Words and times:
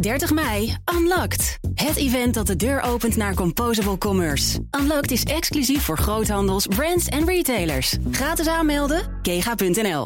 30 0.00 0.30
mei, 0.30 0.76
Unlocked. 0.94 1.58
Het 1.74 1.96
event 1.96 2.34
dat 2.34 2.46
de 2.46 2.56
deur 2.56 2.80
opent 2.80 3.16
naar 3.16 3.34
Composable 3.34 3.98
Commerce. 3.98 4.58
Unlocked 4.80 5.10
is 5.10 5.22
exclusief 5.22 5.82
voor 5.82 5.98
groothandels, 5.98 6.66
brands 6.66 7.06
en 7.06 7.26
retailers. 7.26 7.96
Gratis 8.10 8.46
aanmelden, 8.46 9.18
kega.nl. 9.22 10.04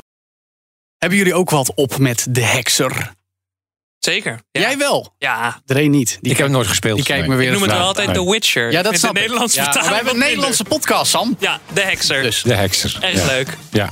Hebben 0.99 1.19
jullie 1.19 1.35
ook 1.35 1.51
wat 1.51 1.75
op 1.75 1.99
met 1.99 2.27
de 2.31 2.43
hekser? 2.45 3.13
Zeker. 3.99 4.41
Ja. 4.51 4.61
Jij 4.61 4.79
wel. 4.79 5.15
Ja. 5.19 5.61
Dree 5.65 5.89
niet. 5.89 6.19
Die 6.21 6.31
Ik 6.31 6.37
heb 6.37 6.47
het 6.47 6.57
nooit 6.57 6.67
gespeeld. 6.69 6.97
Die 6.97 7.05
kijkt 7.07 7.21
Nee. 7.21 7.31
me 7.31 7.37
weer 7.37 7.47
Ik 7.47 7.53
noem 7.53 7.63
het 7.63 7.73
wel 7.73 7.81
altijd 7.87 8.15
The 8.15 8.31
Witcher. 8.31 8.71
Ja, 8.73 8.83
dat 8.83 8.93
Ik 8.93 8.99
vind 8.99 8.99
snap 9.01 9.15
de 9.15 9.19
ik. 9.21 9.25
Nederlandse 9.25 9.61
Ja, 9.61 9.73
we 9.89 9.95
hebben 9.95 10.13
een 10.13 10.19
Nederlandse 10.19 10.65
podcast, 10.65 11.11
Sam. 11.11 11.37
Ja, 11.39 11.61
de 11.73 11.81
hekser. 11.81 12.23
Dus. 12.23 12.43
De 12.43 12.55
hekser. 12.55 12.99
Erg 13.01 13.15
ja. 13.15 13.27
leuk. 13.27 13.57
Ja. 13.71 13.91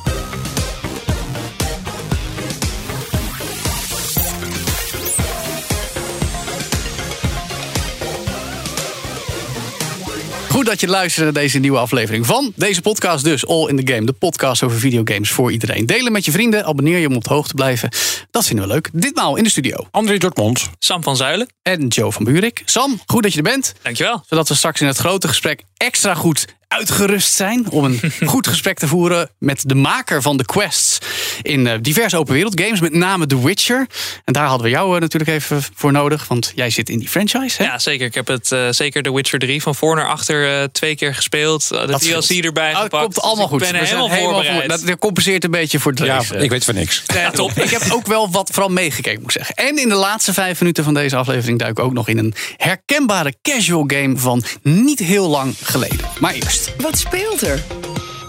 Goed 10.61 10.69
dat 10.69 10.81
je 10.81 10.89
luistert 10.89 11.25
naar 11.25 11.43
deze 11.43 11.59
nieuwe 11.59 11.79
aflevering 11.79 12.27
van 12.27 12.53
deze 12.57 12.81
podcast 12.81 13.25
dus. 13.25 13.47
All 13.47 13.69
in 13.69 13.85
the 13.85 13.93
Game, 13.93 14.07
de 14.07 14.13
podcast 14.13 14.63
over 14.63 14.79
videogames 14.79 15.31
voor 15.31 15.53
iedereen. 15.53 15.87
Delen 15.87 16.13
met 16.13 16.25
je 16.25 16.31
vrienden, 16.31 16.65
abonneer 16.65 16.99
je 16.99 17.09
om 17.09 17.17
op 17.17 17.25
de 17.25 17.35
hoogte 17.35 17.49
te 17.49 17.55
blijven. 17.55 17.89
Dat 18.31 18.47
vinden 18.47 18.67
we 18.67 18.73
leuk. 18.73 18.91
Ditmaal 18.93 19.37
in 19.37 19.45
de 19.45 19.51
studio. 19.51 19.87
André 19.91 20.19
Dortmund. 20.19 20.71
Sam 20.79 21.03
van 21.03 21.17
Zuilen. 21.17 21.49
En 21.63 21.87
Joe 21.87 22.13
van 22.13 22.25
Buurik. 22.25 22.63
Sam, 22.65 23.01
goed 23.07 23.23
dat 23.23 23.33
je 23.33 23.39
er 23.39 23.45
bent. 23.45 23.75
Dankjewel. 23.83 24.23
Zodat 24.29 24.49
we 24.49 24.55
straks 24.55 24.81
in 24.81 24.87
het 24.87 24.97
grote 24.97 25.29
gesprek 25.29 25.63
extra 25.87 26.15
goed 26.15 26.45
uitgerust 26.69 27.33
zijn. 27.35 27.71
Om 27.71 27.85
een 27.85 28.01
goed 28.29 28.47
gesprek 28.47 28.79
te 28.79 28.87
voeren 28.89 29.31
met 29.39 29.63
de 29.67 29.75
maker 29.75 30.23
van 30.23 30.37
de 30.37 30.45
quests. 30.45 30.99
In 31.43 31.67
eh, 31.67 31.75
diverse 31.81 32.17
open 32.17 32.35
wereld 32.35 32.61
games, 32.61 32.81
met 32.81 32.93
name 32.95 33.27
The 33.27 33.43
Witcher. 33.45 33.87
En 34.25 34.33
daar 34.33 34.47
hadden 34.47 34.65
we 34.67 34.73
jou 34.73 34.95
eh, 34.95 35.01
natuurlijk 35.01 35.31
even 35.31 35.63
voor 35.75 35.93
nodig. 35.93 36.29
Want 36.29 36.53
jij 36.55 36.71
zit 36.71 36.89
in 36.89 36.99
die 36.99 37.09
franchise. 37.09 37.63
Hè? 37.63 37.69
Ja, 37.69 37.79
zeker. 37.79 38.07
Ik 38.07 38.15
heb 38.15 38.27
het 38.27 38.53
eh, 38.53 38.67
zeker 38.71 39.03
The 39.03 39.15
Witcher 39.15 39.39
3 39.39 39.63
van 39.63 39.75
voor 39.75 39.97
naar 39.97 40.09
achter 40.09 40.59
eh, 40.61 40.65
twee 40.73 40.97
keer 40.97 41.15
gespeeld. 41.15 41.71
Eh, 41.71 41.81
de 41.81 41.87
Dat 41.87 42.01
DLC 42.01 42.45
erbij 42.45 42.69
Oh, 42.71 42.75
het 42.75 42.83
gepakt. 42.83 43.03
komt 43.03 43.21
allemaal 43.21 43.49
Dus 43.49 43.53
goed. 43.59 43.67
Ik 43.67 43.73
ben 43.73 43.81
We 43.81 43.87
zijn 43.87 44.01
helemaal 44.11 44.33
voorbereid. 44.43 44.73
voor- 44.81 44.87
dat 44.89 44.99
compenseert 44.99 45.45
een 45.45 45.51
beetje 45.51 45.79
voor 45.81 45.91
het 45.93 46.01
Ja, 46.01 46.23
ik 46.39 46.51
weet 46.51 46.65
van 46.65 46.75
niks. 46.75 47.03
Ja, 47.07 47.31
top. 47.31 47.51
Ik 47.53 47.71
heb 47.71 47.83
ook 47.93 48.07
wel 48.07 48.31
wat 48.31 48.51
vooral 48.53 48.71
meegekeken, 48.73 49.21
moet 49.23 49.37
ik 49.37 49.45
zeggen. 49.45 49.55
En 49.55 49.79
in 49.79 49.89
de 49.89 49.95
laatste 49.95 50.33
vijf 50.33 50.61
minuten 50.61 50.85
van 50.85 50.95
deze 50.95 51.17
aflevering 51.17 51.59
duik 51.59 51.71
ik 51.79 51.85
ook 51.85 51.93
nog 51.93 52.09
in 52.09 52.19
een 52.19 52.35
herkenbare 52.57 53.35
casual 53.43 53.85
game 53.87 54.17
van 54.19 54.43
niet 54.63 54.99
heel 54.99 55.29
lang 55.29 55.55
geleden. 55.71 56.07
Maar 56.21 56.33
eerst, 56.35 56.73
Wat 56.79 56.99
speelt 56.99 57.43
er? 57.43 57.63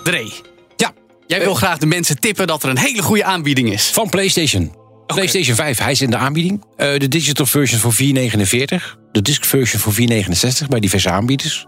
Dree. 0.04 0.34
Ja, 0.76 0.94
Jij 1.28 1.40
wil 1.40 1.54
graag 1.54 1.78
de 1.78 1.86
mensen 1.86 2.20
tippen 2.20 2.48
dat 2.48 2.64
er 2.64 2.70
een 2.70 2.78
hele 2.78 3.02
goede 3.02 3.24
aanbieding 3.24 3.72
is. 3.74 3.84
van 3.86 4.10
PlayStation. 4.10 4.76
PlayStation 5.08 5.56
5, 5.56 5.78
hij 5.78 5.92
is 5.92 6.02
in 6.02 6.10
de 6.10 6.18
aanbieding. 6.18 6.64
Eh, 6.78 7.00
de 7.00 7.08
digital 7.08 7.46
version 7.46 7.80
voor 7.80 7.94
4,49. 7.94 8.98
De 9.12 9.22
disc 9.22 9.46
version 9.46 9.82
voor 9.82 9.94
4,69 9.94 10.68
bij 10.70 10.80
diverse 10.80 11.10
aanbieders. 11.10 11.66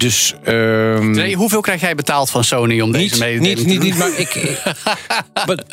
Dus 0.00 0.34
ehm, 0.44 1.12
Dree, 1.12 1.34
hoeveel 1.34 1.60
krijg 1.60 1.80
jij 1.80 1.94
betaald 1.94 2.30
van 2.30 2.44
Sony 2.44 2.80
om 2.80 2.92
deze 2.92 3.24
niet, 3.24 3.40
niet, 3.40 3.56
te 3.56 3.64
niet, 3.64 3.74
doen? 3.74 3.84
niet, 3.84 3.98
maar 3.98 4.18
ik, 4.18 4.34
ik- 4.34 4.62
maar 5.46 5.64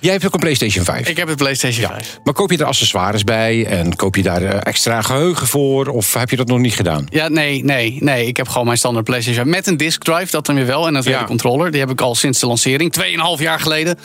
jij 0.00 0.12
hebt 0.12 0.26
ook 0.26 0.34
een 0.34 0.40
PlayStation 0.40 0.84
5. 0.84 1.08
Ik 1.08 1.16
heb 1.16 1.28
het 1.28 1.36
PlayStation 1.36 1.86
5. 1.90 2.18
Maar 2.24 2.34
koop 2.34 2.50
je 2.50 2.56
er 2.58 2.64
accessoires 2.64 3.24
bij 3.24 3.66
en 3.66 3.96
koop 3.96 4.16
je 4.16 4.22
daar 4.22 4.42
eh, 4.42 4.58
extra 4.62 5.02
geheugen 5.02 5.46
voor? 5.46 5.86
Of 5.86 6.14
heb 6.14 6.30
je 6.30 6.36
dat 6.36 6.46
nog 6.46 6.58
niet 6.58 6.74
gedaan? 6.74 7.06
Ja, 7.10 7.28
nee, 7.28 7.64
nee, 7.64 7.96
nee. 8.00 8.26
Ik 8.26 8.36
heb 8.36 8.48
gewoon 8.48 8.66
mijn 8.66 8.78
standaard 8.78 9.04
PlayStation 9.04 9.44
5 9.44 9.56
met 9.56 9.66
een 9.66 9.76
disk 9.76 10.02
drive, 10.04 10.30
dat 10.30 10.46
dan 10.46 10.54
weer 10.54 10.66
wel. 10.66 10.86
En 10.86 10.94
een 10.94 11.00
tweede 11.02 11.20
Ja. 11.20 11.26
controller. 11.26 11.70
Die 11.70 11.80
heb 11.80 11.90
ik 11.90 12.00
al 12.00 12.14
sinds 12.14 12.40
de 12.40 12.46
lancering, 12.46 12.92
2,5 12.92 13.42
jaar 13.42 13.60
geleden. 13.60 13.98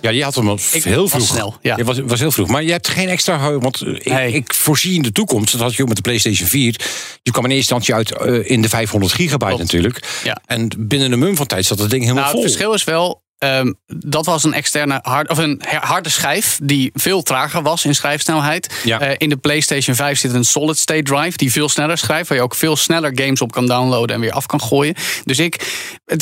Ja, 0.00 0.10
je 0.10 0.22
had 0.24 0.34
hem 0.34 0.48
al 0.48 0.58
Ik 0.72 0.84
heel 0.84 1.00
was 1.02 1.10
vroeg. 1.10 1.26
snel, 1.26 1.56
ja. 1.62 1.76
Je 1.76 1.84
was, 1.84 1.98
was 2.04 2.20
heel 2.20 2.30
vroeg. 2.32 2.48
Maar 2.48 2.62
je 2.62 2.70
hebt 2.72 2.88
geen 2.88 3.08
extra 3.08 3.36
geheugen. 3.36 3.62
Want 3.62 3.80
eh, 3.80 3.92
ik, 3.94 4.04
Nee. 4.12 4.32
ik 4.32 4.54
voorzie 4.54 4.94
in 4.94 5.02
de 5.02 5.12
toekomst, 5.12 5.52
dat 5.52 5.60
had 5.60 5.74
je 5.74 5.82
ook 5.82 5.88
met 5.88 5.96
de 5.96 6.02
PlayStation 6.02 6.48
4. 6.48 6.80
Je 7.22 7.30
kwam 7.30 7.44
in 7.44 7.50
eerste 7.50 7.74
instantie 7.74 7.94
uit 7.94 8.42
eh, 8.44 8.50
in 8.50 8.62
de 8.62 8.68
500 8.68 9.12
gigabyte 9.22 9.46
Klopt. 9.54 9.62
natuurlijk. 9.62 10.20
Ja. 10.24 10.40
En 10.46 10.68
binnen 10.78 11.12
een 11.12 11.18
mum 11.18 11.36
van 11.36 11.46
tijd 11.46 11.64
zat 11.64 11.78
dat 11.78 11.90
ding 11.90 12.02
helemaal 12.02 12.22
Nou, 12.22 12.34
vol. 12.34 12.42
het 12.42 12.50
verschil 12.52 12.74
is 12.74 12.84
wel. 12.84 13.22
Ehm, 13.42 13.72
dat 13.86 14.26
was 14.26 14.44
een 14.44 14.52
externe 14.54 14.98
hard, 15.02 15.30
of 15.30 15.38
een 15.38 15.62
harde 15.80 16.08
schijf 16.08 16.58
die 16.62 16.90
veel 16.94 17.22
trager 17.22 17.62
was 17.62 17.84
in 17.84 17.94
schrijfsnelheid. 17.94 18.74
Ja. 18.84 19.00
Eh, 19.00 19.14
in 19.18 19.28
de 19.28 19.36
PlayStation 19.36 19.96
5 19.96 20.18
zit 20.18 20.34
een 20.34 20.44
solid 20.44 20.78
state 20.78 21.02
drive 21.02 21.36
die 21.36 21.52
veel 21.52 21.68
sneller 21.68 21.98
schrijft, 21.98 22.28
waar 22.28 22.38
je 22.38 22.44
ook 22.44 22.54
veel 22.54 22.76
sneller 22.76 23.10
games 23.14 23.40
op 23.40 23.52
kan 23.52 23.66
downloaden 23.66 24.14
en 24.14 24.20
weer 24.20 24.32
af 24.32 24.46
kan 24.46 24.60
gooien. 24.60 24.94
Dus 25.24 25.38
ik, 25.38 25.54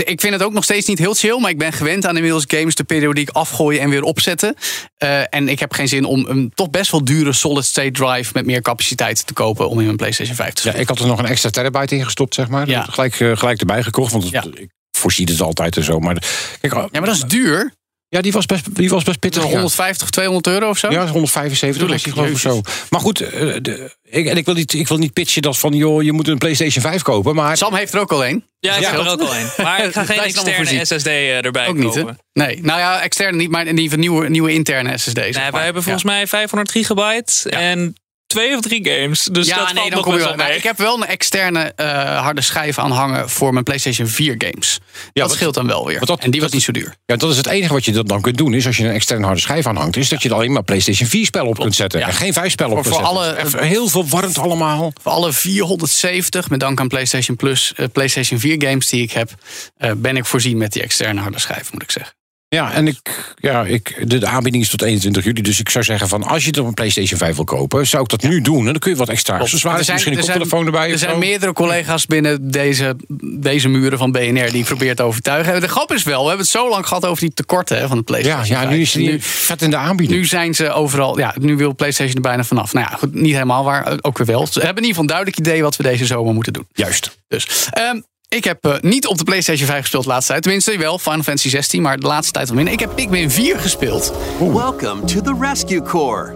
ik 0.04 0.20
vind 0.20 0.32
het 0.32 0.42
ook 0.42 0.52
nog 0.52 0.64
steeds 0.64 0.86
niet 0.86 0.98
heel 0.98 1.14
chill, 1.14 1.38
maar 1.40 1.50
ik 1.50 1.58
ben 1.58 1.72
gewend 1.72 2.06
aan 2.06 2.16
inmiddels 2.16 2.44
games 2.46 2.74
te 2.74 2.84
periodiek 2.84 3.30
afgooien 3.30 3.80
en 3.80 3.90
weer 3.90 4.02
opzetten. 4.02 4.54
Eh, 4.96 5.34
en 5.34 5.48
ik 5.48 5.58
heb 5.60 5.72
geen 5.72 5.88
zin 5.88 6.04
om 6.04 6.24
een 6.28 6.52
toch 6.54 6.70
best 6.70 6.90
wel 6.90 7.04
dure 7.04 7.32
solid 7.32 7.64
state 7.64 7.90
drive 7.90 8.30
met 8.34 8.46
meer 8.46 8.62
capaciteit 8.62 9.26
te 9.26 9.32
kopen 9.32 9.68
om 9.68 9.78
in 9.78 9.84
mijn 9.84 9.96
PlayStation 9.96 10.36
5 10.36 10.48
te 10.48 10.54
Ja, 10.54 10.60
spelen. 10.60 10.80
ik 10.80 10.88
had 10.88 10.98
er 10.98 11.06
nog 11.06 11.18
een 11.18 11.26
extra 11.26 11.50
terabyte 11.50 11.96
in 11.96 12.04
gestopt, 12.04 12.34
zeg 12.34 12.48
maar. 12.48 12.68
Ja. 12.68 12.82
Gelijk, 12.90 13.20
eh, 13.20 13.36
gelijk 13.36 13.60
erbij 13.60 13.82
gekocht, 13.82 14.12
want 14.12 14.28
Ja. 14.28 14.44
ik 14.54 14.70
voorzie 15.00 15.26
het 15.30 15.40
altijd 15.40 15.76
en 15.76 15.84
zo. 15.84 15.98
Maar, 16.00 16.22
kijk, 16.60 16.72
Ja, 16.74 16.88
maar 16.92 17.00
dat 17.06 17.14
is 17.14 17.22
duur. 17.24 17.72
ja, 18.08 18.20
die 18.20 18.32
was 18.32 18.46
best, 18.46 18.74
die 18.74 18.88
was 18.88 19.02
best 19.04 19.18
pittig. 19.18 19.42
ja. 19.42 19.48
150, 19.48 20.10
200 20.10 20.46
euro 20.46 20.68
of 20.68 20.78
zo. 20.78 20.90
Ja, 20.90 21.06
175 21.06 21.88
was 21.88 22.02
die 22.02 22.12
geloof 22.12 22.28
ik 22.30 22.38
zo. 22.38 22.60
Maar 22.90 23.00
goed, 23.00 23.20
eh, 23.20 23.30
de, 23.62 23.96
ik, 24.02 24.26
en 24.26 24.36
ik 24.36 24.44
wil, 24.44 24.54
niet, 24.54 24.72
ik 24.72 24.88
wil 24.88 24.98
niet 24.98 25.12
pitchen 25.12 25.42
dat 25.42 25.58
van... 25.58 25.72
joh, 25.72 26.02
je 26.02 26.12
moet 26.12 26.28
een 26.28 26.38
PlayStation 26.38 26.82
5 26.82 27.02
kopen, 27.02 27.34
maar... 27.34 27.56
Sam 27.56 27.74
heeft 27.74 27.92
er 27.94 28.00
ook 28.00 28.12
al 28.12 28.26
een. 28.26 28.44
Ja, 28.58 28.74
ik 28.76 28.80
Ja. 28.82 28.90
heb 28.90 29.00
er 29.00 29.08
ook 29.10 29.20
al 29.20 29.34
een. 29.36 29.46
Maar 29.62 29.84
ik 29.84 29.92
ga 29.92 30.04
geen 30.14 30.18
externe. 30.20 30.84
SSD 30.84 31.06
eh, 31.06 31.44
erbij 31.44 31.66
Ook 31.66 31.76
niet. 31.76 32.04
Nee, 32.32 32.62
nou 32.62 32.78
ja, 32.80 33.00
externe 33.00 33.36
niet, 33.36 33.50
maar 33.50 33.60
in 33.66 33.68
ieder 33.68 33.82
geval 33.84 33.98
nieuwe, 33.98 34.28
nieuwe 34.28 34.52
interne 34.52 34.98
SSD's. 34.98 35.14
Nee, 35.36 35.50
wij 35.50 35.64
hebben 35.64 35.82
volgens 35.82 36.04
mij 36.04 36.26
500 36.26 36.70
gigabyte 36.70 37.50
en 37.50 37.94
twee 38.30 38.54
of 38.54 38.60
drie 38.60 38.88
games. 38.90 39.24
Dus 39.32 39.46
ja, 39.46 39.56
dat 39.56 39.64
nee, 39.66 39.74
valt 39.74 39.88
dan 39.88 39.96
nog 39.98 40.04
kom 40.04 40.14
je 40.18 40.20
wel. 40.24 40.34
mee. 40.36 40.56
ik 40.56 40.62
heb 40.62 40.78
wel 40.78 40.96
een 40.96 41.06
externe 41.06 41.72
eh, 41.76 42.20
harde 42.22 42.40
schijf 42.40 42.78
aan 42.78 42.90
hangen 42.90 43.28
voor 43.30 43.52
mijn 43.52 43.64
PlayStation 43.64 44.06
4 44.08 44.34
games. 44.38 44.78
dat 45.12 45.26
wat- 45.28 45.36
scheelt 45.36 45.54
dan 45.54 45.66
wel 45.66 45.86
weer. 45.86 46.04
dat- 46.04 46.20
en 46.20 46.30
die 46.30 46.40
was 46.40 46.50
dat- 46.50 46.52
niet 46.58 46.62
zo 46.66 46.72
duur. 46.72 46.94
Ja, 47.06 47.16
dat 47.16 47.30
is 47.30 47.36
het 47.36 47.46
enige 47.46 47.72
wat 47.72 47.84
je 47.84 47.92
dat 47.92 48.08
dan 48.08 48.20
kunt 48.20 48.36
doen. 48.38 48.54
Is 48.54 48.66
als 48.66 48.76
je 48.76 48.84
een 48.84 48.92
externe 48.94 49.24
harde 49.26 49.40
schijf 49.40 49.66
aanhangt, 49.66 49.96
is 49.96 50.08
dat 50.08 50.22
je 50.22 50.28
er 50.28 50.34
alleen 50.34 50.52
maar 50.52 50.62
PlayStation 50.62 51.08
4 51.08 51.24
spellen 51.24 51.48
op 51.48 51.58
kunt 51.58 51.74
zetten. 51.74 52.00
Ja. 52.00 52.06
En 52.06 52.12
geen 52.14 52.32
5 52.32 52.50
spellen 52.52 52.76
op 52.76 52.84
Voor- 52.84 52.92
kunt 52.96 53.06
voor 53.06 53.16
zetten. 53.24 53.52
alle- 53.58 53.66
heel 53.66 53.88
veel 53.88 54.08
warmt 54.08 54.38
allemaal. 54.38 54.92
Voor 55.02 55.12
alle 55.12 55.32
470, 55.32 56.50
met 56.50 56.60
dank 56.60 56.80
aan 56.80 56.88
PlayStation 56.88 57.36
Plus, 57.36 57.72
eh, 57.76 57.86
PlayStation 57.92 58.40
4 58.40 58.62
games 58.62 58.86
die 58.88 59.02
ik 59.02 59.12
heb, 59.12 59.30
eh, 59.76 59.90
ben 59.96 60.16
ik 60.16 60.24
voorzien 60.24 60.58
met 60.58 60.72
die 60.72 60.82
externe 60.82 61.20
harde 61.20 61.38
schijf, 61.40 61.72
moet 61.72 61.82
ik 61.82 61.90
zeggen. 61.90 62.14
Ja, 62.56 62.72
en 62.72 62.86
ik, 62.86 63.34
ja, 63.38 63.64
ik, 63.64 64.10
de, 64.10 64.26
aanbieding 64.26 64.62
is 64.62 64.70
tot 64.70 64.82
21 64.82 65.24
juli. 65.24 65.42
Dus 65.42 65.60
ik 65.60 65.68
zou 65.68 65.84
zeggen 65.84 66.08
van 66.08 66.22
als 66.22 66.44
je 66.44 66.52
er 66.52 66.64
een 66.64 66.74
PlayStation 66.74 67.18
5 67.18 67.36
wil 67.36 67.44
kopen, 67.44 67.86
zou 67.86 68.02
ik 68.02 68.08
dat 68.08 68.22
nu 68.22 68.40
doen. 68.40 68.58
En 68.58 68.64
dan 68.64 68.78
kun 68.78 68.90
je 68.90 68.96
wat 68.96 69.08
extra 69.08 69.38
accessoires, 69.38 69.88
misschien 69.90 70.12
een 70.12 70.18
koptelefoon 70.18 70.66
erbij. 70.66 70.86
er 70.86 70.92
of 70.92 70.98
zijn 70.98 71.10
zo. 71.10 71.18
meerdere 71.18 71.52
collega's 71.52 72.06
binnen 72.06 72.50
deze, 72.50 72.96
deze 73.22 73.68
muren 73.68 73.98
van 73.98 74.12
BNR 74.12 74.50
die 74.50 74.58
ik 74.58 74.64
probeer 74.64 74.94
te 74.94 75.02
overtuigen. 75.02 75.60
De 75.60 75.68
grap 75.68 75.92
is 75.92 76.02
wel, 76.02 76.20
we 76.22 76.28
hebben 76.28 76.46
het 76.46 76.54
zo 76.54 76.68
lang 76.68 76.86
gehad 76.86 77.06
over 77.06 77.20
die 77.22 77.34
tekorten 77.34 77.78
hè, 77.78 77.88
van 77.88 77.96
de 77.96 78.04
Ja, 78.06 78.20
PlayStation 78.20 78.46
ja, 78.46 78.62
5. 78.62 78.70
nu 78.70 78.80
is 78.80 78.94
niet 78.94 79.24
vet 79.24 79.62
in 79.62 79.70
de 79.70 79.76
aanbieding. 79.76 80.18
Nu 80.18 80.26
zijn 80.26 80.54
ze 80.54 80.70
overal. 80.70 81.18
Ja, 81.18 81.34
nu 81.40 81.56
wil 81.56 81.74
PlayStation 81.74 82.14
er 82.14 82.20
bijna 82.20 82.44
vanaf. 82.44 82.72
Nou 82.72 82.86
ja, 82.90 82.96
goed, 82.96 83.14
niet 83.14 83.32
helemaal 83.32 83.64
waar. 83.64 83.98
Ook 84.00 84.18
weer 84.18 84.26
wel. 84.26 84.46
Ze 84.46 84.52
hebben 84.52 84.82
in 84.82 84.88
ieder 84.88 84.88
geval 84.88 85.02
een 85.02 85.06
duidelijk 85.06 85.38
idee 85.38 85.62
wat 85.62 85.76
we 85.76 85.82
deze 85.82 86.06
zomer 86.06 86.34
moeten 86.34 86.52
doen. 86.52 86.66
Juist. 86.72 87.18
Dus. 87.28 87.68
ehm, 87.72 88.00
ik 88.30 88.44
heb 88.44 88.64
eh, 88.64 88.80
niet 88.80 89.06
op 89.06 89.18
de 89.18 89.24
PlayStation 89.24 89.66
5 89.66 89.80
gespeeld 89.80 90.02
de 90.02 90.08
laatste 90.08 90.30
tijd. 90.30 90.42
Tenminste, 90.42 90.78
wel 90.78 90.98
Final 90.98 91.22
Fantasy 91.22 91.48
16, 91.48 91.82
maar 91.82 91.98
de 91.98 92.06
laatste 92.06 92.32
tijd 92.32 92.46
wat 92.46 92.56
minder. 92.56 92.74
Ik 92.74 92.80
heb 92.80 92.94
Pikmin 92.94 93.30
4 93.30 93.58
gespeeld. 93.58 94.12
Welcome 94.38 95.04
to 95.04 95.20
the 95.20 95.36
Rescue 95.40 95.82
Corps. 95.82 96.34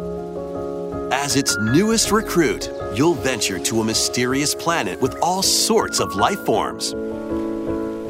As 1.25 1.37
its 1.37 1.56
newest 1.56 2.10
recruit, 2.10 2.71
you'll 2.94 3.16
venture 3.22 3.60
to 3.60 3.81
a 3.81 3.84
mysterious 3.84 4.55
planet 4.55 5.00
with 5.00 5.21
all 5.21 5.43
sorts 5.43 6.00
of 6.00 6.15
life 6.15 6.38
forms. 6.44 6.94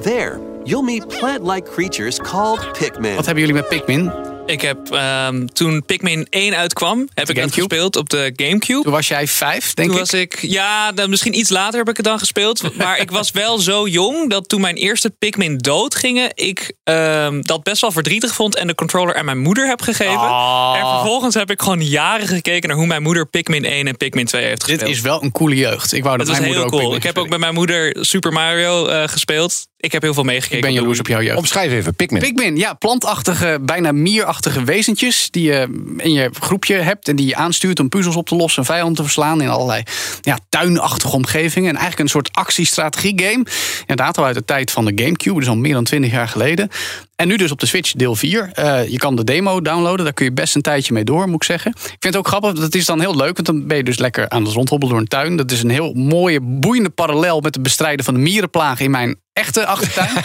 There, 0.02 0.38
you'll 0.64 0.84
meet 0.84 1.08
plant 1.08 1.42
like 1.42 1.70
creatures 1.70 2.18
called 2.18 2.72
Pikmin. 2.78 3.14
Wat 3.14 3.26
hebben 3.26 3.46
jullie 3.46 3.60
met 3.60 3.68
Pikmin? 3.68 4.33
Ik 4.46 4.60
heb 4.60 4.90
ehm, 4.90 5.46
toen 5.46 5.84
Pikmin 5.84 6.26
1 6.30 6.56
uitkwam, 6.56 7.08
heb 7.14 7.28
ik 7.28 7.36
dat 7.36 7.52
gespeeld 7.52 7.96
op 7.96 8.08
de 8.08 8.32
Gamecube. 8.36 8.82
Toen 8.82 8.92
was 8.92 9.08
jij 9.08 9.26
vijf, 9.26 9.74
denk 9.74 9.88
Toen 9.88 9.96
ik. 9.96 10.02
was 10.10 10.20
ik, 10.20 10.38
ja, 10.40 10.92
dan 10.92 11.10
misschien 11.10 11.38
iets 11.38 11.50
later 11.50 11.78
heb 11.78 11.88
ik 11.88 11.96
het 11.96 12.06
dan 12.06 12.18
gespeeld. 12.18 12.62
Maar 12.76 12.98
ik 12.98 13.10
was 13.10 13.30
wel 13.30 13.58
zo 13.58 13.88
jong 13.88 14.30
dat 14.30 14.48
toen 14.48 14.60
mijn 14.60 14.74
eerste 14.74 15.10
Pikmin 15.18 15.58
dood 15.58 15.94
gingen, 15.94 16.30
ik 16.34 16.72
ehm, 16.84 17.40
dat 17.42 17.62
best 17.62 17.80
wel 17.80 17.92
verdrietig 17.92 18.34
vond 18.34 18.56
en 18.56 18.66
de 18.66 18.74
controller 18.74 19.16
aan 19.16 19.24
mijn 19.24 19.38
moeder 19.38 19.66
heb 19.66 19.82
gegeven. 19.82 20.18
Ah. 20.18 20.74
En 20.78 20.86
vervolgens 20.86 21.34
heb 21.34 21.50
ik 21.50 21.62
gewoon 21.62 21.84
jaren 21.84 22.26
gekeken 22.26 22.68
naar 22.68 22.78
hoe 22.78 22.86
mijn 22.86 23.02
moeder 23.02 23.26
Pikmin 23.26 23.64
1 23.64 23.86
en 23.86 23.96
Pikmin 23.96 24.26
2 24.26 24.44
heeft 24.44 24.62
gespeeld. 24.62 24.80
Dit 24.80 24.96
is 24.96 25.00
wel 25.00 25.22
een 25.22 25.32
coole 25.32 25.56
jeugd. 25.56 25.92
Ik 25.92 26.02
wou 26.02 26.18
dat 26.18 26.26
was 26.26 26.38
mijn 26.38 26.50
heel 26.50 26.60
moeder 26.60 26.74
ook 26.74 26.80
cool. 26.80 26.92
Pikmin 26.92 27.10
Ik 27.10 27.16
heb 27.16 27.24
ook 27.24 27.30
met 27.30 27.40
mijn 27.40 27.54
moeder 27.54 27.96
Super 28.00 28.32
Mario 28.32 28.86
eh, 28.86 29.08
gespeeld. 29.08 29.66
Ik 29.84 29.92
heb 29.92 30.02
heel 30.02 30.14
veel 30.14 30.22
meegekeken. 30.22 30.56
Ik 30.56 30.62
ben 30.62 30.72
jaloers 30.72 30.98
op 30.98 31.06
jouw 31.06 31.22
jeugd. 31.22 31.36
Omschrijf 31.36 31.72
even, 31.72 31.94
Pikmin. 31.94 32.20
Pikmin, 32.20 32.56
ja, 32.56 32.74
plantachtige, 32.74 33.58
bijna 33.60 33.92
mierachtige 33.92 34.64
wezentjes 34.64 35.30
die 35.30 35.42
je 35.42 35.84
in 35.96 36.12
je 36.12 36.30
groepje 36.40 36.74
hebt 36.74 37.08
en 37.08 37.16
die 37.16 37.26
je 37.26 37.34
aanstuurt 37.34 37.80
om 37.80 37.88
puzzels 37.88 38.16
op 38.16 38.26
te 38.28 38.36
lossen 38.36 38.62
en 38.62 38.68
vijanden 38.68 38.94
te 38.94 39.02
verslaan 39.02 39.40
in 39.40 39.48
allerlei 39.48 39.82
ja, 40.20 40.38
tuinachtige 40.48 41.14
omgevingen. 41.14 41.68
En 41.68 41.74
eigenlijk 41.74 42.02
een 42.02 42.08
soort 42.08 42.32
actiestrategie 42.32 43.22
game. 43.22 43.46
Inderdaad 43.80 44.18
al 44.18 44.24
uit 44.24 44.34
de 44.34 44.44
tijd 44.44 44.70
van 44.70 44.84
de 44.84 44.92
Gamecube, 44.94 45.38
dus 45.38 45.48
al 45.48 45.56
meer 45.56 45.74
dan 45.74 45.84
twintig 45.84 46.10
jaar 46.10 46.28
geleden. 46.28 46.70
En 47.16 47.28
nu 47.28 47.36
dus 47.36 47.50
op 47.50 47.60
de 47.60 47.66
Switch 47.66 47.92
deel 47.92 48.14
4. 48.14 48.50
Eh, 48.52 48.88
je 48.88 48.96
kan 48.96 49.16
de 49.16 49.24
demo 49.24 49.60
downloaden, 49.62 50.04
daar 50.04 50.14
kun 50.14 50.24
je 50.24 50.32
best 50.32 50.54
een 50.54 50.62
tijdje 50.62 50.92
mee 50.92 51.04
door, 51.04 51.26
moet 51.26 51.34
ik 51.34 51.44
zeggen. 51.44 51.70
Ik 51.70 51.80
vind 51.88 52.04
het 52.04 52.16
ook 52.16 52.26
grappig, 52.28 52.52
dat 52.52 52.74
is 52.74 52.84
dan 52.84 53.00
heel 53.00 53.16
leuk, 53.16 53.34
want 53.34 53.46
dan 53.46 53.66
ben 53.66 53.76
je 53.76 53.84
dus 53.84 53.98
lekker 53.98 54.28
aan 54.28 54.44
het 54.44 54.52
rondhobbelen 54.52 54.94
door 54.94 55.02
een 55.02 55.08
tuin. 55.08 55.36
Dat 55.36 55.50
is 55.50 55.62
een 55.62 55.70
heel 55.70 55.92
mooie, 55.92 56.40
boeiende 56.42 56.90
parallel 56.90 57.40
met 57.40 57.54
het 57.54 57.62
bestrijden 57.62 58.04
van 58.04 58.14
de 58.14 58.20
mierenplaag 58.20 58.80
in 58.80 58.90
mijn 58.90 59.16
echte 59.32 59.66
achtertuin. 59.66 60.10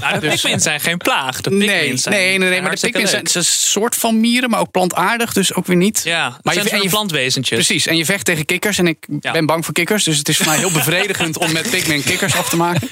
Nou, 0.00 0.20
de 0.20 0.28
Pikmin 0.28 0.60
zijn 0.60 0.80
geen 0.80 0.96
plaag. 0.96 1.40
De 1.40 1.50
Pikmin 1.50 1.66
nee, 1.68 1.96
zijn 1.96 2.14
nee, 2.14 2.38
nee, 2.38 2.48
nee, 2.48 2.62
maar 2.62 2.74
de 2.74 2.80
Pikmin 2.80 3.08
zijn, 3.08 3.28
een 3.32 3.44
soort 3.44 3.94
van 3.94 4.20
mieren, 4.20 4.50
maar 4.50 4.60
ook 4.60 4.70
plantaardig, 4.70 5.32
dus 5.32 5.54
ook 5.54 5.66
weer 5.66 5.76
niet. 5.76 6.00
Ja, 6.04 6.38
maar 6.42 6.54
je, 6.54 6.70
en 6.70 6.82
je 6.82 6.88
plantwezentjes. 6.88 7.66
Precies, 7.66 7.86
en 7.86 7.96
je 7.96 8.04
vecht 8.04 8.24
tegen 8.24 8.44
kikkers. 8.44 8.78
En 8.78 8.86
ik 8.86 9.06
Ja. 9.20 9.32
ben 9.32 9.46
bang 9.46 9.64
voor 9.64 9.74
kikkers. 9.74 10.04
Dus 10.04 10.18
het 10.18 10.28
is 10.28 10.36
voor 10.36 10.46
mij 10.46 10.58
heel 10.58 10.70
bevredigend 10.80 11.38
om 11.38 11.52
met 11.52 11.70
Pikmin 11.70 12.02
kikkers 12.02 12.36
af 12.36 12.48
te 12.48 12.56
maken. 12.56 12.88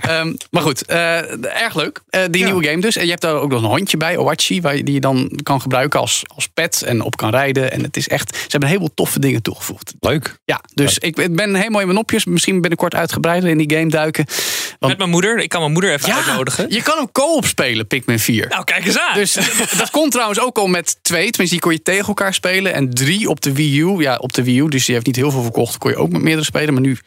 Ehm, 0.00 0.32
maar 0.50 0.62
goed, 0.62 0.84
eh, 0.86 1.62
erg 1.62 1.74
leuk. 1.74 2.00
Eh, 2.08 2.20
die 2.30 2.44
nieuwe 2.44 2.64
game 2.64 2.80
dus. 2.80 2.91
En 2.96 3.04
je 3.04 3.10
hebt 3.10 3.22
daar 3.22 3.34
ook 3.34 3.50
nog 3.50 3.62
een 3.62 3.68
hondje 3.68 3.96
bij, 3.96 4.16
Owachi. 4.16 4.60
Waar 4.60 4.76
je, 4.76 4.84
die 4.84 4.94
je 4.94 5.00
dan 5.00 5.40
kan 5.42 5.60
gebruiken 5.60 6.00
als, 6.00 6.22
als 6.34 6.46
pet 6.46 6.82
en 6.82 7.00
op 7.00 7.16
kan 7.16 7.30
rijden. 7.30 7.72
En 7.72 7.82
het 7.82 7.96
is 7.96 8.08
echt, 8.08 8.34
ze 8.34 8.40
hebben 8.40 8.62
een 8.62 8.74
heleboel 8.74 8.94
toffe 8.94 9.18
dingen 9.18 9.42
toegevoegd. 9.42 9.94
Leuk. 10.00 10.36
Ja, 10.44 10.60
dus 10.74 10.98
ik, 10.98 11.18
ik 11.18 11.36
ben 11.36 11.54
helemaal 11.54 11.80
in 11.80 11.86
mijn 11.86 11.98
nopjes. 11.98 12.24
Misschien 12.24 12.60
binnenkort 12.60 12.94
uitgebreider 12.94 13.50
in 13.50 13.58
die 13.58 13.76
game 13.76 13.90
duiken. 13.90 14.24
Want, 14.78 14.92
Met 14.92 14.98
mijn 14.98 15.10
moeder. 15.10 15.38
Ik 15.38 15.48
kan 15.48 15.60
mijn 15.60 15.72
moeder 15.72 15.92
even 15.92 16.14
uitnodigen. 16.14 16.70
je 16.70 16.82
kan 16.82 16.96
hem 16.96 17.12
co-op 17.12 17.46
spelen, 17.46 17.86
Pikmin 17.86 18.18
4. 18.18 18.48
Nou, 18.48 18.64
kijk 18.64 18.86
eens 18.86 18.98
aan. 18.98 19.14
Dus 19.14 19.32
dat 19.78 19.90
kon 19.90 20.10
trouwens 20.10 20.40
ook 20.40 20.58
al 20.58 20.66
met 20.66 20.98
twee. 21.02 21.30
Tenminste, 21.30 21.54
die 21.54 21.58
kon 21.58 21.72
je 21.72 21.82
tegen 21.82 22.06
elkaar 22.06 22.34
spelen. 22.34 22.74
En 22.74 22.90
drie 22.90 23.28
op 23.28 23.40
de 23.40 23.52
Wii 23.52 23.80
U. 23.80 24.00
Ja, 24.00 24.16
op 24.16 24.32
de 24.32 24.44
Wii 24.44 24.60
U. 24.60 24.68
Dus 24.68 24.84
die 24.84 24.94
heeft 24.94 25.06
niet 25.06 25.16
heel 25.16 25.30
veel 25.30 25.42
verkocht. 25.42 25.78
Kon 25.78 25.90
je 25.90 25.96
ook 25.96 26.10
met 26.10 26.22
meerdere 26.22 26.44
spelen. 26.44 26.72
Maar 26.72 26.82
nu 26.82 26.98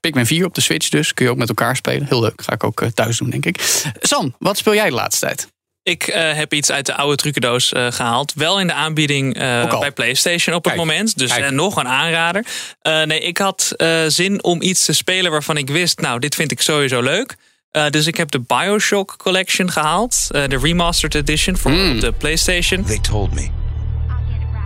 Pikmin 0.00 0.26
4 0.26 0.44
op 0.44 0.54
de 0.54 0.60
Switch 0.60 0.88
dus. 0.88 1.14
Kun 1.14 1.24
je 1.24 1.30
ook 1.30 1.36
met 1.38 1.48
elkaar 1.48 1.76
spelen. 1.76 2.06
Heel 2.08 2.20
leuk. 2.20 2.42
Ga 2.44 2.52
ik 2.52 2.64
ook 2.64 2.80
eh, 2.80 2.88
thuis 2.88 3.18
doen, 3.18 3.30
denk 3.30 3.46
ik. 3.46 3.82
Sam, 4.00 4.34
wat 4.38 4.56
speel 4.58 4.74
jij 4.74 4.88
de 4.88 4.94
laatste 4.94 5.26
tijd? 5.26 5.48
Ik 5.82 6.02
eh, 6.06 6.32
heb 6.34 6.54
iets 6.54 6.70
uit 6.70 6.86
de 6.86 6.94
oude 6.94 7.16
trucendoos 7.16 7.72
eh, 7.72 7.86
gehaald. 7.92 8.32
Wel 8.34 8.60
in 8.60 8.66
de 8.66 8.72
aanbieding 8.72 9.34
eh, 9.34 9.78
bij 9.80 9.92
PlayStation 9.92 10.54
op 10.56 10.64
het 10.64 10.76
moment. 10.76 11.18
Dus 11.18 11.32
nog 11.50 11.76
een 11.76 11.88
aanrader. 11.88 12.46
Eh, 12.80 13.02
nee, 13.02 13.20
ik 13.20 13.38
had 13.38 13.72
eh, 13.76 14.04
zin 14.06 14.42
om 14.44 14.62
iets 14.62 14.84
te 14.84 14.92
spelen 14.92 15.30
waarvan 15.30 15.56
ik 15.56 15.68
wist... 15.70 16.00
nou, 16.00 16.18
dit 16.18 16.34
vind 16.34 16.50
ik 16.50 16.60
sowieso 16.60 17.02
leuk. 17.02 17.36
Eh, 17.70 17.88
dus 17.90 18.06
ik 18.06 18.16
heb 18.16 18.30
de 18.30 18.40
Bioshock 18.40 19.14
Collection 19.16 19.70
gehaald. 19.70 20.26
eh, 20.30 20.48
de 20.48 20.58
Remastered 20.58 21.14
Edition 21.14 21.56
voor 21.56 21.70
op 21.72 22.00
de 22.00 22.12
PlayStation. 22.18 22.84
They 22.84 22.98
told 22.98 23.32
me, 23.34 23.48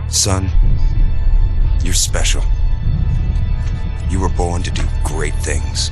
son, 0.09 0.49
you're 1.81 1.97
special. 1.97 2.43
You 4.13 4.19
were 4.19 4.29
born 4.29 4.61
to 4.61 4.69
do 4.69 4.83
great 5.03 5.33
things. 5.41 5.89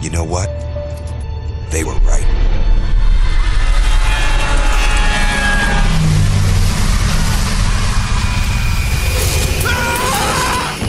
You 0.00 0.08
know 0.08 0.24
what? 0.24 0.48
They 1.70 1.84
were 1.84 1.92
right. 1.92 2.24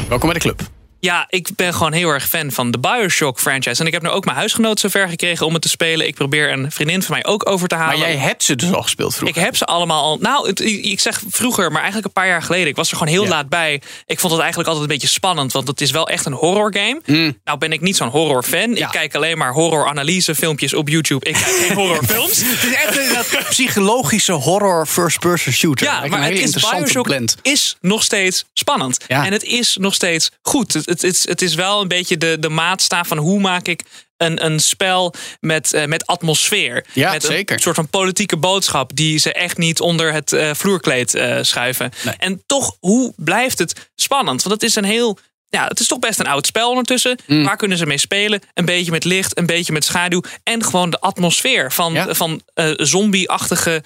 Welkom 0.07 0.29
bij 0.29 0.39
de 0.39 0.39
club. 0.39 0.76
Ja, 1.07 1.25
ik 1.29 1.49
ben 1.55 1.73
gewoon 1.73 1.91
heel 1.93 2.09
erg 2.09 2.27
fan 2.27 2.51
van 2.51 2.71
de 2.71 2.79
Bioshock 2.79 3.39
franchise. 3.39 3.81
En 3.81 3.87
ik 3.87 3.93
heb 3.93 4.01
nu 4.01 4.09
ook 4.09 4.25
mijn 4.25 4.37
huisgenoot 4.37 4.79
zover 4.79 5.09
gekregen 5.09 5.45
om 5.45 5.53
het 5.53 5.61
te 5.61 5.69
spelen. 5.69 6.07
Ik 6.07 6.15
probeer 6.15 6.51
een 6.51 6.71
vriendin 6.71 7.03
van 7.03 7.13
mij 7.13 7.25
ook 7.25 7.49
over 7.49 7.67
te 7.67 7.75
halen. 7.75 7.99
Maar 7.99 8.07
jij 8.07 8.17
hebt 8.17 8.43
ze 8.43 8.55
dus 8.55 8.71
al 8.73 8.81
gespeeld 8.81 9.11
Ik 9.11 9.17
vroeger. 9.17 9.41
heb 9.41 9.55
ze 9.55 9.65
allemaal 9.65 10.03
al. 10.03 10.17
Nou, 10.21 10.47
het- 10.47 10.59
ik 10.61 10.99
zeg 10.99 11.21
vroeger, 11.29 11.65
maar 11.71 11.81
eigenlijk 11.81 12.05
een 12.07 12.13
paar 12.21 12.27
jaar 12.27 12.41
geleden. 12.41 12.67
Ik 12.67 12.75
was 12.75 12.91
er 12.91 12.97
gewoon 12.97 13.13
heel 13.13 13.23
Ja. 13.23 13.29
laat 13.29 13.49
bij. 13.49 13.81
Ik 14.05 14.19
vond 14.19 14.31
het 14.33 14.41
eigenlijk 14.41 14.69
altijd 14.69 14.89
een 14.89 14.93
beetje 14.97 15.13
spannend, 15.13 15.51
want 15.51 15.67
het 15.67 15.81
is 15.81 15.91
wel 15.91 16.07
echt 16.09 16.25
een 16.25 16.33
horror 16.33 16.73
game. 16.73 17.33
Nou 17.43 17.57
ben 17.57 17.71
ik 17.71 17.81
niet 17.81 17.95
zo'n 17.95 18.09
horror 18.09 18.43
fan. 18.43 18.75
Ja. 18.75 18.85
Ik 18.85 18.91
kijk 18.91 19.15
alleen 19.15 19.37
maar 19.37 19.51
horror 19.53 19.87
analyse 19.87 20.35
filmpjes 20.35 20.73
op 20.73 20.89
YouTube. 20.89 21.25
Ik 21.25 21.33
kijk 21.33 21.45
geen 21.45 21.73
horrorfilms. 21.75 22.37
Het 22.57 22.63
is 22.63 22.73
echt 22.73 22.97
een 22.97 23.13
dat 23.13 23.49
psychologische 23.49 24.31
horror 24.31 24.85
first-person 24.85 25.53
shooter. 25.53 25.85
Ja, 25.85 26.05
maar 26.07 26.23
het 26.23 26.39
is 26.39 26.51
Bioshock 26.71 27.03
blend. 27.05 27.35
is 27.41 27.75
nog 27.81 28.03
steeds 28.03 28.43
spannend. 28.53 28.97
Ja. 29.07 29.25
En 29.25 29.31
het 29.31 29.43
is 29.43 29.77
nog 29.79 29.93
steeds 29.93 30.31
goed. 30.41 30.73
Het, 30.73 30.96
het, 31.01 31.13
is, 31.15 31.27
het 31.27 31.41
is 31.41 31.55
wel 31.55 31.81
een 31.81 31.87
beetje 31.87 32.17
de, 32.17 32.37
de 32.39 32.49
maatstaaf 32.49 33.07
van 33.07 33.17
hoe 33.17 33.39
maak 33.39 33.67
ik 33.67 33.83
een, 34.17 34.45
een 34.45 34.59
spel 34.59 35.13
met, 35.39 35.73
eh, 35.73 35.85
met 35.85 36.05
atmosfeer. 36.05 36.85
Ja, 36.93 37.11
met 37.11 37.23
zeker. 37.23 37.55
een 37.55 37.61
soort 37.61 37.75
van 37.75 37.89
politieke 37.89 38.37
boodschap 38.37 38.95
die 38.95 39.17
ze 39.17 39.33
echt 39.33 39.57
niet 39.57 39.79
onder 39.79 40.13
het 40.13 40.33
eh, 40.33 40.53
vloerkleed 40.53 41.13
eh, 41.15 41.37
schuiven. 41.41 41.91
Nee. 42.03 42.13
En 42.17 42.43
toch, 42.45 42.77
hoe 42.79 43.13
blijft 43.15 43.59
het 43.59 43.89
spannend? 43.95 44.43
Want 44.43 44.61
het 44.61 44.69
is 44.69 44.75
een 44.75 44.83
heel. 44.83 45.17
Ja, 45.49 45.67
het 45.67 45.79
is 45.79 45.87
toch 45.87 45.99
best 45.99 46.19
een 46.19 46.27
oud 46.27 46.45
spel 46.45 46.69
ondertussen. 46.69 47.19
Mm. 47.27 47.43
Waar 47.43 47.57
kunnen 47.57 47.77
ze 47.77 47.85
mee 47.85 47.97
spelen? 47.97 48.41
Een 48.53 48.65
beetje 48.65 48.91
met 48.91 49.03
licht, 49.03 49.37
een 49.37 49.45
beetje 49.45 49.73
met 49.73 49.83
schaduw. 49.83 50.21
En 50.43 50.63
gewoon 50.63 50.89
de 50.89 50.99
atmosfeer 50.99 51.71
van, 51.71 51.93
Ja. 51.93 52.13
van 52.13 52.41
zombie-achtige 52.75 53.83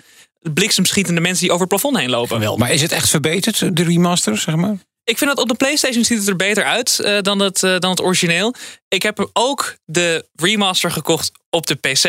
bliksemschietende 0.53 1.21
mensen 1.21 1.41
die 1.41 1.51
over 1.51 1.67
het 1.67 1.69
plafond 1.69 1.97
heen 1.97 2.09
lopen. 2.09 2.35
Geweldig. 2.35 2.59
Maar 2.59 2.71
is 2.71 2.81
het 2.81 2.91
echt 2.91 3.09
verbeterd, 3.09 3.75
de 3.77 3.83
remaster, 3.83 4.37
zeg 4.37 4.55
maar? 4.55 4.77
Ik 5.03 5.17
vind 5.17 5.29
dat 5.29 5.39
op 5.39 5.47
de 5.47 5.55
PlayStation 5.55 6.03
ziet 6.03 6.17
het 6.17 6.27
er 6.27 6.35
beter 6.35 6.63
uit 6.63 6.99
eh, 6.99 7.17
dan, 7.21 7.39
het, 7.39 7.63
eh, 7.63 7.77
dan 7.79 7.89
het 7.89 8.01
origineel. 8.01 8.55
Ik 8.87 9.03
heb 9.03 9.29
ook 9.33 9.75
de 9.85 10.27
remaster 10.35 10.91
gekocht 10.91 11.31
op 11.49 11.67
de 11.67 11.75
PC. 11.75 12.03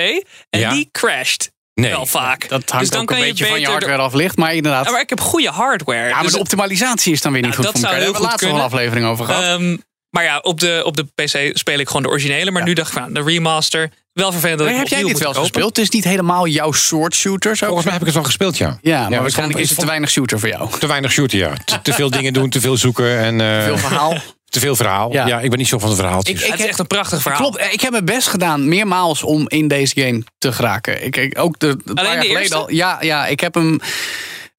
En 0.50 0.60
Ja. 0.60 0.70
die 0.70 0.88
crasht 0.92 1.50
Nee. 1.74 1.90
wel 1.90 2.06
vaak. 2.06 2.48
Dat 2.48 2.70
hangt 2.70 2.78
dus 2.78 2.90
dan 2.90 3.00
ook 3.02 3.10
een 3.10 3.16
je 3.16 3.22
beetje 3.24 3.46
van 3.46 3.60
je 3.60 3.66
hardware 3.66 4.02
af 4.02 4.12
ligt. 4.12 4.36
Maar 4.36 4.54
inderdaad. 4.54 4.84
Ja, 4.84 4.90
maar 4.90 5.00
ik 5.00 5.08
heb 5.08 5.20
goede 5.20 5.48
hardware. 5.50 6.08
Ja, 6.08 6.14
maar 6.14 6.22
Dus 6.22 6.32
de 6.32 6.38
optimalisatie 6.38 7.12
is 7.12 7.20
dan 7.20 7.32
weer 7.32 7.42
niet 7.42 7.50
Nou, 7.50 7.62
goed 7.64 7.72
dat 7.72 7.80
voor 7.82 7.90
zou 7.90 8.02
elkaar. 8.02 8.12
Daar 8.12 8.22
hebben 8.30 8.40
we 8.40 8.46
laatst 8.46 8.46
nog 8.46 8.72
een 8.72 8.78
aflevering 8.78 9.06
over 9.06 9.24
gehad. 9.24 9.60
Ehm, 9.60 9.76
maar 10.10 10.24
ja, 10.24 10.38
op 10.38 10.60
de, 10.60 10.82
op 10.84 10.96
de 10.96 11.04
PC 11.04 11.58
speel 11.58 11.78
ik 11.78 11.86
gewoon 11.86 12.02
de 12.02 12.08
originele. 12.08 12.50
Maar 12.50 12.62
nu 12.62 12.72
dacht 12.72 12.92
ik 12.92 12.98
van 12.98 13.12
de 13.12 13.22
remaster. 13.22 13.90
Wel 14.12 14.32
vervelend 14.32 14.58
dat 14.58 14.66
Maar 14.68 14.76
ik 14.76 14.82
heb 14.82 14.98
jij 14.98 15.08
dit 15.08 15.18
wel 15.18 15.26
kopen. 15.32 15.40
gespeeld? 15.40 15.76
Het 15.76 15.84
is 15.84 15.90
niet 15.90 16.04
helemaal 16.04 16.46
jouw 16.46 16.72
soort 16.72 17.14
shooter. 17.14 17.56
Volgens 17.56 17.82
mij 17.84 17.92
heb 17.92 18.00
ik 18.00 18.06
het 18.06 18.16
wel 18.16 18.24
gespeeld, 18.24 18.58
ja. 18.58 18.78
Ja, 18.82 19.08
maar 19.08 19.20
waarschijnlijk 19.20 19.52
vond- 19.58 19.64
is 19.64 19.70
het 19.70 19.78
te 19.78 19.86
weinig 19.86 20.10
shooter 20.10 20.38
voor 20.38 20.48
jou. 20.48 20.68
Te 20.78 20.86
weinig 20.86 21.12
shooten, 21.12 21.38
ja. 21.38 21.52
Te, 21.64 21.82
te 21.82 21.92
veel 21.92 22.10
dingen 22.10 22.32
doen, 22.32 22.50
te 22.50 22.60
veel 22.60 22.76
zoeken 22.76 23.18
en... 23.18 23.40
eh, 23.40 23.64
Veel 23.64 23.78
verhaal. 23.78 24.16
Te 24.52 24.60
veel 24.60 24.76
verhaal. 24.76 25.12
Ja. 25.12 25.26
Ja. 25.26 25.40
ik 25.40 25.50
ben 25.50 25.58
niet 25.58 25.68
zo 25.68 25.78
van 25.78 25.90
de 25.90 25.96
verhaaltjes. 25.96 26.42
Ik- 26.42 26.50
Het 26.50 26.60
is 26.60 26.66
echt 26.66 26.78
een 26.78 26.86
prachtig 26.86 27.22
verhaal. 27.22 27.40
Klopt, 27.50 27.72
ik 27.72 27.80
heb 27.80 27.90
mijn 27.90 28.04
best 28.04 28.28
gedaan 28.28 28.68
meermaals 28.68 29.22
om 29.22 29.48
in 29.48 29.68
deze 29.68 30.00
game 30.00 30.22
te 30.38 30.52
geraken. 30.52 31.04
Ik, 31.04 31.16
ik 31.16 31.38
ook 31.38 31.58
de, 31.58 31.66
een 31.66 31.80
paar 31.94 31.94
Alleen 32.04 32.12
jaar 32.12 32.20
de 32.22 32.26
geleden 32.28 32.56
al. 32.56 32.70
Ja, 32.70 32.98
ja, 33.00 33.26
ik 33.26 33.40
heb 33.40 33.54
hem 33.54 33.80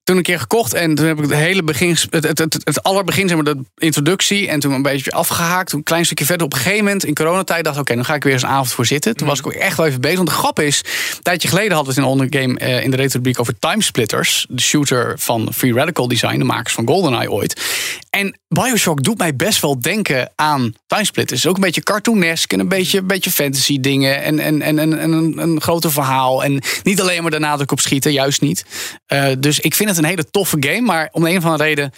toen 0.04 0.16
een 0.16 0.22
keer 0.22 0.38
gekocht 0.38 0.74
en 0.74 0.94
toen 0.94 1.06
heb 1.06 1.16
ik 1.16 1.22
het 1.22 1.38
hele 1.38 1.62
begin, 1.62 1.96
het, 2.10 2.24
het, 2.24 2.38
het, 2.38 2.60
het 2.64 2.82
allerbegin, 2.82 3.28
zeg 3.28 3.36
maar, 3.36 3.54
de 3.54 3.62
introductie 3.76 4.48
en 4.48 4.60
toen 4.60 4.72
een 4.72 4.82
beetje 4.82 5.12
afgehaakt. 5.12 5.70
Toen 5.70 5.78
een 5.78 5.84
klein 5.84 6.04
stukje 6.04 6.24
verder. 6.24 6.46
Op 6.46 6.52
een 6.52 6.58
gegeven 6.58 6.84
moment 6.84 7.04
in 7.04 7.14
coronatijd 7.14 7.64
dacht 7.64 7.76
ik, 7.76 7.82
oké, 7.82 7.94
dan 7.94 8.04
ga 8.04 8.14
ik 8.14 8.22
weer 8.22 8.32
eens 8.32 8.42
een 8.42 8.48
avond 8.48 8.72
voor 8.72 8.86
zitten. 8.86 9.16
Toen 9.16 9.26
was 9.26 9.38
ik 9.38 9.46
ook 9.46 9.52
echt 9.52 9.76
wel 9.76 9.86
even 9.86 10.00
bezig. 10.00 10.16
Want 10.16 10.28
de 10.28 10.34
grap 10.34 10.60
is, 10.60 10.84
een 11.16 11.22
tijdje 11.22 11.48
geleden 11.48 11.72
hadden 11.72 11.94
we 11.94 12.00
het 12.00 12.10
in 12.10 12.12
een 12.12 12.20
ondergame 12.20 12.58
eh, 12.58 12.84
in 12.84 12.90
de 12.90 12.96
retro 12.96 13.20
over 13.34 13.58
Timesplitters, 13.58 14.46
de 14.48 14.62
shooter 14.62 15.14
van 15.18 15.52
Free 15.54 15.72
Radical 15.72 16.08
Design, 16.08 16.38
de 16.38 16.44
makers 16.44 16.74
van 16.74 16.86
GoldenEye 16.86 17.30
ooit. 17.30 17.62
En 18.10 18.38
Bioshock 18.48 19.02
doet 19.02 19.18
mij 19.18 19.36
best 19.36 19.60
wel 19.60 19.80
denken 19.80 20.32
aan 20.34 20.74
Timesplitters. 20.86 21.38
Het 21.38 21.44
is 21.44 21.46
ook 21.46 21.56
een 21.56 21.64
beetje 21.64 21.82
cartoonesk 21.82 22.52
en 22.52 22.60
een 22.60 22.68
beetje, 22.68 22.98
een 22.98 23.06
beetje 23.06 23.30
fantasy 23.30 23.80
dingen. 23.80 24.22
En, 24.22 24.38
en, 24.38 24.62
en, 24.62 24.78
en, 24.78 24.98
en 24.98 25.12
een, 25.12 25.38
een 25.38 25.60
groter 25.60 25.92
verhaal. 25.92 26.44
En 26.44 26.62
niet 26.82 27.00
alleen 27.00 27.22
maar 27.22 27.30
de 27.30 27.38
nadruk 27.38 27.72
op 27.72 27.80
schieten, 27.80 28.12
juist 28.12 28.40
niet. 28.40 28.64
Eh, 29.06 29.26
dus 29.38 29.60
ik 29.60 29.74
vind 29.74 29.88
het 29.88 29.93
een 29.98 30.04
hele 30.04 30.30
toffe 30.30 30.56
game. 30.60 30.80
Maar 30.80 31.08
om 31.12 31.22
de 31.22 31.30
een 31.30 31.36
of 31.36 31.44
andere 31.44 31.64
reden 31.64 31.92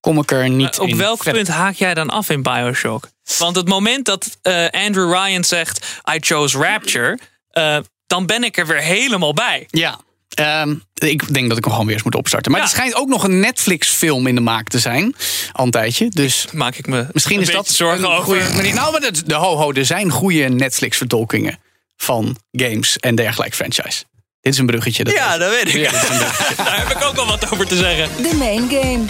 kom 0.00 0.18
ik 0.18 0.30
er 0.30 0.48
niet 0.48 0.78
Op 0.78 0.88
in 0.88 0.96
welk 0.96 1.22
verder. 1.22 1.42
punt 1.44 1.56
haak 1.56 1.74
jij 1.74 1.94
dan 1.94 2.10
af 2.10 2.30
in 2.30 2.42
Bioshock? 2.42 3.08
Want 3.38 3.56
het 3.56 3.68
moment 3.68 4.04
dat 4.04 4.38
eh, 4.42 4.66
Andrew 4.70 5.12
Ryan 5.12 5.44
zegt... 5.44 5.86
I 6.14 6.18
chose 6.20 6.58
Rapture... 6.58 7.18
eh, 7.50 7.76
dan 8.06 8.26
ben 8.26 8.44
ik 8.44 8.56
er 8.58 8.66
weer 8.66 8.80
helemaal 8.82 9.32
bij. 9.34 9.66
Ja. 9.70 10.00
Ehm, 10.28 10.74
ik 10.94 11.34
denk 11.34 11.48
dat 11.48 11.58
ik 11.58 11.64
hem 11.64 11.72
gewoon 11.72 11.86
weer 11.86 11.94
eens 11.94 12.04
moet 12.04 12.14
opstarten. 12.14 12.50
Maar 12.52 12.60
Ja. 12.60 12.66
er 12.66 12.72
schijnt 12.72 12.94
ook 12.94 13.08
nog 13.08 13.24
een 13.24 13.40
Netflix-film 13.40 14.26
in 14.26 14.34
de 14.34 14.40
maak 14.40 14.68
te 14.68 14.78
zijn. 14.78 15.14
Al 15.52 15.64
een 15.64 15.70
tijdje. 15.70 16.08
Dus 16.08 16.46
Maak 16.52 16.76
ik 16.76 16.86
me 16.86 17.06
misschien 17.12 17.40
is 17.40 17.50
dat 17.50 17.68
zorgen 17.68 18.04
een 18.04 18.10
over. 18.10 18.24
goeie 18.24 18.54
manier. 18.56 18.74
Nou, 18.74 18.92
maar 18.92 19.00
dat, 19.00 19.22
de 19.26 19.34
ho, 19.34 19.56
ho, 19.56 19.72
er 19.72 19.84
zijn 19.84 20.10
goede 20.10 20.48
Netflix-vertolkingen 20.48 21.58
van 21.96 22.36
games 22.52 22.98
en 22.98 23.14
dergelijke 23.14 23.56
franchise. 23.56 24.04
Dit 24.44 24.52
is 24.52 24.58
een 24.58 24.66
bruggetje. 24.66 25.04
Dat 25.04 25.14
Ja, 25.14 25.38
dat 25.38 25.50
weet 25.50 25.74
ik. 25.74 25.80
Ja. 25.80 25.90
Daar 26.64 26.78
heb 26.78 26.96
ik 26.96 27.04
ook 27.04 27.14
wel 27.14 27.26
wat 27.26 27.52
over 27.52 27.66
te 27.66 27.76
zeggen. 27.76 28.22
De 28.22 28.36
main 28.36 28.68
game. 28.70 29.04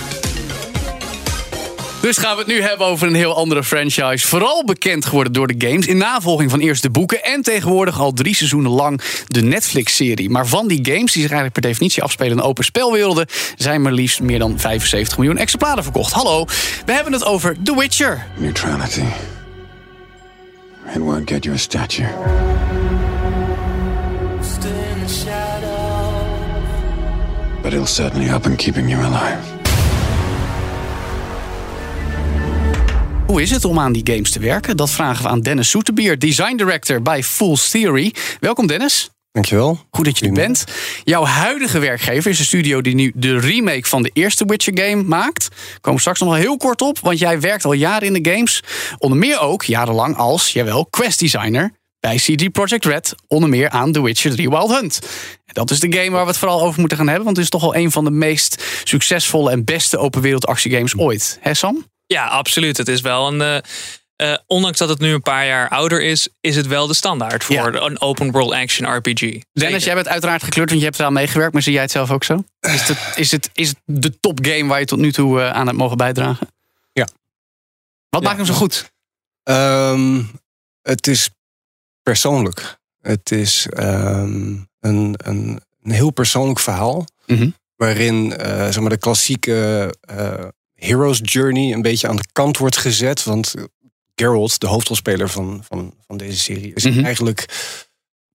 Dus 2.01 2.17
gaan 2.19 2.33
we 2.33 2.39
het 2.39 2.47
nu 2.47 2.63
hebben 2.63 2.87
over 2.87 3.07
een 3.07 3.15
heel 3.15 3.35
andere 3.35 3.65
franchise. 3.65 4.29
Vooral 4.29 4.65
bekend 4.65 5.07
geworden 5.07 5.33
door 5.33 5.47
de 5.47 5.69
games. 5.69 5.87
In 5.87 5.97
navolging 5.97 6.51
van 6.51 6.61
eerst 6.61 6.83
de 6.83 6.91
boeken. 6.91 7.25
En 7.25 7.43
tegenwoordig 7.43 8.01
al 8.01 8.13
drie 8.13 8.35
seizoenen 8.35 8.71
lang 8.71 9.01
de 9.29 9.43
Netflix-serie. 9.43 10.31
Maar 10.31 10.47
van 10.47 10.69
die 10.69 10.79
games, 10.83 11.13
die 11.13 11.23
zich 11.23 11.31
eigenlijk 11.31 11.53
per 11.53 11.63
definitie 11.63 12.03
afspelen 12.03 12.33
in 12.33 12.43
open 12.43 12.65
spelwerelden. 12.65 13.27
zijn 13.57 13.83
maar 13.83 13.93
liefst 13.93 14.21
meer 14.21 14.39
dan 14.39 14.59
75 14.59 15.19
miljoen 15.19 15.39
exemplaren 15.39 15.83
verkocht. 15.83 16.13
Hallo, 16.13 16.45
we 16.87 16.93
hebben 16.93 17.13
het 17.13 17.25
over 17.25 17.57
The 17.63 17.77
Witcher. 17.79 18.27
Neutrality. 18.37 19.05
It 20.95 21.01
won't 21.01 21.31
get 21.31 21.45
you 21.45 21.57
a 21.57 21.59
statue. 21.59 22.07
But 27.65 27.73
it'll 27.73 27.87
certainly 27.87 28.27
help 28.27 28.47
in 28.47 28.57
keeping 28.57 28.91
you 28.91 29.05
alive. 29.05 29.39
Hoe 33.27 33.43
is 33.43 33.51
het 33.51 33.65
om 33.65 33.79
aan 33.79 33.93
die 33.93 34.13
games 34.13 34.31
te 34.31 34.39
werken? 34.39 34.77
Dat 34.77 34.91
vragen 34.91 35.23
we 35.23 35.29
aan 35.29 35.41
Dennis 35.41 35.71
Soeterbier, 35.71 36.19
design 36.19 36.57
director 36.57 37.03
bij 37.03 37.23
Fool's 37.23 37.71
Theory. 37.71 38.15
Welkom 38.41 38.67
Dennis. 38.67 39.11
Dankjewel. 39.33 39.79
Goed 39.91 40.05
dat 40.05 40.19
je 40.19 40.27
er 40.27 40.33
bent. 40.33 40.65
Jouw 41.05 41.25
huidige 41.25 41.79
werkgever 41.79 42.31
is 42.31 42.39
een 42.39 42.45
studio 42.45 42.81
die 42.81 42.95
nu 42.95 43.13
de 43.15 43.39
remake 43.39 43.89
van 43.89 44.03
de 44.03 44.11
eerste 44.13 44.45
Witcher 44.45 44.79
game 44.79 45.03
maakt. 45.03 45.49
Komen 45.81 46.01
straks 46.01 46.21
nog 46.21 46.29
wel 46.29 46.39
heel 46.39 46.57
kort 46.57 46.83
op, 46.83 46.99
want 46.99 47.19
jij 47.19 47.41
werkt 47.41 47.65
al 47.65 47.73
jaren 47.73 48.15
in 48.15 48.23
de 48.23 48.31
games. 48.31 48.63
Onder 48.99 49.19
meer 49.19 49.41
ook 49.41 49.63
jarenlang 49.63 50.17
als, 50.17 50.53
jawel, 50.53 50.87
quest 50.87 51.19
designer 51.19 51.73
bij 52.05 52.17
CD 52.17 52.53
Projekt 52.53 52.85
Red. 52.85 53.15
Onder 53.27 53.49
meer 53.49 53.69
aan 53.71 53.93
The 53.93 54.03
Witcher 54.03 54.31
3 54.31 54.49
Wild 54.51 54.71
Hunt. 54.71 54.99
En 55.45 55.55
dat 55.55 55.71
is 55.71 55.81
de 55.81 55.93
game 55.93 56.11
waar 56.11 56.23
we 56.23 56.29
het 56.29 56.39
vooral 56.39 56.61
over 56.63 56.81
moeten 56.81 56.99
gaan 56.99 57.07
hebben, 57.07 57.25
want 57.25 57.37
het 57.37 57.45
is 57.45 57.51
toch 57.51 57.61
wel 57.61 57.77
een 57.77 57.91
van 57.91 58.05
de 58.05 58.11
meest 58.11 58.65
succesvolle 58.85 59.51
en 59.51 59.65
beste 59.65 59.99
open 59.99 60.21
wereld 60.21 60.47
actiegames 60.47 60.97
ooit. 60.99 61.39
Hè 61.41 61.55
Sam? 61.55 61.87
Ja, 62.07 62.27
absoluut. 62.27 62.77
Het 62.77 62.89
is 62.89 63.01
wel 63.01 63.27
een. 63.33 63.41
eh, 63.41 64.33
eh, 64.33 64.39
ondanks 64.47 64.79
dat 64.79 64.89
het 64.89 64.99
nu 64.99 65.13
een 65.13 65.23
paar 65.23 65.47
jaar 65.47 65.69
ouder 65.69 66.03
is, 66.03 66.29
is 66.41 66.57
het 66.57 66.67
wel 66.67 66.87
de 66.87 66.95
standaard 66.95 67.45
voor 67.45 67.55
Ja. 67.55 67.67
een 67.81 68.01
open 68.01 68.31
world 68.31 68.53
action 68.53 68.97
RPG. 68.97 69.21
Dennis, 69.21 69.43
Zeker. 69.53 69.81
jij 69.81 69.95
bent 69.95 70.09
uiteraard 70.09 70.43
gekleurd, 70.43 70.69
want 70.69 70.81
je 70.81 70.87
hebt 70.87 70.99
eraan 70.99 71.13
meegewerkt. 71.13 71.53
Maar 71.53 71.63
zie 71.63 71.73
jij 71.73 71.83
het 71.83 71.91
zelf 71.91 72.11
ook 72.11 72.25
zo? 72.25 72.45
Is 72.61 72.89
het, 72.89 72.99
is 73.17 73.31
het, 73.31 73.51
is 73.53 73.69
het 73.69 73.79
de 73.85 74.21
topgame 74.21 74.67
waar 74.67 74.81
je 74.81 74.87
tot 74.87 74.99
nu 74.99 75.13
toe 75.13 75.41
eh, 75.41 75.51
aan 75.51 75.67
hebt 75.67 75.79
mogen 75.79 75.97
bijdragen? 75.97 76.49
Ja. 76.93 77.09
Wat 78.09 78.23
Ja. 78.23 78.29
maakt 78.29 78.37
hem 78.37 78.47
zo 78.47 78.55
goed? 78.55 78.93
Ehm, 79.43 80.23
het 80.83 81.07
is 81.07 81.31
persoonlijk. 82.05 82.79
Het 83.01 83.31
is 83.31 83.67
ehm, 83.69 84.57
een, 84.81 85.15
een, 85.17 85.61
een 85.83 85.91
heel 85.91 86.11
persoonlijk 86.11 86.59
verhaal. 86.59 87.05
Mhm. 87.27 87.51
Waarin 87.77 88.37
eh, 88.37 88.65
zeg 88.65 88.81
maar 88.81 88.89
de 88.91 88.97
klassieke 88.99 89.95
eh, 90.01 90.45
hero's 90.75 91.21
journey 91.23 91.73
een 91.73 91.83
beetje 91.83 92.09
aan 92.09 92.17
de 92.17 92.27
kant 92.33 92.59
wordt 92.59 92.77
gezet. 92.77 93.25
Want 93.25 93.55
Geralt, 94.15 94.61
de 94.61 94.67
hoofdrolspeler 94.67 95.29
van, 95.29 95.61
van, 95.69 95.95
van 96.07 96.17
deze 96.17 96.39
serie, 96.39 96.75
is 96.75 96.85
Mhm. 96.85 97.05
eigenlijk 97.05 97.47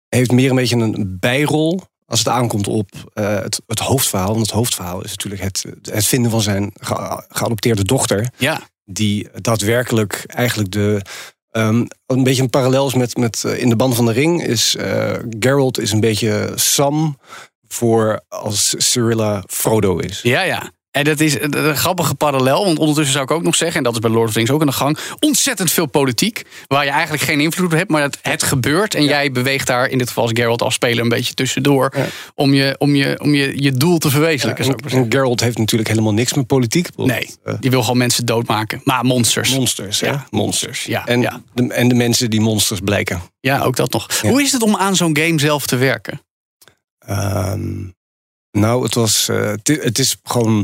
heeft 0.10 0.32
meer 0.32 0.50
een 0.50 0.56
beetje 0.56 0.76
een 0.76 1.18
bijrol 1.20 1.82
als 2.06 2.20
het 2.20 2.28
aankomt 2.28 2.68
op 2.68 2.90
eh, 3.14 3.40
het, 3.42 3.62
het 3.68 3.80
hoofdverhaal. 3.80 4.28
Want 4.34 4.40
het 4.42 4.52
hoofdverhaal 4.56 5.04
is 5.04 5.10
natuurlijk 5.10 5.42
het, 5.42 5.66
het 5.82 6.06
vinden 6.06 6.32
van 6.32 6.42
zijn 6.42 6.72
ge- 6.80 7.26
geadopteerde 7.30 7.84
dochter 7.84 8.30
Ja. 8.38 8.62
die 8.86 9.28
daadwerkelijk 9.42 10.24
eigenlijk 10.28 10.72
de. 10.72 11.02
Ehm, 11.52 11.86
een 12.06 12.24
beetje 12.24 12.42
een 12.42 12.50
parallel 12.50 12.88
is 12.88 12.94
met, 12.94 13.18
met 13.18 13.44
eh, 13.44 13.62
in 13.62 13.70
de 13.70 13.76
band 13.76 13.96
van 13.96 14.06
de 14.06 14.12
ring. 14.12 14.44
Is 14.44 14.76
eh 14.76 15.14
Geralt 15.40 15.80
is 15.80 15.92
een 15.92 16.00
beetje 16.00 16.52
Sam 16.56 17.18
voor 17.68 18.22
als 18.28 18.76
Cyrilla 18.78 19.44
Frodo 19.48 19.98
is. 19.98 20.22
Ja, 20.22 20.42
ja. 20.42 20.72
En 20.92 21.04
dat 21.04 21.20
is 21.20 21.40
een, 21.40 21.76
grappige 21.76 22.16
parallel. 22.16 22.66
Want 22.66 22.80
ondertussen 22.80 23.14
zou 23.14 23.26
ik 23.26 23.32
ook 23.32 23.44
nog 23.44 23.56
zeggen, 23.56 23.78
en 23.78 23.84
dat 23.84 23.94
is 23.94 24.00
bij 24.00 24.10
Lord 24.10 24.26
of 24.28 24.32
the 24.32 24.38
Rings 24.38 24.52
ook 24.54 24.62
aan 24.62 24.68
de 24.68 24.74
gang, 24.74 24.98
ontzettend 25.20 25.72
veel 25.72 25.86
politiek. 25.86 26.44
Waar 26.68 26.86
je 26.86 26.92
eigenlijk 26.92 27.24
geen 27.24 27.40
invloed 27.40 27.66
op 27.66 27.72
hebt, 27.72 27.90
maar 27.90 28.02
het, 28.02 28.18
het 28.22 28.44
gebeurt. 28.44 28.96
En 28.96 29.04
jij 29.04 29.32
beweegt 29.32 29.68
daar 29.68 29.88
in 29.90 29.98
dit 29.98 30.08
geval 30.08 30.24
als 30.24 30.32
Geralt 30.36 30.62
als 30.62 30.74
speler 30.74 31.04
een 31.04 31.10
beetje 31.10 31.34
tussendoor. 31.34 31.94
Ja. 31.96 32.06
Om, 32.36 32.54
je, 32.54 32.76
om, 32.78 32.96
je, 32.96 33.20
om 33.22 33.34
je, 33.34 33.64
je 33.64 33.72
doel 33.72 33.98
te 33.98 34.10
verwezenlijken. 34.10 34.66
en, 34.66 34.76
en 34.92 35.06
Geralt 35.10 35.40
heeft 35.40 35.58
natuurlijk 35.58 35.90
helemaal 35.90 36.14
niks 36.14 36.34
met 36.34 36.48
politiek. 36.48 36.88
Nee, 36.98 37.30
Eh, 37.44 37.54
die 37.60 37.70
wil 37.70 37.82
gewoon 37.82 37.98
mensen 37.98 38.26
doodmaken. 38.26 38.82
Maar 38.84 39.06
monsters. 39.06 39.54
monsters, 39.56 40.00
Ja, 40.00 40.26
monsters. 40.30 40.84
ja, 40.84 41.06
en. 41.06 41.44
De, 41.54 41.74
en 41.74 41.88
de 41.88 41.96
mensen 41.96 42.30
die 42.30 42.42
monsters 42.42 42.80
blijken. 42.80 43.22
Ja, 43.40 43.62
ook 43.62 43.76
dat 43.76 43.92
nog. 43.92 44.22
Hoe 44.22 44.42
is 44.42 44.52
het 44.52 44.62
om 44.62 44.76
aan 44.76 44.96
zo'n 44.96 45.18
game 45.18 45.40
zelf 45.40 45.66
te 45.68 45.76
werken? 45.76 46.22
Ehm, 47.00 47.72
nou, 48.52 48.84
het 48.84 48.94
was. 48.94 49.30
eh, 49.30 49.54
het, 49.64 50.00
is 50.00 50.18
gewoon. 50.24 50.58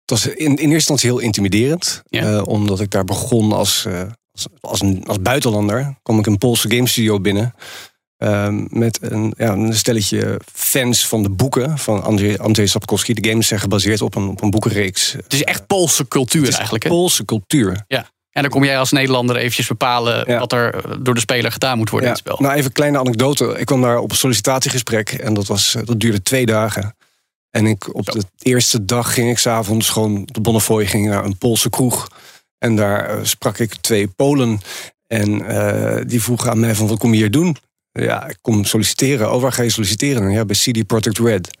Het 0.00 0.10
was 0.10 0.26
in, 0.26 0.36
in 0.36 0.56
eerste 0.56 0.72
instantie 0.74 1.08
heel 1.10 1.18
intimiderend. 1.18 2.02
Ja. 2.04 2.36
eh, 2.36 2.46
omdat 2.46 2.80
ik 2.80 2.90
daar 2.90 3.04
begon 3.04 3.52
als, 3.52 3.84
eh, 3.84 4.02
als, 4.32 4.46
als, 4.60 4.80
een, 4.80 5.04
als 5.06 5.20
buitenlander. 5.22 5.94
kwam 6.02 6.18
ik 6.18 6.26
een 6.26 6.38
Poolse 6.38 6.70
game 6.70 6.88
studio 6.88 7.20
binnen. 7.20 7.54
ehm, 8.16 8.66
met 8.68 8.98
een, 9.02 9.34
ja, 9.36 9.52
een 9.52 9.74
stelletje 9.74 10.40
fans 10.52 11.06
van 11.06 11.22
de 11.22 11.30
boeken 11.30 11.78
van 11.78 12.02
Andrzej, 12.02 12.36
Andrzej 12.38 12.66
Sapkowski. 12.66 13.14
De 13.14 13.28
games 13.28 13.46
zijn 13.46 13.60
gebaseerd 13.60 14.02
op 14.02 14.14
een, 14.14 14.28
op 14.28 14.42
een 14.42 14.50
boekenreeks. 14.50 15.12
Het 15.12 15.32
is 15.32 15.42
echt 15.44 15.66
Poolse 15.66 16.08
cultuur 16.08 16.40
Het 16.40 16.48
is 16.50 16.54
eigenlijk. 16.54 16.84
Hè? 16.84 16.90
Poolse 16.90 17.24
cultuur. 17.24 17.84
En 18.30 18.42
dan 18.42 18.50
kom 18.50 18.64
jij 18.64 18.78
als 18.78 18.90
Nederlander 18.90 19.36
eventjes 19.36 19.66
bepalen 19.66 20.24
Ja. 20.30 20.38
wat 20.38 20.52
er 20.52 21.02
door 21.04 21.14
de 21.14 21.20
speler 21.20 21.52
gedaan 21.52 21.78
moet 21.78 21.90
worden 21.90 22.08
in 22.08 22.14
het 22.14 22.24
spel. 22.24 22.36
Nou, 22.40 22.52
even 22.54 22.64
een 22.64 22.72
kleine 22.72 22.98
anekdote. 22.98 23.58
Ik 23.58 23.66
kwam 23.66 23.80
daar 23.80 23.98
op 23.98 24.10
een 24.10 24.16
sollicitatiegesprek 24.16 25.10
en 25.12 25.34
dat, 25.34 25.46
was, 25.46 25.74
eh, 25.74 25.82
dat 25.84 26.00
duurde 26.00 26.22
twee 26.22 26.46
dagen. 26.46 26.96
En 27.50 27.66
ik, 27.66 27.94
op 27.94 28.04
Zo. 28.04 28.18
de 28.18 28.24
eerste 28.38 28.84
dag 28.84 29.14
ging 29.14 29.30
ik 29.30 29.38
s'avonds 29.38 29.88
gewoon 29.88 30.22
de 30.32 30.40
Bonnefoy 30.40 30.86
ging 30.86 31.06
naar 31.08 31.24
een 31.24 31.38
Poolse 31.38 31.70
kroeg. 31.70 32.08
En 32.58 32.76
daar 32.76 33.08
eh, 33.08 33.18
sprak 33.24 33.58
ik 33.58 33.74
twee 33.74 34.08
Polen. 34.08 34.60
En 35.06 35.46
eh, 35.46 36.02
die 36.06 36.22
vroegen 36.22 36.50
aan 36.50 36.60
mij 36.60 36.74
van, 36.74 36.88
wat 36.88 36.98
kom 36.98 37.12
je 37.12 37.18
hier 37.18 37.30
doen? 37.30 37.56
Ja, 37.92 38.28
ik 38.28 38.38
kom 38.40 38.64
solliciteren. 38.64 39.32
Oh, 39.32 39.42
waar 39.42 39.52
ga 39.52 39.62
je 39.62 39.70
solliciteren? 39.70 40.30
Ja, 40.30 40.44
bij 40.44 40.56
CD 40.56 40.86
Projekt 40.86 41.18
Red. 41.18 41.58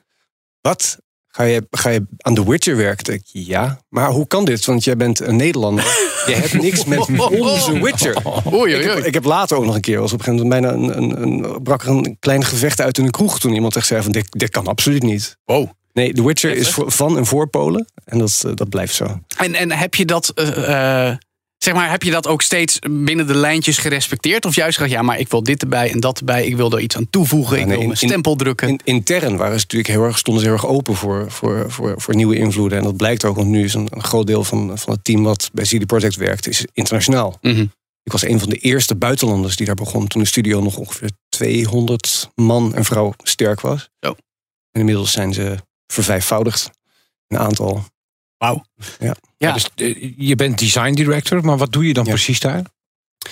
Wat? 0.60 0.98
Ga 1.32 1.42
je, 1.42 1.66
ga 1.70 1.88
je 1.88 2.06
aan 2.16 2.34
The 2.34 2.50
Witcher 2.50 2.76
werken? 2.76 3.14
Ik, 3.14 3.22
ja, 3.24 3.80
maar 3.88 4.10
hoe 4.10 4.26
kan 4.26 4.44
dit? 4.44 4.64
Want 4.64 4.84
jij 4.84 4.96
bent 4.96 5.20
een 5.20 5.36
Nederlander. 5.36 5.84
je 6.26 6.32
hebt 6.34 6.52
niks 6.52 6.84
met 6.84 6.98
onze 7.30 7.82
Witcher. 7.82 8.16
Oei, 8.26 8.74
Ik 8.74 8.78
oei, 8.78 8.88
heb, 8.88 9.04
ik 9.04 9.14
heb 9.14 9.24
later 9.24 9.56
ook 9.56 9.64
nog 9.64 9.74
een 9.74 9.80
keer, 9.80 10.00
was 10.00 10.12
op 10.12 10.18
een 10.18 10.24
gegeven 10.24 10.48
moment 10.48 10.62
bijna 10.62 10.96
een, 10.96 11.22
een, 11.22 11.22
een, 11.22 11.62
brak 11.62 11.82
er 11.82 11.88
een 11.88 12.16
klein 12.20 12.44
gevecht 12.44 12.80
uit 12.80 12.98
in 12.98 13.04
een 13.04 13.10
kroeg 13.10 13.40
toen 13.40 13.52
iemand 13.52 13.76
echt 13.76 13.86
zei 13.86 14.02
van 14.02 14.12
dit, 14.12 14.26
dit 14.30 14.50
kan 14.50 14.66
absoluut 14.66 15.02
niet. 15.02 15.36
Wow. 15.44 15.68
Nee, 15.92 16.12
The 16.12 16.26
Witcher 16.26 16.56
is 16.56 16.70
voor, 16.70 16.92
van 16.92 17.16
en 17.16 17.26
voor 17.26 17.48
Polen 17.48 17.86
en 18.04 18.18
dat, 18.18 18.42
eh, 18.46 18.52
dat 18.54 18.68
blijft 18.68 18.94
zo. 18.94 19.20
En, 19.36 19.54
en 19.54 19.72
heb 19.72 19.94
je 19.94 20.04
dat, 20.04 20.28
eh, 20.28 21.08
eh, 21.08 21.16
zeg 21.64 21.74
maar, 21.74 21.90
heb 21.90 22.02
je 22.02 22.10
dat 22.10 22.26
ook 22.26 22.42
steeds 22.42 22.78
binnen 22.90 23.26
de 23.26 23.34
lijntjes 23.34 23.78
gerespecteerd? 23.78 24.44
Of 24.44 24.54
juist 24.54 24.76
gezegd, 24.76 24.94
ja, 24.94 25.02
maar 25.02 25.18
ik 25.18 25.28
wil 25.28 25.42
dit 25.42 25.62
erbij 25.62 25.90
en 25.90 26.00
dat 26.00 26.18
erbij. 26.18 26.46
Ik 26.46 26.56
wil 26.56 26.72
er 26.72 26.80
iets 26.80 26.96
aan 26.96 27.10
toevoegen. 27.10 27.56
Ja, 27.56 27.62
ik 27.62 27.68
wil 27.68 27.78
in- 27.80 27.86
mijn 27.86 27.98
stempel 27.98 28.36
drukken. 28.36 28.68
In, 28.68 28.80
intern 28.84 29.36
waren 29.36 29.54
ze 29.54 29.60
natuurlijk 29.60 29.90
heel 29.90 30.04
erg, 30.04 30.18
stonden 30.18 30.42
ze 30.42 30.48
heel 30.48 30.58
erg 30.58 30.66
open 30.66 30.94
voor, 30.94 31.30
voor, 31.30 31.70
voor, 31.70 32.00
voor 32.00 32.14
nieuwe 32.14 32.36
invloeden. 32.36 32.78
En 32.78 32.84
dat 32.84 32.96
blijkt 32.96 33.24
ook, 33.24 33.36
want 33.36 33.48
nu 33.48 33.64
is 33.64 33.74
een, 33.74 33.88
een 33.90 34.02
groot 34.02 34.26
deel 34.26 34.44
van, 34.44 34.78
van 34.78 34.92
het 34.94 35.04
team 35.04 35.22
wat 35.22 35.50
bij 35.52 35.64
CD 35.64 35.86
Projekt 35.86 36.16
werkt, 36.16 36.46
is 36.48 36.66
internationaal. 36.72 37.38
Mhm. 37.40 37.66
Ik 38.02 38.12
was 38.12 38.22
een 38.24 38.38
van 38.38 38.48
de 38.48 38.56
eerste 38.56 38.96
buitenlanders 38.96 39.56
die 39.56 39.66
daar 39.66 39.74
begon 39.74 40.06
toen 40.06 40.20
de 40.22 40.28
studio 40.28 40.60
nog 40.60 40.76
ongeveer 40.76 41.10
200 41.28 42.30
man 42.34 42.74
en 42.74 42.84
vrouw 42.84 43.14
sterk 43.22 43.60
was. 43.60 43.88
En 44.70 44.80
inmiddels 44.80 45.12
zijn 45.12 45.32
ze 45.34 45.56
vervijfvoudigd. 45.86 46.70
Een 47.28 47.38
aantal. 47.38 47.84
Wauw. 48.40 48.64
Ja. 48.98 49.14
Ja. 49.36 49.52
Dus, 49.52 49.70
eh, 49.74 50.12
je 50.16 50.36
bent 50.36 50.58
design 50.58 50.92
director, 50.94 51.44
maar 51.44 51.56
wat 51.56 51.72
doe 51.72 51.86
je 51.86 51.92
dan 51.92 52.04
Ja. 52.04 52.10
precies 52.10 52.40
daar? 52.40 52.62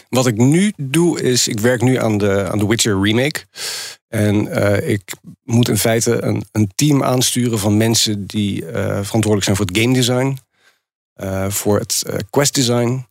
Wat 0.08 0.26
ik 0.26 0.36
nu 0.36 0.72
doe 0.76 1.22
is, 1.22 1.48
ik 1.48 1.60
werk 1.60 1.82
nu 1.82 1.96
aan 1.98 2.18
de, 2.18 2.48
aan 2.50 2.58
de 2.58 2.66
Witcher 2.66 3.02
remake. 3.02 3.44
En 4.08 4.48
eh, 4.48 4.88
ik 4.90 5.12
moet 5.44 5.68
in 5.68 5.76
feite 5.78 6.22
een, 6.22 6.44
een 6.52 6.70
team 6.74 7.02
aansturen 7.04 7.58
van 7.58 7.76
mensen 7.76 8.26
die 8.26 8.66
eh, 8.66 8.82
verantwoordelijk 8.82 9.44
zijn 9.44 9.56
voor 9.56 9.66
het 9.66 9.78
game 9.78 9.94
design, 9.94 10.38
eh, 11.12 11.50
voor 11.50 11.78
het 11.78 12.02
quest 12.30 12.54
design. 12.54 13.06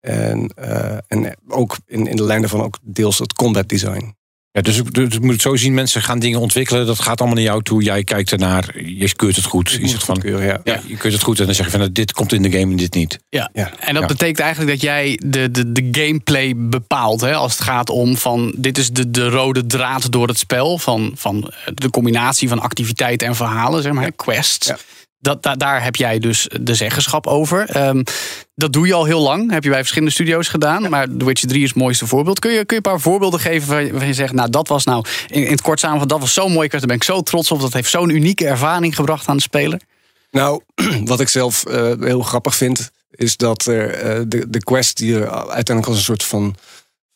En, 0.00 0.48
eh, 0.56 0.98
en 1.06 1.36
ook 1.48 1.76
in, 1.86 2.06
in 2.06 2.16
de 2.16 2.24
lijn 2.24 2.40
daarvan 2.40 2.62
ook 2.62 2.78
deels 2.82 3.18
het 3.18 3.32
combat 3.32 3.68
design. 3.68 4.16
Ja, 4.56 4.62
dus, 4.62 4.78
ik- 4.78 4.94
dus 4.94 5.14
ik 5.14 5.20
moet 5.22 5.32
het 5.32 5.40
zo 5.42 5.56
zien, 5.56 5.74
mensen 5.74 6.02
gaan 6.02 6.18
dingen 6.18 6.40
ontwikkelen. 6.40 6.86
Dat 6.86 7.00
gaat 7.00 7.18
allemaal 7.18 7.36
naar 7.36 7.46
jou 7.46 7.62
toe. 7.62 7.82
Jij 7.82 8.04
kijkt 8.04 8.32
ernaar. 8.32 8.80
Je 8.84 9.12
keurt 9.14 9.36
het 9.36 9.44
goed. 9.44 9.70
Je 9.70 9.88
zegt 9.88 10.04
van, 10.04 10.22
ja. 10.24 10.60
ja, 10.64 10.80
je 10.86 10.96
keurt 10.96 11.14
het 11.14 11.22
goed. 11.22 11.40
En 11.40 11.46
dan 11.46 11.54
zeg 11.54 11.64
je 11.64 11.70
van, 11.70 11.80
nou, 11.80 11.92
dit 11.92 12.12
komt 12.12 12.32
in 12.32 12.42
de 12.42 12.50
game 12.50 12.70
en 12.70 12.76
dit 12.76 12.94
niet. 12.94 13.18
Ja. 13.28 13.50
Ja. 13.52 13.70
En 13.80 13.92
dat 13.94 14.02
Ja. 14.02 14.08
betekent 14.08 14.38
eigenlijk 14.40 14.70
dat 14.72 14.80
jij 14.80 15.20
de, 15.24 15.50
de, 15.50 15.72
de 15.72 15.88
gameplay 15.90 16.52
bepaalt. 16.56 17.20
Hè? 17.20 17.34
Als 17.34 17.52
het 17.52 17.62
gaat 17.62 17.90
om 17.90 18.16
van 18.16 18.54
dit 18.58 18.78
is 18.78 18.90
de, 18.90 19.10
de 19.10 19.28
rode 19.28 19.66
draad 19.66 20.12
door 20.12 20.28
het 20.28 20.38
spel. 20.38 20.78
Van, 20.78 21.12
van 21.14 21.52
de 21.74 21.90
combinatie 21.90 22.48
van 22.48 22.60
activiteiten 22.60 23.26
en 23.28 23.36
verhalen, 23.36 23.82
zeg 23.82 23.92
maar, 23.92 24.12
quests. 24.12 24.72
Dat, 25.18 25.42
da- 25.42 25.54
daar 25.54 25.82
heb 25.82 25.96
jij 25.96 26.18
dus 26.18 26.48
de 26.60 26.74
zeggenschap 26.74 27.26
over. 27.26 27.68
Ehm, 27.70 28.02
dat 28.54 28.72
doe 28.72 28.86
je 28.86 28.94
al 28.94 29.04
heel 29.04 29.20
lang. 29.20 29.50
Heb 29.50 29.64
je 29.64 29.68
bij 29.70 29.78
verschillende 29.78 30.14
studio's 30.14 30.48
gedaan. 30.48 30.90
Maar 30.90 31.06
The 31.16 31.24
Witcher 31.24 31.48
3 31.48 31.62
is 31.62 31.68
het 31.68 31.78
mooiste 31.78 32.06
voorbeeld. 32.06 32.38
Kun 32.38 32.50
je, 32.50 32.64
kun 32.64 32.76
je 32.76 32.84
een 32.84 32.92
paar 32.92 33.00
voorbeelden 33.00 33.40
geven 33.40 33.68
waar 33.92 34.06
je, 34.06 34.14
zegt... 34.14 34.32
nou, 34.32 34.50
dat 34.50 34.68
was 34.68 34.84
nou 34.84 35.04
in, 35.26 35.44
in 35.44 35.50
het 35.50 35.60
kort 35.60 35.80
samenvat, 35.80 36.08
dat 36.08 36.20
was 36.20 36.32
zo 36.34 36.48
mooi. 36.48 36.68
Daar 36.68 36.80
ben 36.80 36.96
ik 36.96 37.04
zo 37.04 37.22
trots 37.22 37.50
op. 37.50 37.60
Dat 37.60 37.72
heeft 37.72 37.90
zo'n 37.90 38.08
unieke 38.08 38.46
ervaring 38.46 38.94
gebracht 38.94 39.26
aan 39.26 39.36
de 39.36 39.42
speler. 39.42 39.80
Nou, 40.30 40.62
wat 41.04 41.20
ik 41.20 41.28
zelf 41.28 41.64
eh, 41.64 41.92
heel 42.00 42.22
grappig 42.22 42.56
vind, 42.56 42.90
is 43.10 43.36
dat 43.36 43.66
er 43.66 43.90
eh, 43.90 44.22
de, 44.26 44.50
de 44.50 44.62
quest 44.62 44.96
die 44.96 45.14
er 45.14 45.30
uiteindelijk 45.30 45.86
als 45.86 45.96
een 45.96 46.02
soort 46.02 46.24
van, 46.24 46.54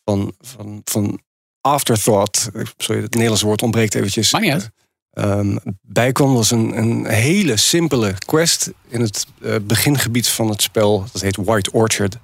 van, 0.05 0.33
van, 0.39 0.81
van 0.83 1.19
afterthought, 1.61 2.49
eh, 2.53 2.61
sorry, 2.77 3.01
het 3.01 3.11
Nederlandse 3.11 3.45
woord 3.45 3.61
ontbreekt 3.61 3.95
eventjes. 3.95 4.31
Maakt 4.31 4.45
niet 4.45 4.53
uit. 4.53 4.69
Ehm, 5.13 5.57
bijkwam 5.81 6.33
was 6.33 6.51
een, 6.51 6.77
een 6.77 7.05
hele 7.05 7.57
simpele 7.57 8.13
quest 8.25 8.71
in 8.87 9.01
het 9.01 9.25
eh, 9.41 9.55
begingebied 9.61 10.27
van 10.27 10.49
het 10.49 10.61
spel. 10.61 11.05
Dat 11.11 11.21
heet 11.21 11.35
White 11.35 11.71
Orchard. 11.71 12.17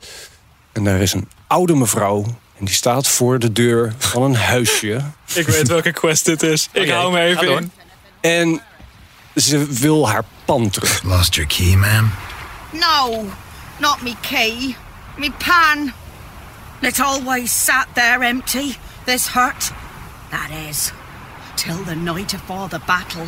En 0.71 0.83
daar 0.83 0.99
is 0.99 1.13
een 1.13 1.29
oude 1.47 1.75
mevrouw. 1.75 2.25
En 2.57 2.65
die 2.65 2.75
staat 2.75 3.07
voor 3.07 3.39
de 3.39 3.51
deur 3.51 3.93
van 3.97 4.21
een 4.21 4.35
huisje. 4.35 5.01
Ik 5.35 5.47
weet 5.47 5.67
welke 5.67 5.91
quest 5.91 6.25
dit 6.25 6.43
is. 6.43 6.69
Ik 6.71 6.89
hou 6.89 7.11
me 7.11 7.19
even 7.19 7.49
in. 7.49 7.71
En 8.21 8.61
ze 9.35 9.65
wil 9.65 10.09
haar 10.09 10.23
pan 10.45 10.69
terug. 10.69 11.03
Lost 11.03 11.35
your 11.35 11.49
key, 11.49 11.75
ma'am? 11.75 12.11
No, 12.71 13.25
not 13.79 14.01
me 14.01 14.13
key. 14.21 14.75
Me 15.17 15.31
pan. 15.37 15.93
It 16.81 16.99
always 16.99 17.63
sat 17.63 17.87
there 17.93 18.25
empty, 18.25 18.77
this 19.05 19.27
hut. 19.27 19.71
That 20.29 20.49
is, 20.69 20.91
till 21.67 21.83
the 21.85 21.95
night 21.95 22.33
afore 22.33 22.69
the 22.69 22.79
battle. 22.85 23.25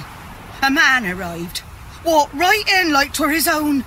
A 0.63 0.69
man 0.69 1.05
arrived, 1.05 1.63
walked 2.03 2.33
right 2.33 2.81
in 2.81 2.91
like 2.91 3.11
'twere 3.11 3.33
his 3.33 3.47
own. 3.47 3.83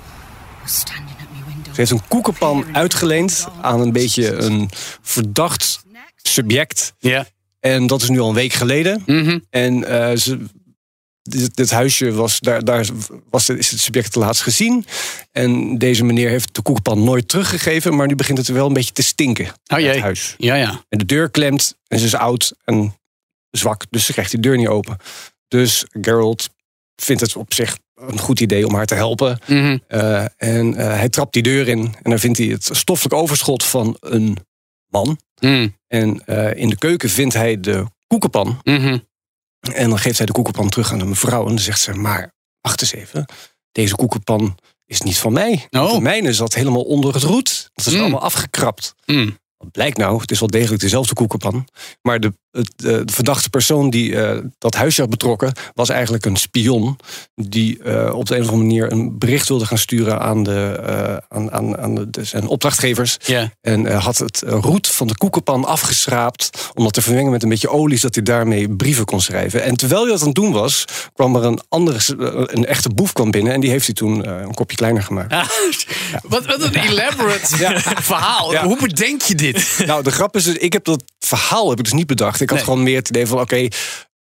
Was 0.63 0.79
standing 0.79 1.17
at 1.21 1.31
me 1.33 1.45
window. 1.47 1.75
Ze 1.75 1.81
heeft 1.81 1.91
een 1.91 2.09
koekenpan 2.09 2.65
uitgeleend 2.73 3.49
aan 3.61 3.81
een 3.81 3.93
beetje 3.93 4.33
een 4.33 4.71
verdacht 5.01 5.85
subject. 6.17 6.95
Ja. 6.99 7.27
En 7.61 7.87
dat 7.87 8.03
is 8.03 8.09
nu 8.09 8.21
al 8.21 8.29
een 8.29 8.35
week 8.35 8.53
geleden. 8.53 9.03
Mhm. 9.07 9.39
En 9.51 9.85
eh, 9.85 10.17
ze, 10.17 10.39
dit, 11.23 11.57
dit 11.57 11.71
huisje 11.71 12.13
was, 12.13 12.41
daar, 12.41 12.65
daar 12.65 12.87
was, 13.31 13.49
is 13.49 13.71
het 13.71 13.81
subject 13.81 14.13
te 14.13 14.19
laatst 14.19 14.43
gezien. 14.43 14.85
En 15.33 15.79
deze 15.79 16.05
meneer 16.05 16.29
heeft 16.29 16.55
de 16.55 16.63
koekenpan 16.63 17.05
nooit 17.05 17.29
teruggegeven. 17.29 17.97
Maar 17.97 18.07
nu 18.07 18.15
begint 18.15 18.39
het 18.39 18.49
wel 18.49 18.67
een 18.67 18.73
beetje 18.73 18.93
te 18.93 19.03
stinken. 19.03 19.47
Oh 19.67 19.79
jee. 19.79 19.89
Het 19.89 20.01
huis. 20.01 20.35
Ja, 20.39 20.55
ja. 20.55 20.85
En 20.89 20.99
de 20.99 21.05
deur 21.05 21.31
klemt 21.31 21.77
en 21.89 21.99
ze 21.99 22.05
is 22.05 22.15
oud 22.15 22.55
en 22.65 22.95
zwak. 23.59 23.85
Dus 23.91 24.05
ze 24.05 24.13
krijgt 24.13 24.31
die 24.31 24.41
deur 24.41 24.57
niet 24.57 24.69
open. 24.69 24.97
Dus 25.49 25.85
Geralt 26.01 26.49
vindt 26.97 27.21
het 27.23 27.37
op 27.37 27.55
zich 27.55 27.79
een 27.95 28.19
goed 28.19 28.41
idee 28.41 28.67
om 28.67 28.75
haar 28.75 28.87
te 28.87 28.95
helpen. 28.95 29.39
Mhm. 29.47 29.79
Eh, 29.89 30.25
en 30.37 30.75
eh, 30.75 30.87
hij 30.87 31.09
trapt 31.09 31.33
die 31.33 31.43
deur 31.43 31.69
in. 31.69 31.95
En 32.03 32.11
dan 32.11 32.19
vindt 32.19 32.39
hij 32.39 32.47
het 32.47 32.69
stoffelijk 32.73 33.15
overschot 33.15 33.65
van 33.65 33.97
een 34.01 34.37
man. 34.87 35.19
Mm. 35.41 35.77
En 35.89 36.25
eh, 36.27 36.55
in 36.61 36.69
de 36.69 36.77
keuken 36.79 37.11
vindt 37.11 37.35
hij 37.35 37.61
de 37.61 37.87
koekenpan. 38.07 38.61
Mhm. 38.65 38.99
En 39.73 39.89
dan 39.89 39.99
geeft 39.99 40.17
hij 40.17 40.27
de 40.27 40.33
koekenpan 40.33 40.69
terug 40.69 40.93
aan 40.93 40.99
de 40.99 41.05
mevrouw. 41.05 41.43
En 41.43 41.49
dan 41.49 41.59
zegt 41.59 41.81
ze, 41.81 41.93
maar 41.93 42.35
wacht 42.61 42.81
eens 42.81 42.93
even. 42.93 43.27
Deze 43.73 43.97
koekenpan 43.97 44.59
is 44.87 45.01
niet 45.01 45.19
van 45.19 45.33
mij. 45.33 45.67
Oh. 45.71 45.93
De 45.93 46.01
mijne 46.01 46.33
zat 46.33 46.55
helemaal 46.55 46.83
onder 46.83 47.15
het 47.15 47.23
roet. 47.23 47.71
Dat 47.75 47.87
is 47.87 47.93
Mm. 47.93 48.01
allemaal 48.01 48.21
afgekrapt. 48.21 48.95
Mm. 49.05 49.39
Wat 49.57 49.71
blijkt 49.71 49.97
nou, 49.97 50.21
het 50.21 50.31
is 50.31 50.41
wel 50.41 50.49
degelijk 50.51 50.83
dezelfde 50.83 51.15
koekenpan. 51.15 51.69
Maar 52.03 52.21
de, 52.21 52.33
de 52.77 53.03
verdachte 53.05 53.51
persoon 53.51 53.91
die 53.91 54.21
eh, 54.21 54.39
dat 54.59 54.75
huisje 54.75 55.01
had 55.01 55.11
betrokken... 55.11 55.53
was 55.75 55.89
eigenlijk 55.89 56.25
een 56.25 56.37
spion... 56.37 56.97
die 57.35 57.83
eh, 57.83 58.15
op 58.15 58.27
de 58.27 58.35
een 58.35 58.43
of 58.43 58.49
andere 58.49 58.67
manier 58.67 58.93
een 58.93 59.19
bericht 59.19 59.49
wilde 59.49 59.67
gaan 59.67 59.79
sturen... 59.79 60.21
aan, 60.21 60.43
de, 60.43 60.81
eh, 60.87 61.17
aan, 61.29 61.53
aan, 61.53 61.79
aan 61.79 61.95
de, 61.95 62.25
zijn 62.25 62.47
opdrachtgevers. 62.47 63.17
En 63.61 63.87
eh, 63.87 64.05
had 64.05 64.19
het 64.19 64.43
eh, 64.43 64.59
roet 64.61 64.89
van 64.89 65.07
de 65.07 65.17
koekenpan 65.17 65.65
afgeschraapt... 65.65 66.71
om 66.75 66.85
dat 66.85 66.93
te 66.93 67.03
vermengen 67.03 67.31
met 67.31 67.43
een 67.43 67.49
beetje 67.49 67.71
olie... 67.71 67.99
zodat 67.99 68.15
hij 68.15 68.25
daarmee 68.25 68.69
brieven 68.69 69.05
kon 69.05 69.21
schrijven. 69.21 69.63
En 69.63 69.77
terwijl 69.77 70.03
hij 70.03 70.11
dat 70.11 70.21
aan 70.21 70.27
het 70.27 70.37
doen 70.37 70.53
was... 70.53 70.85
kwam 71.15 71.37
er 71.37 71.45
een 71.45 71.61
andere, 71.69 71.99
eh, 71.99 72.43
een 72.47 72.67
echte 72.67 72.89
boef 72.89 73.13
kwam 73.13 73.31
binnen... 73.31 73.53
en 73.53 73.61
die 73.61 73.71
heeft 73.71 73.87
hij 73.87 73.95
toen 73.95 74.25
eh, 74.25 74.41
een 74.41 74.55
kopje 74.55 74.77
kleiner 74.77 75.03
gemaakt. 75.03 75.33
Ah, 75.33 75.49
wat, 76.23 76.47
wat 76.47 76.63
een 76.63 76.75
elaborate 76.75 77.81
verhaal. 78.03 78.53
Ja. 78.53 78.65
Hoe 78.65 78.79
bedenk 78.81 79.23
je 79.23 79.35
dit? 79.35 79.83
Nou, 79.87 80.03
de 80.03 80.11
grap 80.11 80.37
is, 80.37 80.45
dus, 80.45 80.57
ik 80.57 80.73
heb 80.73 80.85
dat 80.85 81.03
verhaal 81.19 81.69
heb 81.69 81.79
ik 81.79 81.85
dus 81.85 81.93
niet 81.93 82.07
bedacht. 82.07 82.41
Ik 82.43 82.49
had 82.49 82.59
Nee. 82.59 82.67
gewoon 82.67 82.83
meer 82.83 82.97
het 82.99 83.09
idee 83.09 83.27
van, 83.27 83.41
oké, 83.41 83.69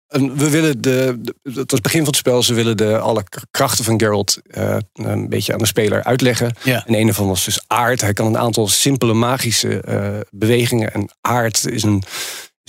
een- 0.08 0.36
we 0.36 0.50
willen 0.50 0.80
de, 0.80 1.20
het 1.42 1.54
was 1.54 1.64
het 1.70 1.82
begin 1.82 1.98
van 1.98 2.08
het 2.08 2.16
spel, 2.16 2.42
ze 2.42 2.54
willen 2.54 2.76
de, 2.76 2.98
alle 2.98 3.24
krachten 3.50 3.84
van 3.84 3.98
Geralt 4.00 4.38
eh, 4.50 4.76
een 4.92 5.28
beetje 5.28 5.52
aan 5.52 5.58
de 5.58 5.66
speler 5.66 6.04
uitleggen. 6.04 6.54
Ja. 6.64 6.86
En 6.86 6.94
een 6.94 7.04
daarvan 7.04 7.26
was 7.28 7.44
dus 7.44 7.64
aard. 7.66 8.00
Hij 8.00 8.12
kan 8.12 8.26
een 8.26 8.38
aantal 8.38 8.68
simpele 8.68 9.12
magische 9.14 9.80
eh, 9.80 10.20
bewegingen. 10.30 10.92
En 10.92 11.10
aard 11.20 11.66
is 11.66 11.82
een, 11.82 12.02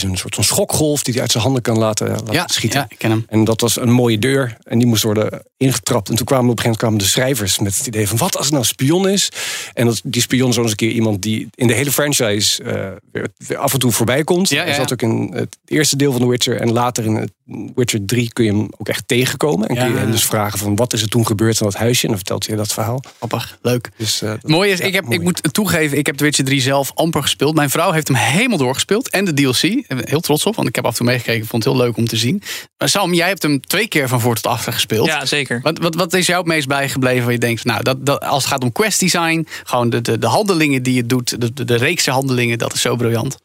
een 0.03 0.17
soort 0.17 0.35
van 0.35 0.43
schokgolf 0.43 1.03
die 1.03 1.13
hij 1.13 1.21
uit 1.21 1.31
zijn 1.31 1.43
handen 1.43 1.61
kan 1.61 1.77
laten, 1.77 2.07
laten 2.09 2.33
Ja, 2.33 2.47
schieten. 2.47 2.79
ja, 2.79 2.85
ik 2.89 2.97
ken 2.97 3.09
hem. 3.09 3.25
En 3.27 3.43
dat 3.43 3.61
was 3.61 3.79
een 3.79 3.91
mooie 3.91 4.19
deur. 4.19 4.57
En 4.63 4.77
die 4.79 4.87
moest 4.87 5.03
worden 5.03 5.43
ingetrapt. 5.57 6.09
En 6.09 6.15
toen 6.15 6.25
kwamen 6.25 6.49
op 6.49 6.57
een 6.57 6.63
gegeven 6.63 6.85
moment 6.85 7.03
kwamen 7.13 7.25
de 7.25 7.35
schrijvers 7.35 7.59
met 7.59 7.77
het 7.77 7.87
idee 7.87 8.07
van... 8.07 8.17
wat 8.17 8.35
als 8.35 8.45
het 8.45 8.53
nou 8.53 8.65
spion 8.65 9.09
is? 9.09 9.31
En 9.73 9.85
dat, 9.85 10.01
die 10.03 10.21
spion 10.21 10.49
is 10.49 10.57
eens 10.57 10.69
een 10.69 10.75
keer 10.75 10.91
iemand 10.91 11.21
die 11.21 11.47
in 11.55 11.67
de 11.67 11.73
hele 11.73 11.91
franchise... 11.91 12.63
eh, 12.63 12.87
weer, 13.11 13.27
weer 13.47 13.57
af 13.57 13.73
en 13.73 13.79
toe 13.79 13.91
voorbij 13.91 14.23
komt. 14.23 14.49
Ja, 14.49 14.57
ja, 14.59 14.63
Hij 14.65 14.73
zat 14.73 14.93
ook 14.93 15.01
in 15.01 15.31
het 15.35 15.57
eerste 15.65 15.95
deel 15.95 16.11
van 16.11 16.21
The 16.21 16.27
Witcher. 16.27 16.61
En 16.61 16.71
later 16.71 17.05
in 17.05 17.15
het 17.15 17.31
Witcher 17.75 18.05
3 18.05 18.33
kun 18.33 18.45
je 18.45 18.51
hem 18.51 18.67
ook 18.77 18.89
echt 18.89 19.07
tegenkomen. 19.07 19.67
En 19.67 19.75
kun 19.75 19.91
je 19.91 19.97
hem 19.97 20.11
dus 20.11 20.25
vragen 20.25 20.59
van 20.59 20.75
wat 20.75 20.93
is 20.93 21.01
er 21.01 21.09
toen 21.09 21.25
gebeurd 21.25 21.59
in 21.59 21.65
dat 21.65 21.75
huisje? 21.75 22.01
En 22.01 22.07
dan 22.07 22.17
vertelt 22.17 22.47
hij 22.47 22.55
dat 22.55 22.73
verhaal. 22.73 23.03
Grappig, 23.17 23.57
leuk. 23.61 23.89
Dus, 23.97 24.21
eh, 24.21 24.33
Mooi 24.41 24.71
is, 24.71 24.79
ja, 24.79 24.85
ik, 24.85 24.93
heb, 24.93 25.03
mooi. 25.03 25.15
ik 25.15 25.23
moet 25.23 25.53
toegeven, 25.53 25.97
ik 25.97 26.05
heb 26.05 26.15
The 26.15 26.23
Witcher 26.23 26.45
3 26.45 26.61
zelf 26.61 26.91
amper 26.95 27.21
gespeeld. 27.21 27.55
Mijn 27.55 27.69
vrouw 27.69 27.91
heeft 27.91 28.07
hem 28.07 28.17
helemaal 28.17 28.57
doorgespeeld. 28.57 29.09
En 29.09 29.25
de 29.25 29.33
DLC. 29.33 29.83
Heel 29.87 30.19
trots 30.19 30.45
op, 30.45 30.55
want 30.55 30.67
ik 30.67 30.75
heb 30.75 30.85
af 30.85 30.91
en 30.91 30.97
toe 30.97 31.05
meegekeken. 31.05 31.41
Ik 31.41 31.47
vond 31.49 31.63
het 31.63 31.73
heel 31.73 31.83
leuk 31.83 31.97
om 31.97 32.07
te 32.07 32.17
zien. 32.17 32.41
Maar 32.77 32.89
Sam, 32.89 33.13
jij 33.13 33.27
hebt 33.27 33.43
hem 33.43 33.61
twee 33.61 33.87
keer 33.87 34.07
van 34.07 34.21
voor 34.21 34.35
tot 34.35 34.47
achter 34.47 34.73
gespeeld. 34.73 35.07
Ja, 35.07 35.25
zeker. 35.25 35.59
Wat, 35.63 35.77
wat, 35.77 35.95
wat 35.95 36.13
is 36.13 36.25
jou 36.25 36.39
het 36.39 36.47
meest 36.47 36.67
bijgebleven 36.67 37.23
waar 37.23 37.31
je 37.31 37.39
denkt, 37.39 37.63
nou, 37.63 37.83
dat, 37.83 38.05
dat, 38.05 38.23
als 38.23 38.43
het 38.43 38.51
gaat 38.51 38.63
om 38.63 38.71
quest 38.71 38.99
design, 38.99 39.47
gewoon 39.63 39.89
de, 39.89 40.01
de, 40.01 40.19
de 40.19 40.27
handelingen 40.27 40.83
die 40.83 40.93
je 40.93 41.05
doet, 41.05 41.41
de, 41.41 41.53
de, 41.53 41.65
de 41.65 41.75
reekse 41.75 42.11
handelingen, 42.11 42.57
dat 42.57 42.73
is 42.73 42.81
zo 42.81 42.95
briljant. 42.95 43.37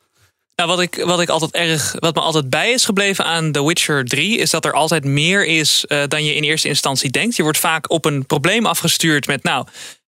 Nou, 0.56 0.68
wat 0.68 0.80
ik, 0.80 1.02
wat 1.04 1.20
ik 1.20 1.28
altijd 1.28 1.52
erg, 1.52 1.94
wat 1.98 2.14
me 2.14 2.20
altijd 2.20 2.50
bij 2.50 2.72
is 2.72 2.84
gebleven 2.84 3.24
aan 3.24 3.52
The 3.52 3.66
Witcher 3.66 4.04
3, 4.04 4.38
is 4.38 4.50
dat 4.50 4.64
er 4.64 4.72
altijd 4.72 5.04
meer 5.04 5.46
is 5.46 5.84
eh, 5.84 6.02
dan 6.08 6.24
je 6.24 6.34
in 6.34 6.42
eerste 6.42 6.68
instantie 6.68 7.10
denkt. 7.10 7.36
Je 7.36 7.42
wordt 7.42 7.58
vaak 7.58 7.90
op 7.90 8.04
een 8.04 8.26
probleem 8.26 8.66
afgestuurd 8.66 9.26
met, 9.26 9.42
nou, 9.42 9.66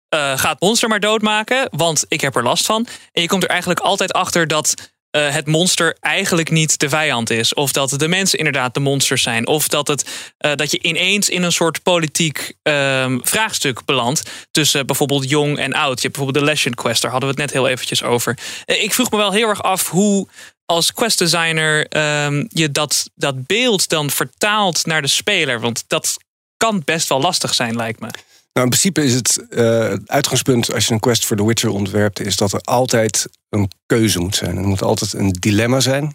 eh 0.09 0.39
ga 0.39 0.51
het 0.51 0.61
monster 0.61 0.89
maar 0.89 1.01
doodmaken, 1.01 1.69
want 1.71 2.05
ik 2.09 2.21
heb 2.21 2.37
er 2.37 2.43
last 2.43 2.67
van. 2.67 2.87
En 3.13 3.23
je 3.23 3.29
komt 3.29 3.43
er 3.43 3.49
eigenlijk 3.49 3.81
altijd 3.81 4.13
achter 4.13 4.47
dat 4.47 4.75
eh, 5.17 5.33
het 5.33 5.47
monster 5.47 5.97
eigenlijk 6.01 6.51
niet 6.51 6.79
de 6.79 6.89
vijand 6.89 7.31
is. 7.31 7.55
Of 7.55 7.73
dat 7.73 7.91
de 7.91 8.09
mensen 8.09 8.39
inderdaad 8.39 8.75
de 8.75 8.81
monsters 8.81 9.23
zijn. 9.23 9.47
Of 9.47 9.69
dat, 9.69 9.89
het, 9.89 10.33
eh, 10.39 10.53
dat 10.55 10.71
je 10.71 10.83
ineens 10.83 11.29
in 11.29 11.43
een 11.43 11.53
soort 11.53 11.83
politiek 11.83 12.53
ehm, 12.63 13.19
vraagstuk 13.23 13.85
belandt. 13.85 14.31
Tussen 14.51 14.87
bijvoorbeeld 14.87 15.29
jong 15.29 15.59
en 15.59 15.73
oud. 15.73 15.97
Je 15.97 16.07
hebt 16.07 16.17
bijvoorbeeld 16.17 16.45
de 16.45 16.51
Legend 16.51 16.75
Quest, 16.75 17.03
daar 17.03 17.11
hadden 17.11 17.29
we 17.29 17.35
het 17.35 17.45
net 17.45 17.61
heel 17.61 17.69
eventjes 17.69 18.03
over. 18.03 18.39
Eh, 18.65 18.83
ik 18.83 18.95
vroeg 18.95 19.11
me 19.11 19.17
wel 19.17 19.33
heel 19.33 19.49
erg 19.49 19.63
af 19.63 19.91
hoe 19.91 20.29
als 20.67 20.93
quest 20.93 21.19
designer 21.19 21.87
ehm, 21.89 22.45
je 22.49 22.71
dat, 22.71 23.11
dat 23.15 23.47
beeld 23.47 23.89
dan 23.89 24.11
vertaalt 24.11 24.87
naar 24.87 25.03
de 25.03 25.09
speler. 25.09 25.61
Want 25.61 25.85
dat 25.87 26.17
kan 26.57 26.83
best 26.85 27.09
wel 27.09 27.21
lastig 27.21 27.55
zijn, 27.55 27.77
lijkt 27.77 28.01
me. 28.01 28.09
Nou, 28.57 28.69
in 28.69 28.75
principe 28.75 29.05
is 29.05 29.15
het, 29.15 29.49
eh, 29.49 29.93
uitgangspunt 30.07 30.73
als 30.73 30.87
je 30.87 30.93
een 30.93 31.01
quest 31.01 31.25
voor 31.25 31.37
The 31.37 31.47
Witcher 31.47 31.71
ontwerpt, 31.71 32.21
is 32.21 32.37
dat 32.37 32.53
er 32.53 32.61
altijd 32.61 33.29
een 33.49 33.71
keuze 33.87 34.19
moet 34.19 34.37
zijn. 34.37 34.57
Er 34.57 34.67
moet 34.67 34.83
altijd 34.83 35.13
een 35.13 35.31
dilemma 35.33 35.81
zijn. 35.81 36.15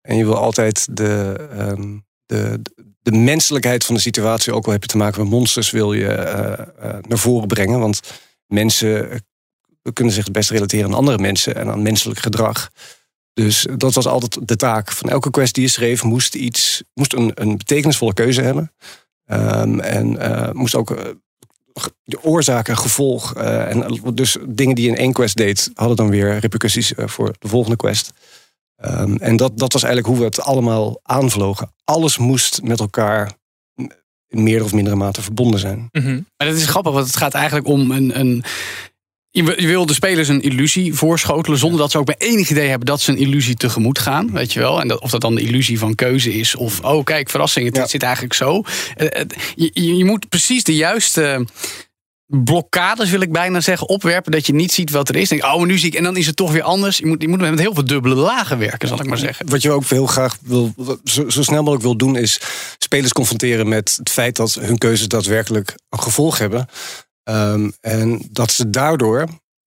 En 0.00 0.16
je 0.16 0.24
wil 0.24 0.36
altijd 0.36 0.96
de, 0.96 1.46
ehm, 1.50 1.98
de, 2.26 2.60
de 3.02 3.12
menselijkheid 3.12 3.84
van 3.84 3.94
de 3.94 4.00
situatie, 4.00 4.52
ook 4.52 4.66
al 4.66 4.72
heb 4.72 4.82
je 4.82 4.88
te 4.88 4.96
maken 4.96 5.20
met 5.20 5.30
monsters, 5.30 5.70
wil 5.70 5.92
je 5.92 6.08
eh, 6.08 6.52
eh, 6.52 7.02
naar 7.08 7.18
voren 7.18 7.48
brengen. 7.48 7.80
Want 7.80 8.00
mensen 8.46 9.22
kunnen 9.92 10.12
zich 10.12 10.24
het 10.24 10.32
best 10.32 10.50
relateren 10.50 10.86
aan 10.86 10.94
andere 10.94 11.18
mensen 11.18 11.54
en 11.54 11.68
aan 11.68 11.82
menselijk 11.82 12.20
gedrag. 12.20 12.70
Dus 13.32 13.66
dat 13.76 13.94
was 13.94 14.06
altijd 14.06 14.48
de 14.48 14.56
taak 14.56 14.92
van 14.92 15.10
elke 15.10 15.30
quest 15.30 15.54
die 15.54 15.64
je 15.64 15.70
schreef, 15.70 16.02
moest, 16.02 16.34
iets, 16.34 16.82
moest 16.94 17.12
een, 17.12 17.30
een 17.34 17.56
betekenisvolle 17.56 18.14
keuze 18.14 18.42
hebben. 18.42 18.72
Ehm, 19.24 19.80
en 19.80 20.56
moest 20.56 20.74
ook 20.74 21.16
de 22.04 22.22
oorzaak 22.22 22.68
en 22.68 22.78
gevolg. 22.78 23.34
eh, 23.34 23.70
en 23.70 24.00
dus 24.14 24.36
dingen 24.48 24.74
die 24.74 24.88
in 24.88 24.96
één 24.96 25.12
quest 25.12 25.36
deed, 25.36 25.70
hadden 25.74 25.96
dan 25.96 26.10
weer 26.10 26.38
repercussies 26.38 26.94
eh, 26.94 27.06
voor 27.06 27.34
de 27.38 27.48
volgende 27.48 27.76
quest. 27.76 28.12
Ehm, 28.76 29.16
en 29.16 29.36
dat, 29.36 29.58
dat 29.58 29.72
was 29.72 29.82
eigenlijk 29.82 30.12
hoe 30.12 30.22
we 30.22 30.30
het 30.30 30.40
allemaal 30.40 31.00
aanvlogen. 31.02 31.72
Alles 31.84 32.18
moest 32.18 32.62
met 32.62 32.80
elkaar 32.80 33.32
in 34.28 34.42
meerdere 34.42 34.64
of 34.64 34.72
mindere 34.72 34.96
mate 34.96 35.22
verbonden 35.22 35.60
zijn. 35.60 35.88
Maar 36.36 36.48
dat 36.48 36.56
is 36.56 36.66
grappig, 36.66 36.92
want 36.92 37.06
het 37.06 37.16
gaat 37.16 37.34
eigenlijk 37.34 37.66
om 37.66 37.90
een. 37.90 38.18
een 38.18 38.44
je 39.36 39.44
wil- 39.44 39.60
je 39.60 39.66
wil 39.66 39.86
de 39.86 39.94
spelers 39.94 40.28
een 40.28 40.42
illusie 40.42 40.94
voorschotelen 40.94 41.58
zonder 41.58 41.78
dat 41.80 41.90
ze 41.90 41.98
ook 41.98 42.06
bij 42.06 42.14
enig 42.18 42.50
idee 42.50 42.68
hebben 42.68 42.86
dat 42.86 43.00
ze 43.00 43.10
een 43.12 43.18
illusie 43.18 43.54
tegemoet 43.54 43.98
gaan, 43.98 44.32
weet 44.32 44.52
je 44.52 44.60
wel? 44.60 44.80
En 44.80 44.88
dat, 44.88 45.00
of 45.00 45.10
dat 45.10 45.20
dan 45.20 45.34
de 45.34 45.40
illusie 45.40 45.78
van 45.78 45.94
keuze 45.94 46.34
is 46.34 46.54
of 46.54 46.80
oh 46.80 47.04
kijk 47.04 47.30
verrassing, 47.30 47.76
het 47.76 47.90
zit 47.90 48.02
eigenlijk 48.02 48.34
zo. 48.34 48.62
Eh, 48.96 49.06
het- 49.18 49.34
Je, 49.54 49.70
je 49.72 49.96
je 49.96 50.04
moet 50.04 50.28
precies 50.28 50.64
de 50.64 50.74
juiste 50.74 51.46
blokkades 52.26 53.10
wil 53.10 53.20
ik 53.20 53.32
bijna 53.32 53.60
zeggen 53.60 53.88
opwerpen 53.88 54.32
dat 54.32 54.46
je 54.46 54.54
niet 54.54 54.72
ziet 54.72 54.90
wat 54.90 55.08
er 55.08 55.16
is. 55.16 55.28
Denk, 55.28 55.44
oh 55.44 55.64
nu 55.64 55.78
zie 55.78 55.88
ik 55.88 55.94
en 55.94 56.02
dan 56.04 56.16
is 56.16 56.26
het 56.26 56.36
toch 56.36 56.52
weer 56.52 56.62
anders. 56.62 56.96
Je 56.98 57.06
moet, 57.06 57.22
je 57.22 57.28
moet 57.28 57.38
met 57.40 57.58
heel 57.58 57.74
veel 57.74 57.84
dubbele 57.84 58.14
lagen 58.14 58.58
werken, 58.58 58.88
zal 58.88 59.00
ik 59.00 59.06
maar 59.06 59.18
zeggen. 59.18 59.48
Wat 59.48 59.62
je 59.62 59.70
ook 59.70 59.84
heel 59.84 60.06
graag 60.06 60.36
wil, 60.42 60.74
zo, 61.04 61.28
zo 61.28 61.42
snel 61.42 61.58
mogelijk 61.58 61.82
wil 61.82 61.96
doen, 61.96 62.16
is 62.16 62.40
spelers 62.78 63.12
confronteren 63.12 63.68
met 63.68 63.94
het 63.98 64.10
feit 64.10 64.36
dat 64.36 64.54
hun 64.54 64.78
keuzes 64.78 65.08
daadwerkelijk 65.08 65.74
een 65.88 66.02
gevolg 66.02 66.38
hebben. 66.38 66.68
Ehm, 67.26 67.70
en 67.80 68.28
dat 68.30 68.52
ze 68.52 68.70
daardoor 68.70 69.22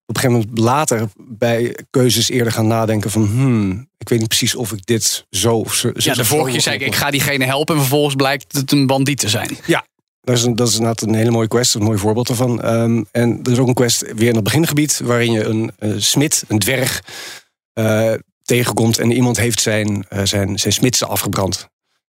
op 0.06 0.15
een 0.15 0.22
gegeven 0.22 0.39
moment 0.39 0.60
later 0.60 1.10
bij 1.17 1.78
keuzes 1.89 2.30
eerder 2.30 2.54
gaan 2.54 2.67
nadenken 2.67 3.12
van 3.12 3.26
hmm, 3.26 3.89
ik 3.98 4.10
weet 4.10 4.19
niet 4.19 4.28
precies 4.28 4.56
of 4.56 4.72
ik 4.72 4.86
dit 4.86 5.26
zo 5.30 5.56
of 5.56 5.74
zo. 5.74 5.91
Ja, 5.93 6.13
de 6.13 6.26
vorige 6.26 6.52
keer 6.52 6.62
zei 6.62 6.76
ik, 6.76 6.86
ik 6.86 6.95
ga 6.95 7.12
diegene 7.12 7.45
helpen 7.45 7.76
en 7.76 7.82
vervolgens 7.82 8.15
blijkt 8.15 8.54
het 8.54 8.72
een 8.72 8.88
bandiet 8.88 9.19
te 9.19 9.30
zijn. 9.30 9.58
Ja, 9.65 9.86
dat 10.22 10.38
is, 10.38 10.43
een, 10.43 10.56
dat 10.56 10.67
is 10.67 10.74
inderdaad 10.74 11.02
een 11.02 11.13
hele 11.13 11.32
mooie 11.32 11.48
quest, 11.48 11.76
een 11.76 11.84
mooi 11.84 11.98
voorbeeld 11.98 12.28
daarvan. 12.28 12.62
Ehm, 12.62 13.04
en 13.12 13.39
er 13.43 13.52
is 13.52 13.58
ook 13.58 13.67
een 13.67 13.74
quest 13.74 14.13
weer 14.13 14.28
in 14.28 14.36
het 14.36 14.43
begingebied, 14.43 15.00
waarin 15.04 15.32
je 15.32 15.43
een 15.43 15.72
eh, 15.78 15.93
smid, 15.98 16.43
een 16.48 16.60
dwerg, 16.60 17.04
eh, 17.74 18.13
tegenkomt 18.43 19.00
en 19.00 19.12
iemand 19.12 19.38
heeft 19.38 19.62
zijn, 19.62 20.06
eh, 20.10 20.22
zijn, 20.24 20.60
zijn 20.60 20.74
smidsen 20.74 21.08
afgebrand. 21.08 21.69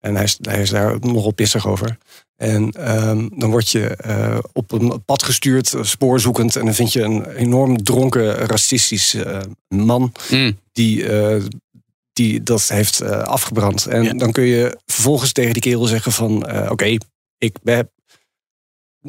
En 0.03 0.15
hij 0.15 0.23
is, 0.23 0.37
hij 0.41 0.61
is 0.61 0.69
daar 0.69 0.97
nogal 0.99 1.31
pissig 1.31 1.67
over. 1.67 1.97
En 2.35 2.71
ehm, 2.71 3.27
dan 3.35 3.49
word 3.49 3.69
je 3.69 3.87
eh, 3.87 4.37
op 4.53 4.71
een 4.71 5.03
pad 5.05 5.23
gestuurd, 5.23 5.73
eh, 5.73 5.83
spoorzoekend. 5.83 6.55
En 6.55 6.65
dan 6.65 6.73
vind 6.73 6.93
je 6.93 7.01
een 7.01 7.25
enorm 7.31 7.83
dronken, 7.83 8.33
racistisch 8.35 9.13
eh, 9.13 9.39
man 9.67 10.13
Mm. 10.31 10.59
die, 10.71 11.05
die 12.13 12.43
dat 12.43 12.67
heeft 12.67 13.01
afgebrand. 13.11 13.85
En 13.85 14.03
Ja. 14.03 14.13
dan 14.13 14.31
kun 14.31 14.43
je 14.43 14.77
vervolgens 14.85 15.31
tegen 15.31 15.53
die 15.53 15.61
kerel 15.61 15.85
zeggen 15.85 16.11
van... 16.11 16.51
oké, 16.69 16.97
ik 17.37 17.55
ben 17.61 17.91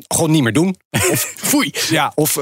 gewoon 0.08 0.30
niet 0.30 0.42
meer 0.42 0.52
doen. 0.52 0.76
Foei. 1.50 1.70
Ja, 1.90 2.12
of 2.14 2.34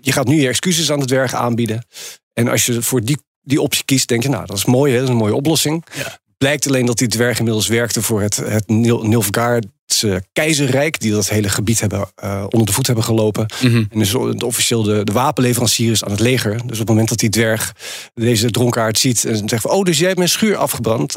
je 0.00 0.12
gaat 0.12 0.26
nu 0.26 0.40
je 0.40 0.48
excuses 0.48 0.90
aan 0.92 1.00
het 1.00 1.10
werk 1.10 1.32
aanbieden. 1.32 1.86
En 2.32 2.48
als 2.48 2.66
je 2.66 2.82
voor 2.82 3.04
die, 3.04 3.18
die 3.42 3.60
optie 3.60 3.84
kiest, 3.84 4.08
denk 4.08 4.22
je, 4.22 4.28
nou, 4.28 4.46
dat 4.46 4.56
is 4.56 4.64
mooi, 4.64 4.92
hè, 4.92 4.98
dat 4.98 5.06
is 5.08 5.12
een 5.14 5.20
mooie 5.20 5.34
oplossing. 5.34 5.84
Ja. 5.94 6.18
Blijkt 6.44 6.66
alleen 6.66 6.86
dat 6.86 6.98
die 6.98 7.08
dwerg 7.08 7.38
inmiddels 7.38 7.66
werkte 7.66 8.02
voor 8.02 8.20
het, 8.22 8.36
het 8.36 8.68
Nil- 8.68 9.02
Nilfgaardse 9.02 10.24
keizerrijk, 10.32 11.00
die 11.00 11.12
dat 11.12 11.28
hele 11.28 11.48
gebied 11.48 11.80
hebben, 11.80 12.10
eh, 12.14 12.44
onder 12.48 12.66
de 12.66 12.72
voet 12.72 12.86
hebben 12.86 13.04
gelopen. 13.04 13.46
Mhm. 13.62 13.84
En 13.90 13.98
dus 13.98 14.10
de, 14.10 14.46
officieel 14.46 14.82
de, 14.82 15.04
de 15.04 15.12
wapenleverancier 15.12 15.90
is 15.90 16.04
aan 16.04 16.10
het 16.10 16.20
leger. 16.20 16.52
Dus 16.52 16.62
op 16.62 16.78
het 16.78 16.88
moment 16.88 17.08
dat 17.08 17.18
die 17.18 17.28
dwerg 17.28 17.74
deze 18.14 18.50
dronkaard 18.50 18.98
ziet 18.98 19.24
en 19.24 19.48
zegt 19.48 19.62
van, 19.62 19.70
oh, 19.70 19.82
dus 19.82 19.96
jij 19.96 20.06
hebt 20.06 20.18
mijn 20.18 20.30
schuur 20.30 20.56
afgebrand. 20.56 21.16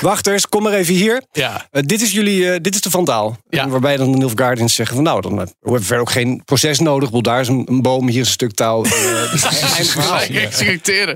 Wachters, 0.00 0.48
kom 0.48 0.62
maar 0.62 0.72
even 0.72 0.94
hier. 0.94 1.22
Ja. 1.32 1.66
Eh, 1.70 1.82
dit 1.86 2.02
is 2.02 2.12
jullie, 2.12 2.50
eh, 2.50 2.58
dit 2.62 2.74
is 2.74 2.80
de 2.80 2.90
vandaal. 2.90 3.36
Ja. 3.48 3.62
En 3.62 3.68
Waarbij 3.68 3.96
dan 3.96 4.12
de 4.12 4.18
Nilfgaardians 4.18 4.74
zeggen 4.74 4.96
van 4.96 5.04
nou, 5.04 5.20
dan 5.20 5.38
hebben 5.38 5.54
we 5.60 5.80
verder 5.80 6.00
ook 6.00 6.10
geen 6.10 6.42
proces 6.44 6.78
nodig. 6.78 7.10
Daar 7.10 7.40
is 7.40 7.48
een, 7.48 7.62
een 7.66 7.82
boom, 7.82 8.08
hier 8.08 8.20
is 8.20 8.26
een 8.26 8.32
stuk 8.32 8.52
touw. 8.52 8.84
Eh. 8.84 8.90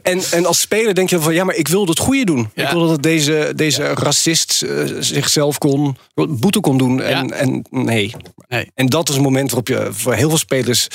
En, 0.02 0.22
en 0.30 0.46
als 0.46 0.60
speler 0.60 0.94
denk 0.94 1.10
je 1.10 1.20
van 1.20 1.34
ja, 1.34 1.44
maar 1.44 1.54
ik 1.54 1.68
wil 1.68 1.86
het 1.86 1.98
goede 1.98 2.24
doen. 2.24 2.50
Ja. 2.54 2.66
Ik 2.66 2.72
wil 2.72 2.88
dat 2.88 3.02
deze, 3.02 3.52
deze 3.56 3.82
racist 3.82 4.62
eh, 4.62 4.84
zichzelf 4.98 5.58
kon, 5.58 5.96
boete 6.14 6.60
kon 6.60 6.78
doen. 6.78 7.02
En, 7.02 7.32
en 7.32 7.64
nee. 7.70 8.14
Nee. 8.48 8.70
En 8.74 8.86
dat 8.86 9.08
is 9.08 9.16
een 9.16 9.22
moment 9.22 9.50
waarop 9.50 9.68
je 9.68 9.88
voor 9.92 10.14
heel 10.14 10.28
veel 10.28 10.38
spelers 10.38 10.88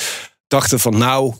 dachten 0.46 0.80
van 0.80 0.98
nou, 0.98 1.34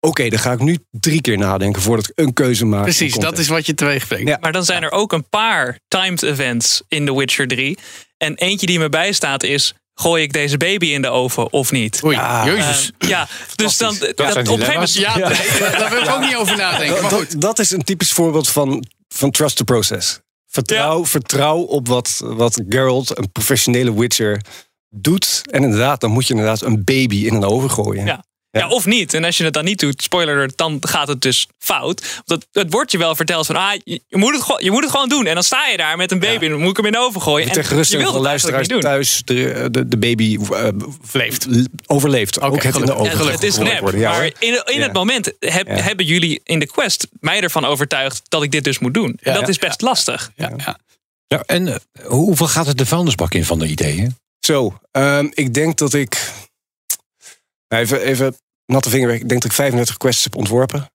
oké, 0.00 0.28
dan 0.28 0.38
ga 0.38 0.52
ik 0.52 0.60
nu 0.60 0.78
drie 0.90 1.20
keer 1.20 1.38
nadenken 1.38 1.82
voordat 1.82 2.08
ik 2.08 2.12
een 2.14 2.32
keuze 2.32 2.64
maak. 2.64 2.82
Precies, 2.82 3.14
dat 3.14 3.38
is 3.38 3.48
wat 3.48 3.66
je 3.66 3.74
teweeg 3.74 4.06
brengt. 4.06 4.28
Ja. 4.28 4.38
Maar 4.40 4.52
dan 4.52 4.64
zijn 4.64 4.82
er 4.82 4.90
ook 4.90 5.12
een 5.12 5.28
paar 5.28 5.78
timed 5.88 6.22
events 6.22 6.82
in 6.88 7.06
The 7.06 7.16
Witcher 7.16 7.46
3. 7.48 7.78
En 8.18 8.34
eentje 8.34 8.66
die 8.66 8.78
me 8.78 8.88
bijstaat 8.88 9.42
is... 9.42 9.74
gooi 9.94 10.22
ik 10.22 10.32
deze 10.32 10.56
baby 10.56 10.86
in 10.86 11.02
de 11.02 11.08
oven 11.08 11.52
of 11.52 11.72
niet? 11.72 12.00
Oei, 12.04 12.16
Ja. 12.16 12.44
jezus. 12.46 12.92
Eh, 12.98 13.08
ja, 13.08 13.28
dus 13.54 13.76
dan 13.76 13.96
dat, 13.98 14.10
op 14.10 14.18
een 14.26 14.46
gegeven 14.46 14.72
moment... 14.72 14.94
ja, 14.94 15.18
daar 15.78 15.90
wil 15.90 16.02
ik 16.02 16.08
ook 16.10 16.20
niet 16.20 16.36
over 16.36 16.56
nadenken. 16.56 17.02
Maar 17.02 17.10
goed. 17.10 17.30
dat, 17.30 17.40
dat 17.40 17.58
is 17.58 17.70
een 17.70 17.82
typisch 17.84 18.12
voorbeeld 18.12 18.48
van, 18.48 18.84
van 19.08 19.30
trust 19.30 19.56
the 19.56 19.64
process. 19.64 20.20
Vertrouw, 20.46 21.06
vertrouw 21.06 21.58
op 21.58 21.88
wat, 21.88 22.20
wat 22.24 22.62
Geralt, 22.68 23.18
een 23.18 23.32
professionele 23.32 23.94
Witcher, 23.98 24.40
doet. 24.88 25.42
En 25.50 25.62
inderdaad, 25.62 26.00
dan 26.00 26.10
moet 26.10 26.26
je 26.26 26.34
inderdaad 26.34 26.62
een 26.62 26.84
baby 26.84 27.26
in 27.26 27.34
een 27.34 27.44
oven 27.44 27.70
gooien. 27.70 28.04
Ja. 28.06 28.24
Ja, 28.52 28.68
of 28.68 28.86
niet. 28.86 29.14
En 29.14 29.24
als 29.24 29.36
je 29.36 29.44
het 29.44 29.52
dan 29.52 29.64
niet 29.64 29.78
doet, 29.78 30.02
spoiler 30.02 30.50
dan 30.56 30.76
gaat 30.80 31.08
het 31.08 31.20
dus 31.22 31.46
fout. 31.58 32.20
Want 32.24 32.46
het, 32.52 32.66
wordt 32.72 32.92
je 32.92 32.98
wel 32.98 33.14
verteld 33.14 33.46
van, 33.46 33.56
ah, 33.56 33.72
je, 33.84 34.00
je 34.08 34.16
moet 34.16 34.32
het, 34.34 34.42
gewoon- 34.42 34.64
je 34.64 34.70
moet 34.70 34.82
het 34.82 34.90
gewoon 34.90 35.08
doen. 35.08 35.26
En 35.26 35.34
dan 35.34 35.42
sta 35.42 35.66
je 35.66 35.76
daar 35.76 35.96
met 35.96 36.12
een 36.12 36.18
baby 36.18 36.44
en 36.44 36.50
dan 36.50 36.60
moet 36.60 36.70
ik 36.70 36.76
hem 36.76 36.86
in 36.86 36.92
de 36.92 36.98
oven 36.98 37.20
gooien. 37.22 37.46
Ter 37.52 37.56
En 37.58 37.64
van 37.64 37.76
het 37.78 37.86
eigenlijk 37.94 38.24
luisteraars 38.24 38.60
niet 38.68 38.70
doen. 38.70 38.80
thuis, 38.80 39.22
de, 39.24 39.68
de, 39.70 39.88
de 39.88 39.96
baby 39.98 40.38
eh, 40.52 40.68
Leeft. 41.12 41.46
overleeft. 41.86 42.40
ook 42.40 42.62
het 42.62 42.76
in 42.76 42.84
de 42.86 42.94
oven 42.94 43.30
het 43.30 43.42
is 43.42 43.56
nep. 43.58 43.80
worden. 43.80 44.00
Ja, 44.00 44.10
maar 44.10 44.24
in, 44.24 44.32
in 44.38 44.78
Ja. 44.78 44.82
het 44.82 44.92
moment 44.92 45.32
heb- 45.38 45.66
Ja. 45.68 45.74
hebben 45.74 46.06
jullie 46.06 46.40
in 46.44 46.58
de 46.58 46.66
quest 46.66 47.06
mij 47.20 47.40
ervan 47.40 47.64
overtuigd 47.64 48.22
dat 48.28 48.42
ik 48.42 48.50
dit 48.50 48.64
dus 48.64 48.78
moet 48.78 48.94
doen. 48.94 49.18
En 49.22 49.32
Ja. 49.32 49.40
dat 49.40 49.48
is 49.48 49.58
best 49.58 49.80
lastig. 49.80 50.30
Ja, 50.36 50.50
ja. 50.56 50.78
Ja, 51.26 51.42
en 51.46 51.68
eh, 51.68 51.74
hoeveel 52.06 52.46
gaat 52.48 52.66
het 52.66 52.78
de 52.78 52.86
vuilnisbak 52.86 53.34
in 53.34 53.44
van 53.44 53.58
de 53.58 53.66
ideeën? 53.66 54.16
Zo, 54.40 54.78
ehm, 54.90 55.26
ik 55.30 55.54
denk 55.54 55.78
dat 55.78 55.94
ik... 55.94 56.32
Nou, 57.70 57.82
Even, 57.82 58.00
even 58.00 58.36
natte 58.66 58.90
vingerwerk. 58.90 59.20
Ik 59.22 59.28
denk 59.28 59.40
dat 59.42 59.50
ik 59.50 59.56
35 59.56 59.96
quests 59.96 60.24
heb 60.24 60.36
ontworpen. 60.36 60.90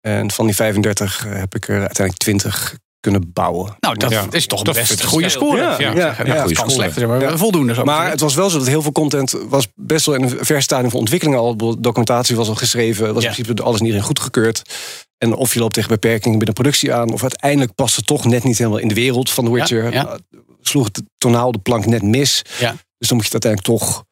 En 0.00 0.30
van 0.30 0.46
die 0.46 0.54
35 0.54 1.24
heb 1.28 1.54
ik 1.54 1.68
er 1.68 1.78
uiteindelijk 1.80 2.16
20 2.18 2.76
kunnen 3.00 3.32
bouwen. 3.32 3.76
Nou, 3.80 3.96
dat 3.96 4.10
Ja. 4.10 4.26
is 4.30 4.46
toch 4.46 4.62
Dat 4.62 4.74
best 4.74 5.02
een 5.02 5.08
goede 5.08 5.28
score. 5.28 5.56
Ja, 5.56 5.76
Ja, 5.78 5.92
ja, 5.94 6.24
ja, 6.24 6.46
kan 6.52 6.70
slechter, 6.70 7.08
maar 7.08 7.20
Ja. 7.20 7.36
voldoende. 7.36 7.74
Zo 7.74 7.84
Maar 7.84 8.10
het 8.10 8.20
was 8.20 8.34
wel 8.34 8.50
zo 8.50 8.58
dat 8.58 8.66
heel 8.66 8.82
veel 8.82 8.92
content 8.92 9.34
was 9.48 9.66
best 9.74 10.06
wel 10.06 10.14
in 10.14 10.22
een 10.22 10.44
ver 10.44 10.62
stadium 10.62 10.90
van 10.90 10.98
ontwikkeling 11.00 11.36
al. 11.38 11.56
Documentatie 11.80 12.36
was 12.36 12.48
al 12.48 12.54
geschreven, 12.54 13.14
was 13.14 13.22
Ja. 13.22 13.28
in 13.28 13.34
principe 13.34 13.62
alles 13.62 13.78
en 13.78 13.84
iedereen 13.84 14.06
goedgekeurd. 14.06 14.62
En 15.18 15.34
of 15.34 15.54
je 15.54 15.60
loopt 15.60 15.74
tegen 15.74 15.88
beperkingen 15.90 16.36
binnen 16.38 16.54
productie 16.54 16.94
aan, 16.94 17.12
of 17.12 17.22
uiteindelijk 17.22 17.74
past 17.74 17.96
het 17.96 18.06
toch 18.06 18.24
net 18.24 18.44
niet 18.44 18.58
helemaal 18.58 18.78
in 18.78 18.88
de 18.88 18.94
wereld 18.94 19.30
van 19.30 19.44
The 19.44 19.52
Witcher. 19.52 19.84
Ja, 19.84 19.90
ja. 19.90 20.18
Sloeg 20.60 20.84
het 20.84 21.02
tonaal 21.18 21.52
de 21.52 21.58
plank 21.58 21.86
net 21.86 22.02
mis. 22.02 22.42
Ja. 22.58 22.74
Dus 22.98 23.08
dan 23.08 23.16
moet 23.16 23.26
je 23.26 23.32
het 23.36 23.44
uiteindelijk 23.44 23.82
toch, 23.82 24.04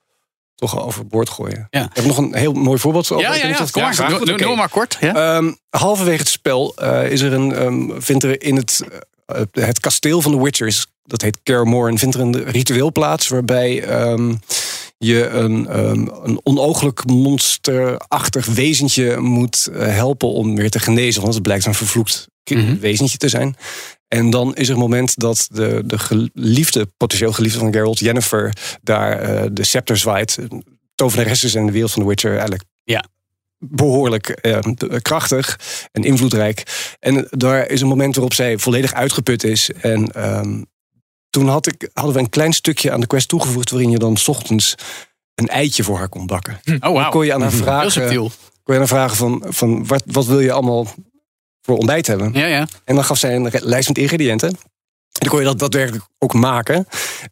toch 0.59 0.85
overboord 0.85 1.29
gooien. 1.29 1.67
Ja. 1.71 1.85
Ik 1.85 1.91
heb 1.93 2.05
nog 2.05 2.17
een 2.17 2.35
heel 2.35 2.53
mooi 2.53 2.79
voorbeeld. 2.79 3.11
over. 3.11 3.25
Ja, 3.25 3.35
ja, 3.35 3.47
ja, 3.49 3.67
kom 3.71 3.83
maar. 3.83 4.09
Doe-. 4.25 4.37
Doe 4.37 4.57
maar 4.57 4.69
kort. 4.69 4.97
Ja? 5.01 5.37
Ehm, 5.37 5.53
halverwege 5.71 6.19
het 6.19 6.29
spel 6.29 6.73
eh, 6.77 7.11
is 7.11 7.21
er 7.21 7.33
een, 7.33 7.53
ehm, 7.55 8.01
vindt 8.01 8.25
er 8.25 8.43
in 8.43 8.57
het, 8.57 8.81
eh, 9.27 9.41
het 9.53 9.81
kasteel 9.81 10.23
van 10.23 10.31
de 10.33 10.43
Witchers, 10.43 10.87
dat 11.05 11.23
heet 11.23 11.39
Kaer 11.43 11.67
vindt 11.99 12.15
er 12.15 12.21
een 12.21 12.45
ritueel 12.45 12.93
plaats 12.93 13.29
waarbij 13.29 13.83
ehm, 13.83 14.35
je 14.99 15.29
een, 15.29 15.79
een 16.25 16.41
onooglijk 16.43 17.05
monsterachtig 17.07 18.47
wezentje 18.47 19.17
moet 19.19 19.67
eh, 19.67 19.87
helpen 19.87 20.29
om 20.29 20.57
weer 20.57 20.71
te 20.71 20.79
genezen. 20.79 21.23
Want 21.23 21.35
het 21.35 21.43
blijkt 21.43 21.67
een 21.67 21.75
vervloekt 21.75 22.29
Mhm. 22.51 22.79
wezentje 22.79 23.19
te 23.19 23.29
zijn. 23.29 23.57
En 24.09 24.31
dan 24.31 24.55
is 24.55 24.69
er 24.69 24.75
een 24.75 24.81
moment 24.81 25.19
dat 25.19 25.49
de, 25.53 25.83
de 25.87 25.99
geliefde, 25.99 26.87
potentieel 26.97 27.33
geliefde 27.33 27.59
van 27.59 27.73
Geralt, 27.73 27.99
Jennifer, 27.99 28.53
daar 28.83 29.19
eh, 29.21 29.47
de 29.53 29.65
scepter 29.65 29.97
zwaait. 29.97 30.39
Tovenaresses 30.95 31.55
in 31.55 31.67
de 31.67 31.73
wereld 31.73 31.93
van 31.93 32.03
The 32.03 32.09
Witcher 32.09 32.31
eigenlijk 32.33 32.63
Ja. 32.85 33.05
behoorlijk 33.59 34.29
eh, 34.29 34.59
krachtig 35.03 35.59
en 35.93 36.03
invloedrijk. 36.05 36.63
En 37.01 37.27
daar 37.31 37.69
is 37.71 37.81
een 37.81 37.89
moment 37.89 38.15
waarop 38.15 38.35
zij 38.35 38.59
volledig 38.59 38.95
uitgeput 38.95 39.45
is. 39.45 39.71
En 39.81 40.13
ehm, 40.13 40.63
toen 41.31 41.49
had 41.49 41.67
ik, 41.67 41.91
hadden 41.93 42.15
we 42.15 42.21
een 42.21 42.29
klein 42.31 42.53
stukje 42.53 42.93
aan 42.93 43.01
de 43.01 43.07
quest 43.07 43.29
toegevoegd... 43.29 43.71
waarin 43.71 43.91
je 43.91 43.99
dan 43.99 44.17
's 44.17 44.29
ochtends 44.29 44.75
een 45.35 45.49
eitje 45.49 45.83
voor 45.85 45.99
haar 45.99 46.09
kon 46.09 46.27
bakken. 46.27 46.61
Oh, 46.65 46.81
Dan 46.81 46.93
wauw. 46.93 47.11
kon 47.11 47.25
je 47.27 47.35
aan 47.35 47.41
haar 47.43 47.51
Heel 47.51 47.61
vragen, 47.63 47.91
subtiel. 47.91 48.31
kon 48.63 48.65
je 48.65 48.73
aan 48.73 48.79
haar 48.79 48.89
vragen 48.89 49.17
van, 49.17 49.45
van 49.49 49.87
wat, 49.87 50.03
wat 50.07 50.27
wil 50.27 50.41
je 50.41 50.53
allemaal 50.53 50.87
voor 51.69 51.77
ontbijt 51.79 52.07
hebben? 52.07 52.33
Ja, 52.33 52.47
ja. 52.47 52.67
En 52.85 52.95
dan 52.95 53.05
gaf 53.05 53.19
zij 53.19 53.37
een 53.37 53.51
lijst 53.53 53.89
met 53.89 53.99
ingrediënten. 53.99 54.49
En 54.49 54.57
dan 55.25 55.29
kon 55.29 55.39
je 55.39 55.45
dat 55.45 55.59
daadwerkelijk 55.59 56.05
ook 56.19 56.35
maken. 56.35 56.87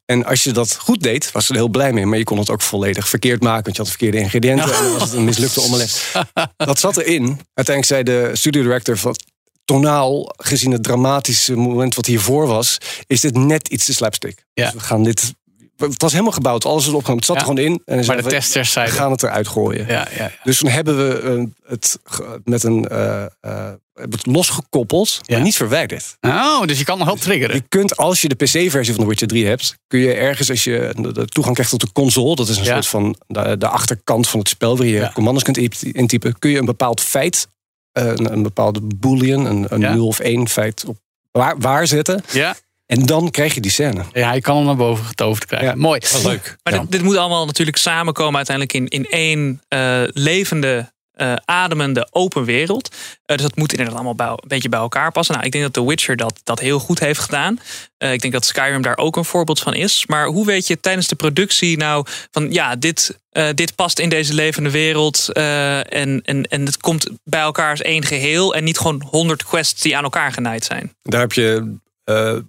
En 0.04 0.24
als 0.24 0.44
je 0.44 0.52
dat 0.52 0.76
goed 0.76 1.02
deed, 1.02 1.32
was 1.32 1.46
ze 1.46 1.52
er 1.52 1.58
heel 1.58 1.68
blij 1.68 1.92
mee. 1.92 2.06
Maar 2.06 2.18
je 2.18 2.24
kon 2.24 2.38
het 2.38 2.50
ook 2.50 2.62
volledig 2.62 3.08
verkeerd 3.08 3.42
maken, 3.42 3.64
want 3.64 3.76
je 3.76 3.82
had 3.82 3.90
verkeerde 3.90 4.18
ingrediënten. 4.18 4.74
En 4.74 4.82
dan 4.82 4.92
was 4.92 5.02
het 5.02 5.12
een 5.12 5.24
mislukte 5.24 5.60
omelet. 5.60 6.12
Dat 6.56 6.78
zat 6.78 6.96
erin. 6.96 7.40
Uiteindelijk 7.54 7.86
zei 7.86 8.02
de 8.02 8.30
studio 8.36 8.62
director 8.62 8.96
van... 8.98 9.16
Tonaal, 9.64 10.32
gezien 10.36 10.70
het 10.72 10.82
dramatische 10.82 11.54
moment 11.56 11.94
wat 11.94 12.06
hiervoor 12.06 12.46
was... 12.46 12.78
is 13.06 13.20
dit 13.20 13.34
net 13.36 13.68
iets 13.68 13.84
te 13.84 13.94
slapstick. 13.94 14.44
Ja. 14.52 14.64
Dus 14.64 14.72
we 14.74 14.80
gaan 14.80 15.02
dit... 15.02 15.34
Het 15.76 16.02
was 16.02 16.12
helemaal 16.12 16.32
gebouwd, 16.32 16.64
alles 16.64 16.84
was 16.86 16.94
opgenomen. 16.94 17.24
Het 17.24 17.26
zat 17.26 17.36
Ja. 17.36 17.42
er 17.42 17.48
gewoon 17.48 17.70
in. 17.72 17.82
En 17.84 18.06
Maar 18.06 18.16
de 18.16 18.22
van, 18.22 18.30
testers 18.30 18.66
we 18.66 18.72
zeiden... 18.72 18.94
gaan 18.94 19.10
het 19.10 19.22
eruit 19.22 19.48
gooien. 19.48 19.86
Ja, 19.86 20.08
ja. 20.16 20.30
Dus 20.42 20.58
toen 20.58 20.68
hebben 20.70 20.96
we 20.96 21.20
eh, 21.20 21.70
het 21.70 21.98
met 22.44 22.62
een, 22.62 22.88
eh, 22.88 23.24
eh, 23.40 23.72
het 24.10 24.26
losgekoppeld, 24.26 25.20
maar 25.26 25.38
Ja. 25.38 25.44
niet 25.44 25.56
verwijderd. 25.56 26.16
Oh, 26.20 26.62
dus 26.66 26.78
je 26.78 26.84
kan 26.84 26.98
nog 26.98 27.06
wel 27.06 27.16
triggeren. 27.16 27.56
Je 27.56 27.62
kunt, 27.68 27.96
als 27.96 28.20
je 28.20 28.28
de 28.28 28.34
PC-versie 28.34 28.94
van 28.94 29.02
The 29.02 29.08
Witcher 29.08 29.28
3 29.28 29.46
hebt, 29.46 29.76
kun 29.86 29.98
je 30.00 30.12
ergens, 30.14 30.50
als 30.50 30.64
je 30.64 30.92
de, 31.12 31.24
toegang 31.26 31.54
krijgt 31.54 31.72
tot 31.72 31.80
de 31.80 31.92
console, 31.92 32.34
dat 32.36 32.48
is 32.48 32.56
een 32.56 32.64
Ja. 32.64 32.72
soort 32.72 32.86
van 32.86 33.16
de, 33.26 33.56
de 33.58 33.68
achterkant 33.68 34.28
van 34.28 34.38
het 34.40 34.48
spel, 34.48 34.76
waar 34.76 34.86
je 34.86 34.92
Ja. 34.94 35.10
commando's 35.14 35.42
kunt 35.42 35.56
in- 35.56 35.72
intypen, 35.92 36.38
kun 36.38 36.50
je 36.50 36.58
een 36.58 36.64
bepaald 36.64 37.00
feit, 37.00 37.48
eh, 37.92 38.06
een, 38.06 38.32
een 38.32 38.42
bepaalde 38.42 38.80
boolean, 38.96 39.44
een, 39.46 39.66
een 39.68 39.80
Ja. 39.80 39.94
0 39.94 40.06
of 40.06 40.18
1 40.18 40.48
feit 40.48 40.84
op 40.86 40.96
waar, 41.32 41.58
waar 41.58 41.86
zetten. 41.86 42.24
Ja. 42.32 42.56
En 42.86 43.06
dan 43.06 43.30
krijg 43.30 43.54
je 43.54 43.60
die 43.60 43.70
scène. 43.70 44.02
ja, 44.12 44.32
je 44.32 44.40
kan 44.40 44.56
hem 44.56 44.64
naar 44.64 44.76
boven 44.76 45.04
getoverd 45.04 45.44
krijgen. 45.46 45.68
Ja. 45.68 45.74
Mooi. 45.74 46.00
leuk. 46.22 46.56
Maar 46.62 46.72
dit, 46.80 46.90
dit 46.90 47.02
moet 47.02 47.16
allemaal 47.16 47.46
natuurlijk 47.46 47.76
samenkomen 47.76 48.36
uiteindelijk 48.36 48.76
in, 48.76 48.88
in 48.88 49.06
één 49.10 49.60
eh, 49.68 50.02
levende, 50.06 50.92
eh, 51.16 51.34
ademende, 51.44 52.08
open 52.10 52.44
wereld. 52.44 52.88
Eh, 53.24 53.36
dus 53.36 53.46
dat 53.46 53.56
moet 53.56 53.70
inderdaad 53.70 53.94
allemaal 53.94 54.14
bij, 54.14 54.26
een 54.26 54.48
beetje 54.48 54.68
bij 54.68 54.78
elkaar 54.78 55.12
passen. 55.12 55.34
Nou, 55.34 55.46
ik 55.46 55.52
denk 55.52 55.64
dat 55.64 55.72
The 55.72 55.86
Witcher 55.86 56.16
dat, 56.16 56.40
dat 56.44 56.60
heel 56.60 56.78
goed 56.78 56.98
heeft 56.98 57.20
gedaan. 57.20 57.58
Eh, 57.96 58.12
ik 58.12 58.20
denk 58.20 58.32
dat 58.32 58.44
Skyrim 58.44 58.82
daar 58.82 58.96
ook 58.96 59.16
een 59.16 59.24
voorbeeld 59.24 59.60
van 59.60 59.74
is. 59.74 60.06
Maar 60.06 60.26
hoe 60.26 60.46
weet 60.46 60.66
je 60.66 60.80
tijdens 60.80 61.08
de 61.08 61.14
productie 61.14 61.76
nou 61.76 62.06
van 62.30 62.52
ja, 62.52 62.76
dit, 62.76 63.18
dit 63.54 63.74
past 63.74 63.98
in 63.98 64.08
deze 64.08 64.34
levende 64.34 64.70
wereld. 64.70 65.32
en, 65.32 66.22
en, 66.22 66.42
en 66.42 66.64
het 66.64 66.76
komt 66.76 67.10
bij 67.24 67.40
elkaar 67.40 67.70
als 67.70 67.82
één 67.82 68.04
geheel. 68.04 68.54
En 68.54 68.64
niet 68.64 68.78
gewoon 68.78 69.06
honderd 69.10 69.44
quests 69.44 69.82
die 69.82 69.96
aan 69.96 70.04
elkaar 70.04 70.32
genaaid 70.32 70.64
zijn. 70.64 70.92
Daar 71.02 71.20
heb 71.20 71.32
je 71.32 71.76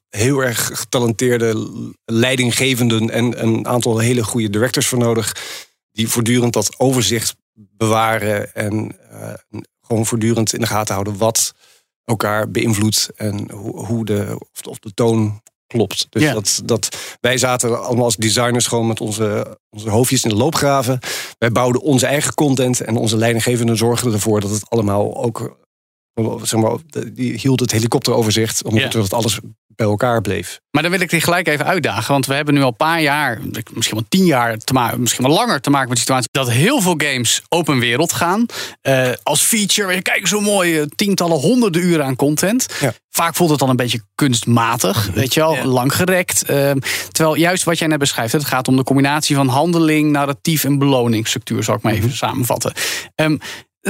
heel 0.09 0.43
erg 0.43 0.69
getalenteerde 0.73 1.69
leidinggevenden 2.05 3.09
en 3.09 3.43
een 3.43 3.67
aantal 3.67 3.97
hele 3.97 4.23
goede 4.23 4.49
directors 4.49 4.87
voor 4.87 4.99
nodig. 4.99 5.35
Die 5.91 6.07
voortdurend 6.07 6.53
dat 6.53 6.79
overzicht 6.79 7.35
bewaren 7.57 8.53
en 8.53 8.97
eh, 9.09 9.33
gewoon 9.81 10.05
voortdurend 10.05 10.53
in 10.53 10.59
de 10.59 10.67
gaten 10.67 10.93
houden 10.93 11.17
wat 11.17 11.53
elkaar 12.03 12.51
beïnvloedt 12.51 13.09
en 13.15 13.51
hoe, 13.51 13.85
hoe 13.85 14.05
de, 14.05 14.35
of, 14.53 14.61
de, 14.61 14.69
of 14.69 14.79
de 14.79 14.93
toon 14.93 15.41
klopt. 15.67 16.07
Dus 16.09 16.33
dat, 16.33 16.61
dat, 16.65 16.97
wij 17.21 17.37
zaten 17.37 17.83
allemaal 17.83 18.05
als 18.05 18.15
designers 18.15 18.67
gewoon 18.67 18.87
met 18.87 19.01
onze, 19.01 19.59
onze 19.69 19.89
hoofdjes 19.89 20.23
in 20.23 20.29
de 20.29 20.35
loopgraven. 20.35 20.99
Wij 21.37 21.51
bouwden 21.51 21.81
onze 21.81 22.05
eigen 22.05 22.33
content 22.33 22.81
en 22.81 22.95
onze 22.95 23.17
leidinggevenden 23.17 23.77
zorgden 23.77 24.13
ervoor 24.13 24.41
dat 24.41 24.49
het 24.49 24.69
allemaal 24.69 25.23
ook, 25.23 25.57
zeg 26.43 26.59
maar, 26.59 26.75
die 27.13 27.33
hield 27.39 27.59
het 27.59 27.71
helikopteroverzicht, 27.71 28.63
omdat 28.63 28.93
Ja. 28.93 28.99
dat 28.99 29.13
alles 29.13 29.39
bij 29.67 29.85
elkaar 29.87 30.21
bleef. 30.21 30.59
Maar 30.71 30.81
dan 30.81 30.91
wil 30.91 31.01
ik 31.01 31.09
die 31.09 31.21
gelijk 31.21 31.47
even 31.47 31.65
uitdagen. 31.65 32.11
Want 32.11 32.25
we 32.25 32.33
hebben 32.33 32.53
nu 32.53 32.61
al 32.61 32.67
een 32.67 32.75
paar 32.75 33.01
jaar, 33.01 33.39
misschien 33.73 33.97
wel 33.97 34.05
tien 34.09 34.25
jaar 34.25 34.57
te 34.57 34.73
maken, 34.73 34.99
misschien 35.01 35.25
wel 35.25 35.33
langer 35.35 35.61
te 35.61 35.69
maken 35.69 35.87
met 35.87 35.97
de 35.97 36.03
situatie 36.03 36.29
dat 36.31 36.51
heel 36.51 36.81
veel 36.81 36.95
games 36.97 37.41
open 37.49 37.79
wereld 37.79 38.13
gaan. 38.13 38.45
Eh, 38.81 39.09
als 39.23 39.41
feature, 39.41 39.93
je 39.95 40.01
kijk 40.01 40.27
zo 40.27 40.39
mooi, 40.41 40.79
eh, 40.79 40.85
tientallen, 40.95 41.37
honderden 41.39 41.81
uren 41.81 42.05
aan 42.05 42.15
content. 42.15 42.67
Ja. 42.79 42.93
Vaak 43.09 43.35
voelt 43.35 43.49
het 43.49 43.59
dan 43.59 43.69
een 43.69 43.75
beetje 43.75 44.01
kunstmatig, 44.15 45.09
weet 45.13 45.33
je 45.33 45.39
wel, 45.39 45.53
Ja. 45.55 45.65
langgerekt. 45.65 46.43
Ehm, 46.43 46.77
terwijl 47.11 47.35
juist 47.35 47.63
wat 47.63 47.77
jij 47.79 47.87
net 47.87 47.99
beschrijft, 47.99 48.33
het 48.33 48.45
gaat 48.45 48.67
om 48.67 48.75
de 48.75 48.83
combinatie 48.83 49.35
van 49.35 49.47
handeling, 49.47 50.11
narratief 50.11 50.63
en 50.63 50.77
beloningsstructuur, 50.77 51.63
zal 51.63 51.75
ik 51.75 51.81
maar 51.81 51.93
even 51.93 52.11
samenvatten. 52.15 52.73
Ehm, 53.15 53.37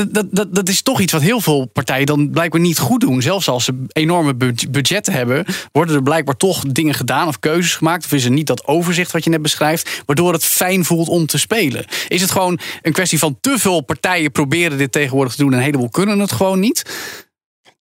dat, 0.05 0.25
dat, 0.31 0.55
dat 0.55 0.69
is 0.69 0.81
toch 0.81 0.99
iets 0.99 1.13
wat 1.13 1.21
heel 1.21 1.41
veel 1.41 1.65
partijen 1.65 2.05
dan 2.05 2.29
blijkbaar 2.29 2.61
niet 2.61 2.79
goed 2.79 3.01
doen. 3.01 3.21
Zelfs 3.21 3.49
als 3.49 3.65
ze 3.65 3.85
enorme 3.91 4.35
bud- 4.35 4.71
budgetten 4.71 5.13
hebben, 5.13 5.45
worden 5.71 5.95
er 5.95 6.03
blijkbaar 6.03 6.37
toch 6.37 6.63
dingen 6.67 6.93
gedaan 6.93 7.27
of 7.27 7.39
keuzes 7.39 7.75
gemaakt. 7.75 8.05
Of 8.05 8.11
is 8.11 8.25
er 8.25 8.31
niet 8.31 8.47
dat 8.47 8.65
overzicht 8.65 9.11
wat 9.11 9.23
je 9.23 9.29
net 9.29 9.41
beschrijft, 9.41 10.03
waardoor 10.05 10.33
het 10.33 10.45
fijn 10.45 10.85
voelt 10.85 11.07
om 11.07 11.25
te 11.25 11.37
spelen. 11.37 11.85
Is 12.07 12.21
het 12.21 12.31
gewoon 12.31 12.59
een 12.81 12.93
kwestie 12.93 13.19
van 13.19 13.37
te 13.41 13.59
veel 13.59 13.81
partijen 13.81 14.31
proberen 14.31 14.77
dit 14.77 14.91
tegenwoordig 14.91 15.35
te 15.35 15.41
doen 15.41 15.51
en 15.51 15.57
een 15.57 15.63
heleboel 15.63 15.89
kunnen 15.89 16.19
het 16.19 16.31
gewoon 16.31 16.59
niet? 16.59 16.83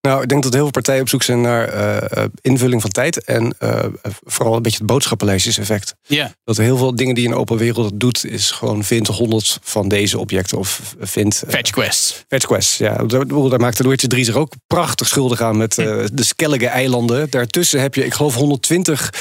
Nou, 0.07 0.23
ik 0.23 0.29
denk 0.29 0.42
dat 0.42 0.53
heel 0.53 0.62
veel 0.62 0.71
partijen 0.71 1.01
op 1.01 1.09
zoek 1.09 1.23
zijn 1.23 1.40
naar 1.40 1.69
eh, 1.69 2.23
eh, 2.23 2.29
invulling 2.40 2.81
van 2.81 2.90
tijd. 2.90 3.25
En 3.25 3.55
eh, 3.59 3.85
vooral 4.25 4.57
een 4.57 4.62
beetje 4.62 4.79
het 4.79 4.87
boodschappenlijstjes-effect. 4.87 5.95
Ja. 6.03 6.35
Dat 6.45 6.57
heel 6.57 6.77
veel 6.77 6.95
dingen 6.97 7.14
die 7.14 7.27
een 7.27 7.35
open 7.35 7.57
wereld 7.57 8.01
doet, 8.01 8.25
is 8.25 8.51
gewoon 8.51 8.85
vind 8.85 9.07
100 9.07 9.59
van 9.62 9.88
deze 9.88 10.19
objecten. 10.19 10.59
Of 10.59 10.95
vind. 11.01 11.42
eh, 11.42 11.51
Fetch 11.51 11.71
quests. 11.71 12.25
Fetch 12.29 12.47
Quest, 12.47 12.79
ja. 12.79 12.95
Daar, 12.97 13.27
daar 13.27 13.61
maakte 13.61 13.88
Witcher 13.88 14.09
3 14.09 14.25
zich 14.25 14.35
ook 14.35 14.53
prachtig 14.66 15.09
schuldig 15.09 15.40
aan 15.40 15.57
met 15.57 15.75
de 15.75 16.25
Skellige 16.25 16.66
eilanden. 16.66 17.31
Daartussen 17.31 17.81
heb 17.81 17.95
je, 17.95 18.05
ik 18.05 18.14
geloof, 18.14 18.35
120 18.35 19.12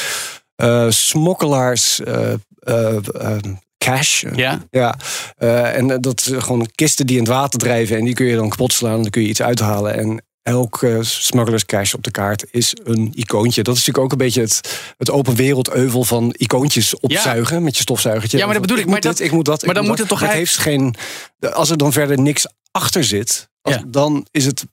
eh, 0.55 0.89
smokkelaars. 0.89 2.01
cash. 3.77 4.23
Ja. 4.35 4.61
Ja, 4.69 4.97
en 5.71 6.01
dat 6.01 6.19
is 6.19 6.43
gewoon 6.43 6.69
kisten 6.75 7.05
die 7.07 7.17
in 7.17 7.23
het 7.23 7.31
water 7.31 7.59
drijven. 7.59 7.97
En 7.97 8.05
die 8.05 8.13
kun 8.13 8.25
je 8.25 8.35
dan 8.35 8.49
kapot 8.49 8.73
slaan. 8.73 8.95
En 8.95 9.01
dan 9.01 9.09
kun 9.11 9.21
je 9.21 9.27
iets 9.27 9.41
uithalen. 9.41 9.93
En 9.97 10.23
elk 10.45 10.83
eh, 10.83 10.97
smugglers 11.01 11.65
cash 11.65 11.93
op 11.93 12.03
de 12.03 12.11
kaart 12.11 12.45
is 12.51 12.73
een 12.83 13.11
icoontje. 13.15 13.63
Dat 13.63 13.75
is 13.75 13.79
natuurlijk 13.85 14.05
ook 14.05 14.11
een 14.19 14.25
beetje 14.25 14.41
het, 14.41 14.79
het 14.97 15.09
open 15.11 15.35
wereld 15.35 15.69
euvel 15.69 16.03
van 16.03 16.33
icoontjes 16.37 16.99
opzuigen 16.99 17.63
met 17.63 17.75
je 17.75 17.81
stofzuigertje. 17.81 18.37
Ja, 18.37 18.43
maar 18.45 18.53
dat 18.53 18.61
bedoel 18.61 18.77
ik. 18.77 18.83
moet 18.83 18.93
Maar 18.93 19.01
dit, 19.01 19.17
dat- 19.17 19.27
ik 19.27 19.31
moet 19.31 19.45
dat. 19.45 19.59
ik 19.59 19.65
maar 19.65 19.73
dan 19.73 19.83
moet 19.83 19.91
moet 19.91 19.99
het 19.99 20.09
toch 20.09 20.19
Het 20.19 20.31
heeft 20.31 20.57
geen. 20.57 20.95
Als 21.53 21.69
er 21.69 21.77
dan 21.77 21.91
verder 21.93 22.19
niks 22.21 22.47
achter 22.71 23.03
zit, 23.03 23.49
als- 23.61 23.75
Ja. 23.75 23.83
dan 23.87 24.25
is 24.31 24.45
het 24.45 24.65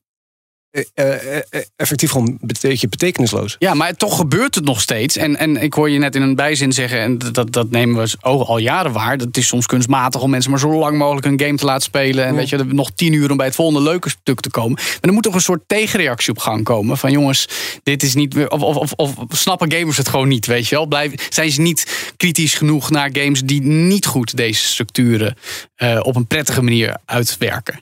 effectief 1.76 2.10
gewoon 2.10 2.26
een 2.28 2.50
beetje 2.60 2.88
betekenisloos. 2.88 3.56
Ja, 3.58 3.74
maar 3.74 3.96
toch 3.96 4.16
gebeurt 4.16 4.54
het 4.54 4.64
nog 4.64 4.80
steeds. 4.80 5.16
En, 5.16 5.36
en 5.36 5.56
ik 5.56 5.74
hoor 5.74 5.90
je 5.90 5.98
net 5.98 6.14
in 6.14 6.22
een 6.22 6.34
bijzin 6.34 6.72
zeggen, 6.72 7.00
en 7.00 7.18
dat, 7.18 7.52
dat 7.52 7.70
nemen 7.70 8.02
we 8.02 8.16
ook 8.20 8.46
al 8.48 8.58
jaren 8.58 8.92
waar. 8.92 9.18
Dat 9.18 9.36
is 9.36 9.46
soms 9.46 9.66
kunstmatig 9.66 10.22
om 10.22 10.30
mensen 10.30 10.50
maar 10.50 10.60
zo 10.60 10.78
lang 10.78 10.98
mogelijk 10.98 11.26
een 11.26 11.40
game 11.40 11.56
te 11.56 11.64
laten 11.64 11.82
spelen. 11.82 12.24
En 12.24 12.34
weet 12.34 12.48
je, 12.48 12.56
nog 12.56 12.90
tien 12.90 13.12
uur 13.12 13.30
om 13.30 13.36
bij 13.36 13.46
het 13.46 13.54
volgende 13.54 13.82
leuke 13.82 14.08
stuk 14.08 14.40
te 14.40 14.50
komen. 14.50 14.72
Maar 14.72 14.98
er 15.00 15.12
moet 15.12 15.22
toch 15.22 15.34
een 15.34 15.40
soort 15.40 15.62
tegenreactie 15.66 16.30
op 16.30 16.38
gang 16.38 16.64
komen. 16.64 16.98
Van 16.98 17.10
jongens, 17.10 17.48
dit 17.82 18.02
is 18.02 18.14
niet. 18.14 18.36
Of, 18.48 18.62
of, 18.62 18.92
of, 18.92 19.16
of 19.16 19.24
snappen 19.28 19.72
gamers 19.72 19.96
het 19.96 20.08
gewoon 20.08 20.28
niet, 20.28 20.46
weet 20.46 20.68
je 20.68 20.74
wel? 20.74 20.86
Blijf, 20.86 21.28
zijn 21.28 21.50
ze 21.50 21.60
niet 21.60 22.12
kritisch 22.16 22.54
genoeg 22.54 22.90
naar 22.90 23.10
games 23.12 23.42
die 23.42 23.62
niet 23.62 24.06
goed 24.06 24.36
deze 24.36 24.64
structuren 24.64 25.36
eh, 25.74 26.00
op 26.02 26.16
een 26.16 26.26
prettige 26.26 26.62
manier 26.62 26.96
uitwerken? 27.04 27.80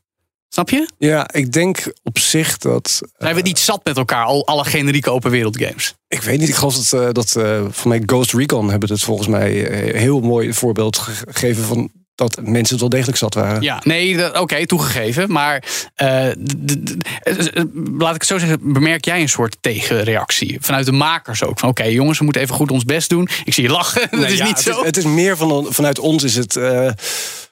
Snap 0.52 0.70
je? 0.70 0.88
Ja, 0.98 1.32
ik 1.32 1.52
denk 1.52 1.92
op 2.02 2.18
zich 2.18 2.58
dat. 2.58 3.00
Zijn 3.18 3.34
we 3.34 3.40
niet 3.40 3.58
zat 3.58 3.80
met 3.84 3.96
elkaar, 3.96 4.24
al 4.24 4.46
alle 4.46 4.64
generieke 4.64 5.10
open 5.10 5.30
wereld 5.30 5.56
games? 5.62 5.94
Ik 6.08 6.22
weet 6.22 6.38
niet, 6.38 6.48
ik 6.48 6.54
geloof 6.54 6.76
dat, 6.76 7.00
eh, 7.02 7.08
dat 7.12 7.36
eh, 7.36 7.62
voor 7.70 7.88
mij 7.88 8.02
Ghost 8.06 8.32
Recon 8.34 8.70
hebben 8.70 8.88
het 8.88 9.02
volgens 9.02 9.28
mij 9.28 9.66
eh, 9.70 10.00
heel 10.00 10.20
mooi 10.20 10.52
voorbeeld 10.54 10.98
ge- 10.98 11.12
gegeven 11.28 11.64
van 11.64 11.90
dat 12.14 12.36
mensen 12.42 12.70
het 12.72 12.80
wel 12.80 12.88
degelijk 12.88 13.18
zat 13.18 13.34
waren. 13.34 13.62
Ja, 13.62 13.80
nee, 13.84 14.16
dat- 14.16 14.38
oké, 14.38 14.66
toegegeven. 14.66 15.32
Maar 15.32 15.64
eh, 15.94 16.30
eh, 16.30 16.36
laat 17.98 18.14
ik 18.14 18.20
het 18.20 18.26
zo 18.26 18.38
zeggen, 18.38 18.72
bemerk 18.72 19.04
jij 19.04 19.20
een 19.20 19.28
soort 19.28 19.56
tegenreactie? 19.60 20.56
Vanuit 20.60 20.86
de 20.86 20.92
makers 20.92 21.42
ook. 21.44 21.58
Van 21.58 21.68
oké, 21.68 21.84
jongens, 21.84 22.18
we 22.18 22.24
moeten 22.24 22.42
even 22.42 22.54
goed 22.54 22.70
ons 22.70 22.84
best 22.84 23.08
doen. 23.08 23.28
Ik 23.44 23.54
zie 23.54 23.62
je 23.64 23.70
lachen, 23.70 24.00
dat 24.10 24.20
Nee, 24.20 24.32
is 24.32 24.38
ja, 24.38 24.44
niet 24.44 24.64
het 24.64 24.74
zo. 24.74 24.80
Is, 24.80 24.86
het 24.86 24.96
is 24.96 25.04
meer 25.04 25.36
van, 25.36 25.66
vanuit 25.70 25.98
ons 25.98 26.22
is 26.22 26.34
het. 26.36 26.56
eh, 26.56 26.90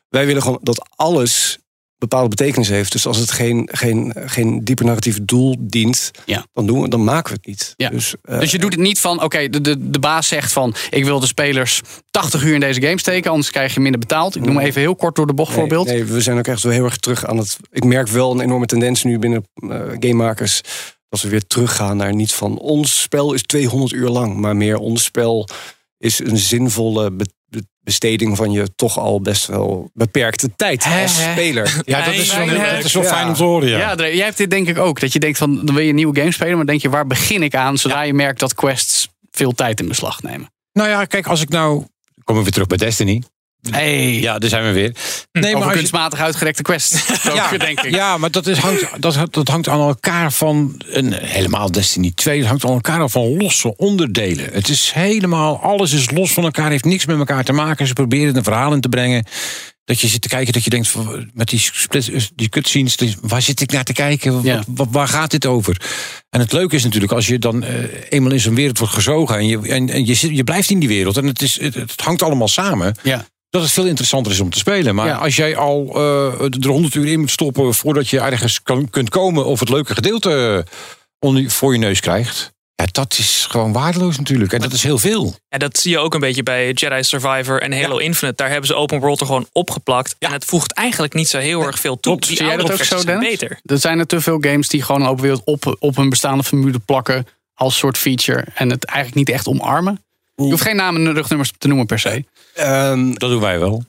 wij 0.09 0.27
willen 0.27 0.43
gewoon 0.43 0.59
dat 0.63 0.89
alles 0.97 1.59
bepaalde 1.99 2.29
betekenis 2.29 2.69
heeft. 2.69 2.93
Dus 2.93 3.07
als 3.07 3.19
het 3.19 3.31
geen, 3.31 3.69
geen, 3.73 4.15
geen 4.25 4.65
dieper 4.65 4.85
narratief 4.85 5.19
doel 5.23 5.57
dient, 5.61 6.11
Ja. 6.27 6.47
dan, 6.53 6.67
doen 6.67 6.81
we, 6.83 6.89
dan 6.89 7.05
maken 7.05 7.33
we 7.33 7.37
het 7.37 7.47
niet. 7.47 7.75
Ja. 7.77 7.89
Dus, 7.91 8.15
eh, 8.23 8.39
Dus 8.41 8.51
je 8.51 8.59
doet 8.59 8.73
het 8.73 8.83
niet 8.83 9.01
van, 9.01 9.23
oké, 9.23 9.49
de, 9.49 9.61
de, 9.61 9.91
de 9.91 9.99
baas 9.99 10.29
zegt 10.29 10.53
van... 10.53 10.75
ik 10.91 11.05
wil 11.05 11.21
de 11.21 11.27
spelers 11.27 11.81
80 12.11 12.43
uur 12.45 12.55
in 12.55 12.61
deze 12.61 12.81
game 12.81 12.99
steken... 12.99 13.31
anders 13.31 13.51
krijg 13.51 13.75
je 13.75 13.81
minder 13.81 14.01
betaald. 14.01 14.37
Ik 14.37 14.43
noem 14.43 14.55
maar 14.55 14.65
even 14.65 14.81
heel 14.81 14.97
kort 14.97 15.15
door 15.17 15.27
de 15.27 15.35
bocht 15.35 15.51
nee, 15.51 15.59
voorbeeld. 15.59 15.87
Nee, 15.87 16.05
we 16.05 16.21
zijn 16.21 16.39
ook 16.39 16.47
echt 16.47 16.61
zo 16.61 16.69
heel 16.69 16.85
erg 16.85 16.97
terug 16.97 17.27
aan 17.27 17.37
het. 17.37 17.57
Ik 17.71 17.85
merk 17.85 18.09
wel 18.09 18.31
een 18.31 18.41
enorme 18.41 18.67
tendens 18.67 19.05
nu 19.05 19.19
binnen 19.19 19.49
eh, 19.55 19.81
gamemakers. 19.99 20.61
Dat 21.09 21.21
we 21.21 21.29
weer 21.29 21.47
teruggaan 21.47 21.97
naar 21.97 22.15
niet 22.15 22.33
van 22.33 22.59
ons 22.59 23.01
spel 23.01 23.33
is 23.33 23.43
200 23.43 23.93
uur 23.93 24.09
lang, 24.09 24.37
maar 24.37 24.57
meer 24.57 24.77
ons 24.79 25.05
spel 25.05 25.49
is 25.99 26.19
een 26.19 26.37
zinvolle 26.39 27.11
besteding 27.89 28.37
van 28.37 28.51
je 28.51 28.75
toch 28.77 28.99
al 28.99 29.21
best 29.21 29.47
wel 29.47 29.91
beperkte 29.95 30.51
tijd 30.57 30.85
als 31.03 31.23
speler. 31.23 31.77
Ja, 31.85 32.05
dat 32.05 32.15
is, 32.15 32.37
wel, 32.37 32.47
dat 32.47 32.85
is 32.85 32.93
wel 32.93 33.03
Ja. 33.03 33.09
fijn 33.09 33.29
om 33.29 33.35
te 33.35 33.43
horen. 33.43 33.69
Ja. 33.69 33.79
Ja, 33.79 33.95
jij 33.97 34.25
hebt 34.25 34.37
dit 34.37 34.51
denk 34.51 34.69
ik 34.69 34.79
ook. 34.79 35.01
Dat 35.01 35.13
je 35.13 35.19
denkt 35.19 35.39
van, 35.39 35.55
dan 35.67 35.75
wil 35.75 35.85
je 35.85 35.89
een 35.89 35.95
nieuwe 35.95 36.19
game 36.21 36.33
spelen... 36.33 36.57
maar 36.57 36.67
denk 36.67 36.81
je, 36.83 36.89
waar 36.89 37.07
begin 37.07 37.43
ik 37.43 37.55
aan... 37.55 37.79
zodra 37.79 38.03
je 38.03 38.15
merkt 38.15 38.41
dat 38.41 38.55
quests 38.55 39.09
veel 39.31 39.53
tijd 39.53 39.81
in 39.81 39.89
beslag 39.89 40.23
nemen. 40.23 40.51
Nou 40.73 40.89
ja, 40.89 41.05
kijk, 41.05 41.27
als 41.27 41.41
ik 41.41 41.49
nou. 41.49 41.85
Komen 42.25 42.43
we 42.43 42.43
weer 42.43 42.53
terug 42.53 42.67
bij 42.67 42.79
Destiny. 42.79 43.23
Hey, 43.71 44.21
Ja, 44.21 44.39
daar 44.39 44.51
zijn 44.51 44.65
we 44.65 44.73
weer. 44.73 44.95
Nee, 45.33 45.57
maar 45.57 45.69
je- 45.69 45.75
kunstmatig 45.75 46.19
uitgerekte 46.21 46.63
quests. 46.63 47.07
ja, 47.35 47.51
denk 47.59 47.81
ik. 47.81 47.95
ja, 47.95 48.17
maar 48.19 48.31
dat, 48.31 48.47
is, 48.47 48.59
hangt, 48.59 48.87
dat, 49.03 49.27
dat 49.31 49.49
hangt 49.49 49.69
aan 49.69 49.81
elkaar 49.81 50.33
van. 50.33 50.81
Een, 50.87 51.13
helemaal 51.13 51.71
Destiny 51.73 52.13
2. 52.15 52.39
Het 52.39 52.49
hangt 52.49 52.65
aan 52.65 52.71
elkaar 52.73 53.09
van 53.09 53.37
losse 53.37 53.77
onderdelen. 53.77 54.49
Het 54.53 54.69
is 54.69 54.91
helemaal. 54.95 55.61
Alles 55.63 55.93
is 55.93 56.11
los 56.11 56.33
van 56.33 56.45
elkaar. 56.45 56.71
Heeft 56.71 56.85
niks 56.85 57.07
met 57.07 57.19
elkaar 57.19 57.45
te 57.45 57.53
maken. 57.53 57.87
Ze 57.87 57.93
proberen 57.93 58.37
een 58.37 58.43
verhaal 58.45 58.73
in 58.73 58.81
te 58.81 58.89
brengen. 58.89 59.25
Dat 59.85 60.01
je 60.01 60.09
zit 60.09 60.23
te 60.23 60.29
kijken, 60.29 60.53
dat 60.53 60.65
je 60.65 60.71
denkt. 60.71 60.95
Met 61.35 61.49
die, 61.49 61.59
split, 61.59 62.31
die 62.35 62.49
cutscenes. 62.49 62.97
Waar 63.21 63.43
zit 63.43 63.61
ik 63.61 63.73
naar 63.73 63.85
te 63.85 63.93
kijken? 63.93 64.33
Wat, 64.35 64.45
Ja. 64.45 64.63
wat- 64.67 64.89
waar 64.91 65.09
gaat 65.09 65.31
dit 65.31 65.47
over? 65.47 65.81
En 66.31 66.41
het 66.41 66.53
leuke 66.53 66.77
is 66.77 66.85
natuurlijk. 66.85 67.13
Als 67.13 67.27
je 67.27 67.39
dan 67.39 67.63
eh, 67.63 67.75
eenmaal 68.09 68.33
in 68.33 68.41
zo'n 68.41 68.55
wereld 68.55 68.79
wordt 68.79 68.95
gezogen. 68.95 69.37
En, 69.37 69.47
je, 69.47 69.59
en, 69.69 69.89
en 69.91 70.07
je, 70.07 70.35
je 70.35 70.45
blijft 70.45 70.71
in 70.71 70.79
die 70.79 70.89
wereld. 70.89 71.17
En 71.17 71.27
het, 71.27 71.43
is, 71.43 71.61
het, 71.61 71.75
het 71.75 72.01
hangt 72.01 72.23
allemaal 72.23 72.49
samen 72.49 72.95
Ja. 73.03 73.27
Dat 73.51 73.63
het 73.63 73.71
veel 73.71 73.87
interessanter 73.87 74.33
is 74.33 74.41
om 74.41 74.51
te 74.51 74.59
spelen. 74.59 74.95
Maar 74.95 75.07
Ja. 75.07 75.17
als 75.17 75.37
jij 75.37 75.57
al 75.57 75.91
eh, 75.95 76.41
er 76.61 76.69
100 76.69 76.95
uur 76.95 77.07
in 77.07 77.21
moet 77.21 77.31
stoppen 77.31 77.75
voordat 77.75 78.09
je 78.09 78.21
ergens 78.21 78.63
kan, 78.63 78.91
kunt 78.91 79.09
komen 79.11 79.45
of 79.45 79.61
het 79.61 79.69
leuke 79.69 79.95
gedeelte 79.95 80.65
onder, 81.19 81.51
voor 81.51 81.73
je 81.73 81.79
neus 81.79 82.01
krijgt, 82.01 82.53
ja, 82.75 82.87
dat 82.93 83.15
is 83.19 83.47
gewoon 83.51 83.73
waardeloos 83.73 84.17
natuurlijk. 84.19 84.53
En 84.53 84.61
dat 84.61 84.73
is 84.73 84.83
heel 84.83 84.99
veel. 84.99 85.35
En 85.49 85.59
dat 85.59 85.79
zie 85.79 85.91
je 85.91 85.99
ook 85.99 86.15
een 86.15 86.21
beetje 86.21 86.43
bij 86.43 86.73
Jedi 86.73 87.03
Survivor 87.05 87.63
en 87.63 87.81
Halo 87.83 87.97
Infinite. 87.97 88.37
Daar 88.37 88.49
hebben 88.51 88.67
ze 88.67 88.75
open 88.75 89.01
world 89.01 89.21
er 89.21 89.27
gewoon 89.27 89.49
opgeplakt. 89.53 90.17
En 90.19 90.33
het 90.33 90.45
voegt 90.45 90.73
eigenlijk 90.73 91.15
niet 91.15 91.29
zo 91.29 91.39
heel 91.39 91.63
erg 91.63 91.79
veel 91.79 92.01
toe. 92.01 92.13
Klopt. 92.13 92.27
Die 92.29 92.37
Zie 92.37 92.47
jij 92.47 92.57
dat 92.57 92.73
ook 92.73 92.83
zo, 92.85 93.05
Dennis? 93.05 93.29
beter. 93.29 93.61
Er 93.65 93.79
zijn 93.79 93.99
er 93.99 94.07
te 94.07 94.21
veel 94.21 94.39
games 94.41 94.69
die 94.69 94.83
gewoon 94.83 95.03
een 95.03 95.09
open 95.09 95.23
wereld 95.23 95.43
op, 95.45 95.77
op 95.79 95.97
een 95.97 96.09
bestaande 96.09 96.45
formule 96.45 96.79
plakken 96.79 97.27
als 97.55 97.77
soort 97.79 97.99
feature 97.99 98.45
en 98.55 98.71
het 98.71 98.85
eigenlijk 98.85 99.17
niet 99.27 99.37
echt 99.37 99.47
omarmen. 99.49 100.03
Je 100.35 100.43
hoeft 100.45 100.63
geen 100.63 100.77
namen 100.77 101.07
en 101.07 101.15
rugnummers 101.15 101.53
te 101.59 101.69
noemen 101.69 101.87
per 101.87 101.99
se. 101.99 102.25
Ehm, 102.59 103.13
Dat 103.15 103.31
doen 103.31 103.41
wij 103.41 103.59
wel. 103.59 103.83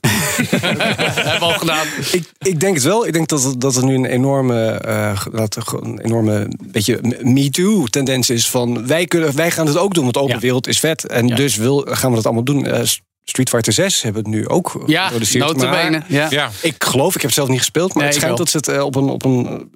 hebben 0.50 1.38
we 1.38 1.38
al 1.40 1.50
gedaan. 1.58 1.86
ik, 2.12 2.30
ik 2.38 2.60
denk 2.60 2.74
het 2.74 2.84
wel. 2.84 3.06
Ik 3.06 3.12
denk 3.12 3.28
dat, 3.28 3.54
dat 3.58 3.76
er 3.76 3.84
nu 3.84 3.94
een 3.94 4.04
enorme, 4.04 4.70
eh, 4.70 5.26
dat 5.32 5.56
er 5.56 5.64
een 5.82 6.00
enorme 6.00 6.48
beetje 6.66 7.00
me-too-tendens 7.22 8.30
is 8.30 8.50
van 8.50 8.86
wij, 8.86 9.06
kunnen, 9.06 9.36
wij 9.36 9.50
gaan 9.50 9.66
het 9.66 9.76
ook 9.78 9.94
doen, 9.94 10.04
want 10.04 10.16
open 10.16 10.34
Ja. 10.34 10.40
wereld 10.40 10.66
is 10.66 10.78
vet. 10.80 11.06
En 11.06 11.26
Ja. 11.26 11.34
dus 11.36 11.56
wil, 11.56 11.86
gaan 11.90 12.10
we 12.10 12.16
dat 12.16 12.24
allemaal 12.24 12.44
doen. 12.44 12.66
Eh, 12.66 12.80
Street 13.24 13.48
Fighter 13.48 13.72
6 13.72 14.02
hebben 14.02 14.22
het 14.22 14.30
nu 14.32 14.48
ook 14.48 14.82
Ja, 14.86 15.02
geproduceerd. 15.04 15.56
Maar 15.56 16.04
Ja. 16.08 16.26
Ja. 16.30 16.50
Ik 16.62 16.84
geloof, 16.84 17.08
ik 17.14 17.20
heb 17.20 17.30
het 17.30 17.34
zelf 17.34 17.48
niet 17.48 17.58
gespeeld, 17.58 17.88
maar 17.94 17.96
Nee, 17.96 18.06
het 18.06 18.14
ik 18.14 18.20
schijnt 18.20 18.38
dat 18.38 18.48
ze 18.48 18.56
het 18.56 18.68
eh, 18.68 18.84
op 18.84 18.94
een, 18.96 19.08
op 19.08 19.24
een 19.24 19.70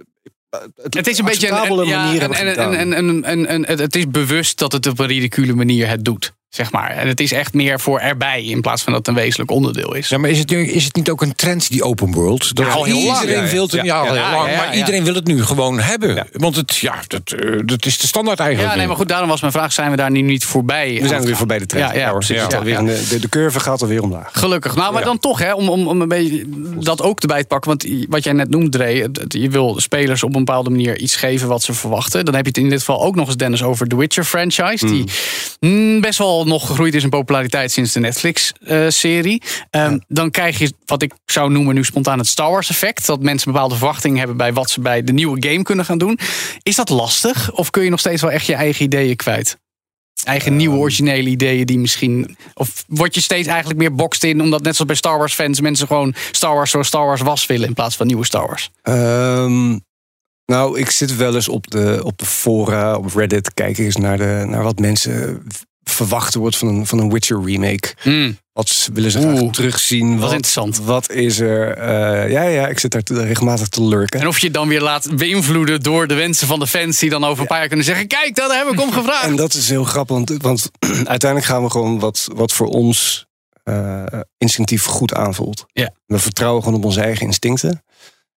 Het 0.83 1.07
is 1.07 1.19
een 1.19 1.25
beetje 1.25 1.49
een, 1.49 1.77
manier 1.77 2.23
en, 2.23 2.33
en, 2.95 3.25
en- 3.25 3.67
en- 3.67 3.79
het 3.79 3.97
is 3.97 4.09
bewust 4.09 4.59
dat 4.59 4.73
het 4.73 4.87
op 4.87 4.99
een 4.99 5.07
ridicule 5.07 5.55
manier 5.55 5.89
het 5.89 6.05
doet. 6.05 6.33
Zeg 6.55 6.73
maar. 6.73 6.91
En 6.91 7.09
het 7.09 7.21
is 7.21 7.33
echt 7.33 7.55
meer 7.55 7.81
voor 7.81 7.99
erbij 7.99 8.45
in 8.45 8.61
plaats 8.61 8.83
van 8.83 8.93
dat 8.93 9.07
het 9.07 9.17
een 9.17 9.23
wezenlijk 9.23 9.51
onderdeel 9.51 9.95
is. 9.95 10.09
Ja, 10.09 10.19
maar 10.19 10.31
is 10.31 10.39
het, 10.39 10.51
nu, 10.51 10.67
is 10.67 10.85
het 10.85 10.97
niet 10.97 11.11
ook 11.11 11.23
een 11.23 11.35
trend, 11.35 11.71
die 11.71 11.83
open 11.83 12.13
world? 12.13 12.55
Dat 12.57 12.67
Ja, 12.67 12.73
al 12.73 12.85
heel 12.85 12.97
iedereen 12.97 13.49
wil 13.49 13.63
het, 13.63 13.73
ja, 13.73 13.85
Ja, 13.85 13.99
al 13.99 14.05
heel 14.05 14.15
ja, 14.15 14.33
lang, 14.33 14.51
ja, 14.51 14.57
maar 14.57 14.67
ja. 14.67 14.75
iedereen 14.75 15.05
wil 15.05 15.15
het 15.15 15.27
nu 15.27 15.45
gewoon 15.45 15.81
hebben. 15.81 16.27
Want 16.33 16.57
het, 16.57 16.77
ja, 16.77 16.95
dat, 17.07 17.33
eh, 17.33 17.61
dat 17.65 17.87
is 17.87 17.99
de 17.99 18.07
standaard 18.07 18.39
eigenlijk. 18.39 18.71
Ja, 18.71 18.79
nee, 18.79 18.87
maar 18.87 18.97
goed, 18.97 19.09
daarom 19.09 19.29
was 19.29 19.41
mijn 19.41 19.53
vraag: 19.53 19.73
zijn 19.73 19.91
we 19.91 19.97
daar 19.97 20.11
nu 20.11 20.21
niet 20.21 20.45
voorbij? 20.45 20.99
We 21.01 21.09
zijn 21.09 21.25
weer 21.25 21.37
voorbij 21.37 21.59
de 21.59 21.67
trend. 21.67 21.95
Ja, 21.95 22.13
precies. 22.13 22.49
De, 22.49 23.19
de 23.21 23.29
curve 23.29 23.61
gaat 23.61 23.83
alweer 23.83 24.03
omlaag. 24.03 24.31
Gelukkig. 24.33 24.77
Nou, 24.77 24.93
maar 24.93 25.01
Ja. 25.01 25.07
dan 25.07 25.19
toch, 25.19 25.39
hè, 25.39 25.53
om, 25.53 25.69
om, 25.69 25.87
om 25.87 26.01
een 26.01 26.09
beetje 26.09 26.45
dat 26.81 27.03
ook 27.03 27.21
erbij 27.21 27.41
te 27.41 27.47
pakken. 27.47 27.71
Want 27.71 27.87
wat 28.09 28.25
jij 28.25 28.33
net 28.33 28.51
noemde, 28.51 28.69
Dre, 28.69 29.11
je 29.29 29.49
wil 29.49 29.81
spelers 29.81 30.23
op 30.23 30.35
een 30.35 30.45
bepaalde 30.45 30.71
manier 30.71 30.99
iets 30.99 31.17
geven 31.17 31.49
wat 31.49 31.63
ze 31.63 31.73
verwachten. 31.73 32.25
Dan 32.25 32.35
heb 32.35 32.45
je 32.45 32.49
het 32.49 32.59
in 32.59 32.69
dit 32.69 32.79
geval 32.79 33.03
ook 33.03 33.15
nog 33.15 33.27
eens, 33.27 33.37
Dennis, 33.37 33.63
over 33.63 33.89
The 33.89 33.97
Witcher 33.97 34.25
franchise. 34.25 34.87
Die 34.87 35.05
mm, 35.61 36.01
best 36.01 36.19
wel 36.19 36.44
nog 36.47 36.67
gegroeid 36.67 36.95
is 36.95 37.03
in 37.03 37.09
populariteit 37.09 37.73
sinds 37.73 37.93
de 37.93 38.01
Netflix-serie. 38.01 39.43
Ehm, 39.71 39.99
Dan 40.09 40.31
krijg 40.31 40.59
je 40.59 40.73
wat 40.87 41.03
ik 41.03 41.13
zou 41.27 41.51
noemen 41.51 41.75
nu 41.75 41.85
spontaan 41.85 42.19
het 42.19 42.27
Star 42.27 42.51
Wars 42.51 42.71
effect. 42.71 43.07
Dat 43.07 43.23
mensen 43.23 43.53
bepaalde 43.53 43.77
verwachtingen 43.77 44.19
hebben 44.19 44.37
bij 44.37 44.53
wat 44.53 44.71
ze 44.71 44.81
bij 44.81 45.05
de 45.05 45.13
nieuwe 45.13 45.49
game 45.49 45.63
kunnen 45.63 45.85
gaan 45.85 45.99
doen. 45.99 46.19
Is 46.63 46.77
dat 46.77 46.89
lastig? 46.89 47.53
Of 47.53 47.71
kun 47.71 47.85
je 47.85 47.91
nog 47.91 48.01
steeds 48.01 48.23
wel 48.23 48.31
echt 48.31 48.47
je 48.47 48.55
eigen 48.55 48.85
ideeën 48.85 49.17
kwijt? 49.17 49.59
Eigen 50.25 50.57
nieuwe 50.57 50.77
originele 50.77 51.29
ideeën 51.29 51.67
die 51.67 51.79
misschien. 51.79 52.37
Of 52.55 52.85
word 52.89 53.15
je 53.15 53.21
steeds 53.21 53.49
eigenlijk 53.49 53.79
meer 53.79 53.95
boxed 53.95 54.25
in, 54.25 54.41
omdat 54.41 54.63
net 54.63 54.73
zoals 54.73 54.91
bij 54.91 54.97
Star 54.97 55.19
Wars 55.19 55.35
fans 55.35 55.61
mensen 55.61 55.87
gewoon 55.87 56.15
Star 56.31 56.55
Wars 56.55 56.71
zoals 56.71 56.87
Star 56.87 57.07
Wars 57.07 57.21
was 57.21 57.47
willen 57.47 57.69
in 57.69 57.75
plaats 57.75 57.97
van 57.97 58.07
nieuwe 58.07 58.25
Star 58.25 58.47
Wars. 58.47 58.71
Ehm, 58.83 59.79
nou, 60.47 60.79
ik 60.79 60.91
zit 60.91 61.17
wel 61.17 61.35
eens 61.35 61.49
op 61.49 61.71
de, 61.71 62.01
op 62.05 62.19
de 62.19 62.27
fora, 62.27 62.97
op 62.97 63.15
Reddit, 63.15 63.55
kijk 63.55 63.79
eens 63.79 63.97
naar, 63.97 64.19
de, 64.19 64.45
naar 64.47 64.63
wat 64.63 64.79
mensen 64.79 65.43
v- 65.85 65.93
verwachten 65.93 66.41
wordt 66.41 66.57
van 66.57 66.69
een, 66.69 66.87
van 66.87 66.99
een 66.99 67.11
Witcher 67.13 67.45
remake. 67.45 67.95
Wat 68.53 68.69
ze- 68.69 68.93
willen 68.93 69.11
ze 69.11 69.21
graag 69.21 69.51
terugzien? 69.53 70.11
wat 70.11 70.21
Wat, 70.21 70.33
interessant. 70.33 70.79
Wat 70.79 71.11
is 71.11 71.39
er? 71.41 71.71
eh, 71.77 72.31
ja, 72.31 72.43
ja, 72.43 72.69
ik 72.69 72.79
zit 72.79 72.91
daar 72.91 73.03
te- 73.03 73.25
regelmatig 73.25 73.69
te 73.69 73.83
lurken. 73.83 74.21
En 74.21 74.27
of 74.29 74.39
je 74.39 74.45
het 74.45 74.55
dan 74.55 74.69
weer 74.69 74.81
laat 74.81 75.17
beïnvloeden 75.17 75.83
door 75.83 76.07
de 76.07 76.15
wensen 76.15 76.47
van 76.47 76.59
de 76.59 76.67
fans 76.67 76.99
die 76.99 77.11
dan 77.11 77.25
over 77.25 77.41
een 77.43 77.47
paar 77.49 77.59
jaar 77.59 77.69
kunnen 77.69 77.87
zeggen: 77.87 78.07
Kijk, 78.07 78.35
dat 78.35 78.55
heb 78.55 78.67
ik 78.73 78.81
om 78.81 78.93
gevraagd. 78.93 79.25
En 79.25 79.37
dat 79.37 79.55
is 79.55 79.69
heel 79.69 79.85
grappig, 79.85 80.17
want, 80.17 80.33
want 80.43 80.71
uiteindelijk 81.15 81.45
gaan 81.51 81.63
we 81.63 81.71
gewoon 81.71 81.99
wat, 81.99 82.29
wat 82.35 82.53
voor 82.53 82.67
ons 82.67 83.27
eh, 83.63 84.03
instinctief 84.39 84.85
goed 84.85 85.15
aanvoelt. 85.15 85.65
Ja. 85.73 85.91
We 86.07 86.19
vertrouwen 86.19 86.63
gewoon 86.63 86.79
op 86.79 86.85
onze 86.85 87.01
eigen 87.01 87.27
instincten. 87.27 87.83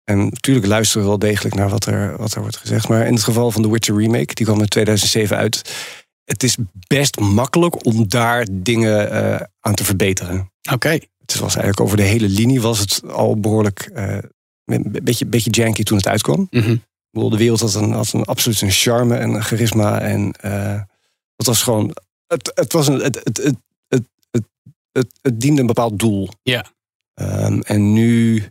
En 0.04 0.26
natuurlijk 0.26 0.66
luisteren 0.66 1.02
we 1.04 1.10
wel 1.10 1.20
degelijk 1.20 1.56
naar 1.56 1.70
wat 1.70 1.86
er, 1.86 2.18
wat 2.18 2.34
er 2.34 2.42
wordt 2.42 2.58
gezegd. 2.58 2.88
Maar 2.88 3.08
in 3.08 3.14
het 3.14 3.24
geval 3.24 3.52
van 3.52 3.62
The 3.62 3.72
Witcher 3.72 3.98
Remake, 3.98 4.34
die 4.34 4.46
kwam 4.46 4.60
in 4.60 4.68
2007 4.68 5.38
uit. 5.38 5.62
Het 6.26 6.44
is 6.44 6.58
best 6.88 7.20
makkelijk 7.20 7.86
om 7.86 8.10
daar 8.10 8.48
dingen 8.52 9.12
eh, 9.12 9.48
aan 9.60 9.76
te 9.76 9.86
verbeteren. 9.86 10.52
Oké. 10.72 10.90
Het 11.26 11.40
was 11.40 11.56
eigenlijk 11.56 11.80
over 11.80 11.98
de 11.98 12.04
hele 12.04 12.30
linie 12.30 12.62
was 12.62 12.80
het 12.80 13.02
al 13.08 13.40
behoorlijk 13.40 13.80
eh, 13.80 14.18
een 14.66 14.98
beetje, 15.04 15.26
beetje 15.26 15.50
janky 15.50 15.84
toen 15.84 15.98
het 15.98 16.08
uitkwam. 16.08 16.48
Mhm. 16.50 16.76
Bedoel, 17.12 17.30
de 17.30 17.38
wereld 17.38 17.60
had, 17.60 17.74
een, 17.74 17.92
had 17.92 18.14
een, 18.14 18.26
absoluut 18.26 18.62
een 18.62 18.72
charme 18.72 19.18
en 19.18 19.30
een 19.30 19.44
charisma. 19.44 20.02
En 20.02 20.32
eh, 20.32 20.82
het 21.36 21.46
was 21.46 21.64
gewoon. 21.64 21.96
Het, 22.28 22.52
het, 22.56 22.74
was 22.74 22.88
een, 22.88 23.00
het, 23.00 23.22
het, 23.24 23.38
het, 23.38 23.56
het, 23.88 24.04
het, 24.32 24.44
het, 24.92 25.08
het 25.22 25.42
diende 25.42 25.62
een 25.62 25.68
bepaald 25.68 26.00
doel. 26.00 26.30
Ja. 26.42 26.66
Ehm, 27.14 27.60
en 27.60 27.94
nu 27.94 28.44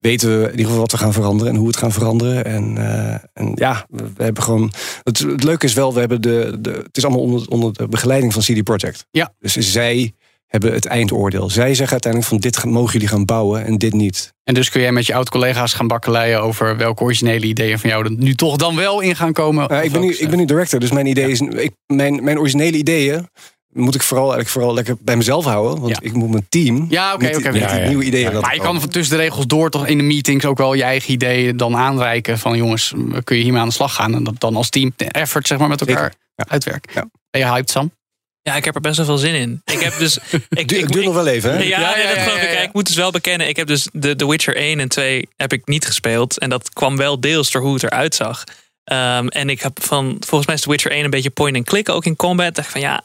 weten 0.00 0.28
we 0.38 0.44
in 0.44 0.50
ieder 0.50 0.64
geval 0.64 0.80
wat 0.80 0.92
we 0.92 0.98
gaan 0.98 1.12
veranderen 1.12 1.52
en 1.52 1.58
hoe 1.58 1.66
we 1.66 1.72
het 1.72 1.80
gaan 1.80 1.92
veranderen. 1.92 2.44
En, 2.44 2.78
eh, 2.78 3.14
en 3.32 3.52
ja, 3.54 3.86
we, 3.88 4.02
we 4.16 4.22
hebben 4.24 4.42
gewoon. 4.42 4.72
Het, 5.02 5.18
het 5.18 5.44
leuke 5.44 5.66
is 5.66 5.72
wel, 5.72 5.94
we 5.94 6.00
hebben 6.00 6.20
de, 6.20 6.56
de. 6.60 6.70
Het 6.70 6.96
is 6.96 7.04
allemaal 7.04 7.22
onder, 7.22 7.48
onder 7.48 7.72
de 7.72 7.88
begeleiding 7.88 8.32
van 8.32 8.42
CD 8.42 8.64
Projekt. 8.64 9.06
Ja. 9.10 9.34
Dus 9.38 9.52
zij 9.56 10.12
hebben 10.46 10.72
het 10.72 10.86
eindoordeel. 10.86 11.50
Zij 11.50 11.74
zeggen 11.74 11.90
uiteindelijk 11.92 12.32
van 12.32 12.40
dit 12.40 12.56
gaan- 12.56 12.70
mogen 12.70 12.92
jullie 12.92 13.08
gaan 13.08 13.24
bouwen 13.24 13.64
en 13.64 13.78
dit 13.78 13.92
niet. 13.92 14.32
En 14.44 14.54
dus 14.54 14.70
kun 14.70 14.80
jij 14.80 14.92
met 14.92 15.06
je 15.06 15.14
oud-collega's 15.14 15.72
gaan 15.72 15.86
bakkeleien 15.88 16.42
over 16.42 16.76
welke 16.76 17.02
originele 17.02 17.46
ideeën 17.46 17.78
van 17.78 17.90
jou 17.90 18.04
er 18.04 18.10
nu 18.10 18.34
toch 18.34 18.56
dan 18.56 18.76
wel 18.76 19.00
in 19.00 19.16
gaan 19.16 19.32
komen. 19.32 19.68
Nou, 19.68 19.84
ik, 19.84 19.92
ben 19.92 20.00
nu, 20.00 20.14
ik 20.14 20.28
ben 20.28 20.38
nu 20.38 20.44
director, 20.44 20.80
dus 20.80 20.90
mijn 20.90 21.06
idee 21.06 21.30
is. 21.30 21.40
Ik, 21.40 21.72
mijn, 21.86 22.24
mijn 22.24 22.38
originele 22.38 22.76
ideeën 22.76 23.28
moet 23.72 23.94
ik 23.94 24.02
vooral, 24.02 24.24
eigenlijk 24.32 24.52
vooral 24.54 24.74
lekker 24.74 24.96
bij 25.00 25.16
mezelf 25.16 25.44
houden. 25.44 25.80
Want 25.80 25.90
Ja. 25.94 25.98
ik 26.02 26.12
moet 26.12 26.30
mijn 26.30 26.46
team. 26.48 26.86
Ja, 26.88 27.14
oké, 27.14 27.36
oké, 27.36 27.86
nieuwe 27.86 28.04
ideeën. 28.04 28.40
Maar 28.40 28.54
je 28.54 28.60
kan 28.60 28.80
van 28.80 28.88
tussen 28.88 29.16
de 29.16 29.22
regels 29.22 29.46
door 29.46 29.70
toch 29.70 29.86
in 29.86 29.98
de 29.98 30.04
meetings 30.04 30.44
ook 30.44 30.58
wel 30.58 30.74
je 30.74 30.82
eigen 30.82 31.12
ideeën 31.12 31.56
dan 31.56 31.76
aanreiken. 31.76 32.38
Van 32.38 32.56
jongens, 32.56 32.92
kun 33.24 33.36
je 33.36 33.42
hiermee 33.42 33.60
aan 33.60 33.68
de 33.68 33.74
slag 33.74 33.94
gaan. 33.94 34.14
En 34.14 34.24
dat 34.24 34.40
dan 34.40 34.56
als 34.56 34.68
team 34.68 34.92
de 34.96 35.04
effort 35.04 35.46
zeg 35.46 35.58
maar 35.58 35.68
met 35.68 35.80
elkaar 35.80 36.12
ja. 36.34 36.44
uitwerken. 36.48 36.90
Ja. 36.94 37.04
Ben 37.30 37.40
je 37.40 37.46
hyped, 37.46 37.70
Sam? 37.70 37.92
Ja, 38.42 38.54
ik 38.56 38.64
heb 38.64 38.74
er 38.74 38.80
best 38.80 38.96
wel 38.96 39.06
veel 39.06 39.18
zin 39.18 39.34
in. 39.34 39.62
Ik 39.64 39.80
heb 39.80 39.98
dus. 39.98 40.18
Ik, 40.32 40.68
Du- 40.68 40.74
ik, 40.76 40.80
Het 40.80 40.92
duurt 40.92 41.04
nog 41.04 41.14
wel 41.14 41.26
even, 41.26 41.50
hè? 41.52 41.56
Ja, 41.62 41.80
Ja, 41.80 41.94
nee, 41.94 42.02
ja, 42.02 42.08
dat 42.08 42.16
ja, 42.16 42.22
geloof 42.22 42.38
ik. 42.42 42.48
ja, 42.48 42.54
ja. 42.54 42.60
Ik 42.60 42.72
moet 42.72 42.86
dus 42.86 42.96
wel 42.96 43.10
bekennen, 43.10 43.48
ik 43.48 43.56
heb 43.56 43.66
dus 43.66 43.88
de 43.92 44.16
The 44.16 44.28
Witcher 44.28 44.56
1 44.56 44.80
en 44.80 44.88
2 44.88 45.28
heb 45.36 45.52
ik 45.52 45.66
niet 45.66 45.86
gespeeld. 45.86 46.38
En 46.38 46.50
dat 46.50 46.68
kwam 46.72 46.96
wel 46.96 47.20
deels 47.20 47.50
door 47.50 47.62
hoe 47.62 47.74
het 47.74 47.82
eruit 47.82 48.14
zag. 48.14 48.44
Ehm, 48.84 49.26
en 49.26 49.48
ik 49.50 49.60
heb 49.60 49.82
van, 49.84 50.16
volgens 50.18 50.46
mij 50.46 50.54
is 50.54 50.60
The 50.60 50.70
Witcher 50.70 50.90
1 50.92 51.04
een 51.04 51.10
beetje 51.10 51.30
point 51.30 51.56
and 51.56 51.64
click 51.66 51.88
ook 51.88 52.04
in 52.04 52.16
combat. 52.16 52.54
Dacht 52.54 52.66
ik 52.66 52.72
van 52.72 52.80
ja, 52.80 53.04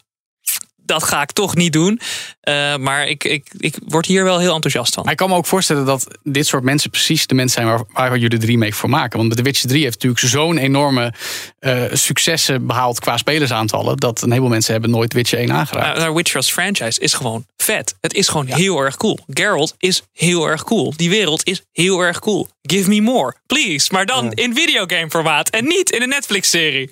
dat 0.85 1.03
ga 1.03 1.21
ik 1.21 1.31
toch 1.31 1.55
niet 1.55 1.73
doen. 1.73 1.99
Eh, 2.41 2.75
maar 2.75 3.07
ik, 3.07 3.23
ik, 3.23 3.47
ik 3.57 3.75
word 3.85 4.05
hier 4.05 4.23
wel 4.23 4.39
heel 4.39 4.53
enthousiast 4.53 4.93
van. 4.93 5.03
Maar 5.03 5.11
ik 5.11 5.17
kan 5.17 5.29
me 5.29 5.35
ook 5.35 5.45
voorstellen 5.45 5.85
dat 5.85 6.07
dit 6.23 6.47
soort 6.47 6.63
mensen 6.63 6.89
precies 6.89 7.27
de 7.27 7.35
mensen 7.35 7.61
zijn 7.61 7.75
waar, 7.75 8.09
waar 8.09 8.17
jullie 8.17 8.39
de 8.39 8.45
remake 8.45 8.73
voor 8.73 8.89
maken. 8.89 9.19
Want 9.19 9.35
The 9.35 9.43
Witcher 9.43 9.69
3 9.69 9.83
heeft 9.83 10.03
natuurlijk 10.03 10.33
zo'n 10.33 10.57
enorme 10.57 11.13
eh, 11.59 11.83
successen 11.91 12.67
behaald 12.67 12.99
qua 12.99 13.17
spelersaantallen. 13.17 13.97
Dat 13.97 14.21
een 14.21 14.29
heleboel 14.29 14.49
mensen 14.49 14.71
hebben 14.71 14.89
nooit 14.89 15.13
Witcher 15.13 15.39
1 15.39 15.51
aangeraakt. 15.51 15.87
Maar 15.87 15.97
nou, 15.97 16.15
Witcher 16.15 16.37
als 16.37 16.51
franchise 16.51 16.99
is 16.99 17.13
gewoon 17.13 17.45
vet. 17.57 17.95
Het 18.01 18.13
is 18.13 18.27
gewoon 18.27 18.45
heel 18.45 18.79
erg 18.79 18.97
cool. 18.97 19.19
Geralt 19.27 19.75
is 19.77 20.01
heel 20.11 20.45
erg 20.45 20.63
cool. 20.63 20.93
Die 20.95 21.09
wereld 21.09 21.47
is 21.47 21.61
heel 21.71 21.99
erg 21.99 22.19
cool. 22.19 22.47
Give 22.61 22.89
me 22.89 23.01
more, 23.01 23.35
please. 23.45 23.87
Maar 23.91 24.05
dan 24.05 24.31
in 24.31 24.55
videogame 24.55 25.09
formaat 25.09 25.49
en 25.49 25.65
niet 25.65 25.91
in 25.91 26.01
een 26.01 26.09
Netflix-serie. 26.09 26.89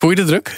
Voel 0.00 0.10
je 0.10 0.16
de 0.16 0.24
druk? 0.24 0.56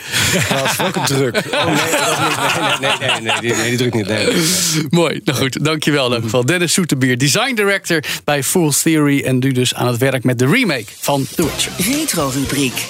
Ja, 0.49 0.65
is 0.65 0.77
welke 0.77 1.01
druk. 1.01 1.43
Oh 1.53 1.65
nee, 1.65 1.75
dat 1.75 2.09
is 2.11 2.19
niet, 2.19 2.81
nee, 2.81 2.91
nee, 3.01 3.21
nee, 3.21 3.41
nee, 3.41 3.57
nee, 3.57 3.69
die, 3.69 3.79
druk 3.79 3.95
niet. 3.95 4.07
Nee. 4.07 4.43
Mooi, 4.91 5.21
nou 5.25 5.39
goed, 5.39 5.65
dankjewel 5.65 6.07
in 6.07 6.11
ieder 6.11 6.25
geval. 6.25 6.45
Dennis 6.45 6.73
Soeterbier, 6.73 7.19
design 7.19 7.55
director 7.55 8.05
bij 8.25 8.43
Fool's 8.43 8.83
Theory. 8.83 9.23
En 9.23 9.39
nu 9.39 9.53
dus 9.53 9.75
aan 9.75 9.87
het 9.87 9.99
werk 9.99 10.25
met 10.25 10.39
de 10.39 10.47
remake 10.47 10.85
van 11.01 11.27
The 11.35 11.45
Witcher. 11.45 11.73
Retro-rubriek. 11.77 12.87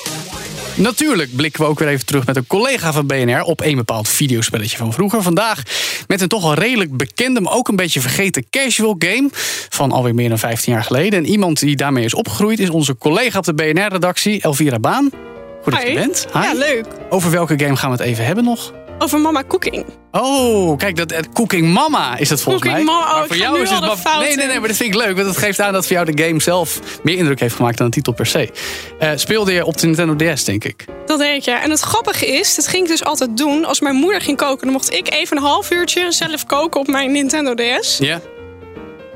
Natuurlijk 0.74 1.36
blikken 1.36 1.62
we 1.62 1.68
ook 1.68 1.78
weer 1.78 1.88
even 1.88 2.06
terug 2.06 2.26
met 2.26 2.36
een 2.36 2.46
collega 2.46 2.92
van 2.92 3.06
BNR 3.06 3.42
op 3.42 3.60
een 3.60 3.76
bepaald 3.76 4.08
videospelletje 4.08 4.76
van 4.76 4.92
vroeger. 4.92 5.22
Vandaag 5.22 5.62
met 6.06 6.20
een 6.20 6.28
toch 6.28 6.44
al 6.44 6.54
redelijk 6.54 6.96
bekende, 6.96 7.40
maar 7.40 7.52
ook 7.52 7.68
een 7.68 7.76
beetje 7.76 8.00
vergeten 8.00 8.44
casual 8.50 8.96
game 8.98 9.28
van 9.68 9.92
alweer 9.92 10.14
meer 10.14 10.28
dan 10.28 10.38
15 10.38 10.72
jaar 10.72 10.84
geleden. 10.84 11.18
En 11.18 11.26
iemand 11.26 11.58
die 11.58 11.76
daarmee 11.76 12.04
is 12.04 12.14
opgegroeid 12.14 12.58
is 12.58 12.70
onze 12.70 12.96
collega 12.96 13.38
op 13.38 13.44
de 13.44 13.54
BNR-redactie, 13.54 14.42
Elvira 14.42 14.78
Baan. 14.78 15.10
Goed 15.62 15.72
dat 15.72 15.82
je 15.82 15.94
bent. 15.94 16.26
Hi. 16.32 16.38
Ja, 16.42 16.52
leuk. 16.54 16.86
Over 17.10 17.30
welke 17.30 17.58
game 17.58 17.76
gaan 17.76 17.90
we 17.90 17.96
het 17.96 18.06
even 18.06 18.24
hebben 18.24 18.44
nog? 18.44 18.72
Over 18.98 19.18
mama 19.20 19.42
cooking. 19.48 19.84
Oh, 20.12 20.76
kijk, 20.78 20.96
dat, 20.96 21.12
eh, 21.12 21.20
Cooking 21.32 21.72
Mama 21.72 22.16
is 22.16 22.30
het 22.30 22.40
volgens 22.42 22.64
Cooking 22.64 22.84
mij. 22.86 22.94
Mama, 22.94 23.10
oh, 23.10 23.18
Maar 23.18 23.26
voor 23.26 23.36
jou 23.36 23.60
is 23.60 23.70
het 23.70 23.80
ma- 23.80 23.96
fout 23.96 24.20
Nee, 24.22 24.36
nee, 24.36 24.46
nee, 24.46 24.58
maar 24.58 24.68
dat 24.68 24.76
vind 24.76 24.94
ik 24.94 25.00
leuk. 25.00 25.14
Want 25.16 25.26
het 25.28 25.36
geeft 25.36 25.60
aan 25.60 25.72
dat 25.72 25.86
voor 25.86 25.92
jou 25.96 26.12
de 26.12 26.24
game 26.24 26.40
zelf 26.40 26.80
meer 27.02 27.16
indruk 27.16 27.40
heeft 27.40 27.54
gemaakt 27.54 27.78
dan 27.78 27.86
de 27.86 27.92
titel 27.92 28.12
per 28.12 28.26
se. 28.26 28.50
Eh, 28.98 29.10
speelde 29.14 29.52
je 29.52 29.64
op 29.64 29.78
de 29.78 29.86
Nintendo 29.86 30.16
DS, 30.34 30.44
denk 30.44 30.64
ik. 30.64 30.84
Dat 31.06 31.18
deed 31.18 31.36
ik, 31.36 31.42
ja. 31.42 31.62
En 31.62 31.70
het 31.70 31.80
grappige 31.80 32.26
is, 32.26 32.54
dat 32.54 32.66
ging 32.66 32.82
ik 32.82 32.88
dus 32.88 33.04
altijd 33.04 33.36
doen. 33.36 33.64
Als 33.64 33.80
mijn 33.80 33.94
moeder 33.96 34.20
ging 34.20 34.36
koken, 34.36 34.62
dan 34.64 34.72
mocht 34.72 34.92
ik 34.92 35.12
even 35.12 35.36
een 35.36 35.42
half 35.42 35.70
uurtje 35.70 36.12
zelf 36.12 36.46
koken 36.46 36.80
op 36.80 36.86
mijn 36.86 37.12
Nintendo 37.12 37.54
DS. 37.54 37.98
Ja. 37.98 38.20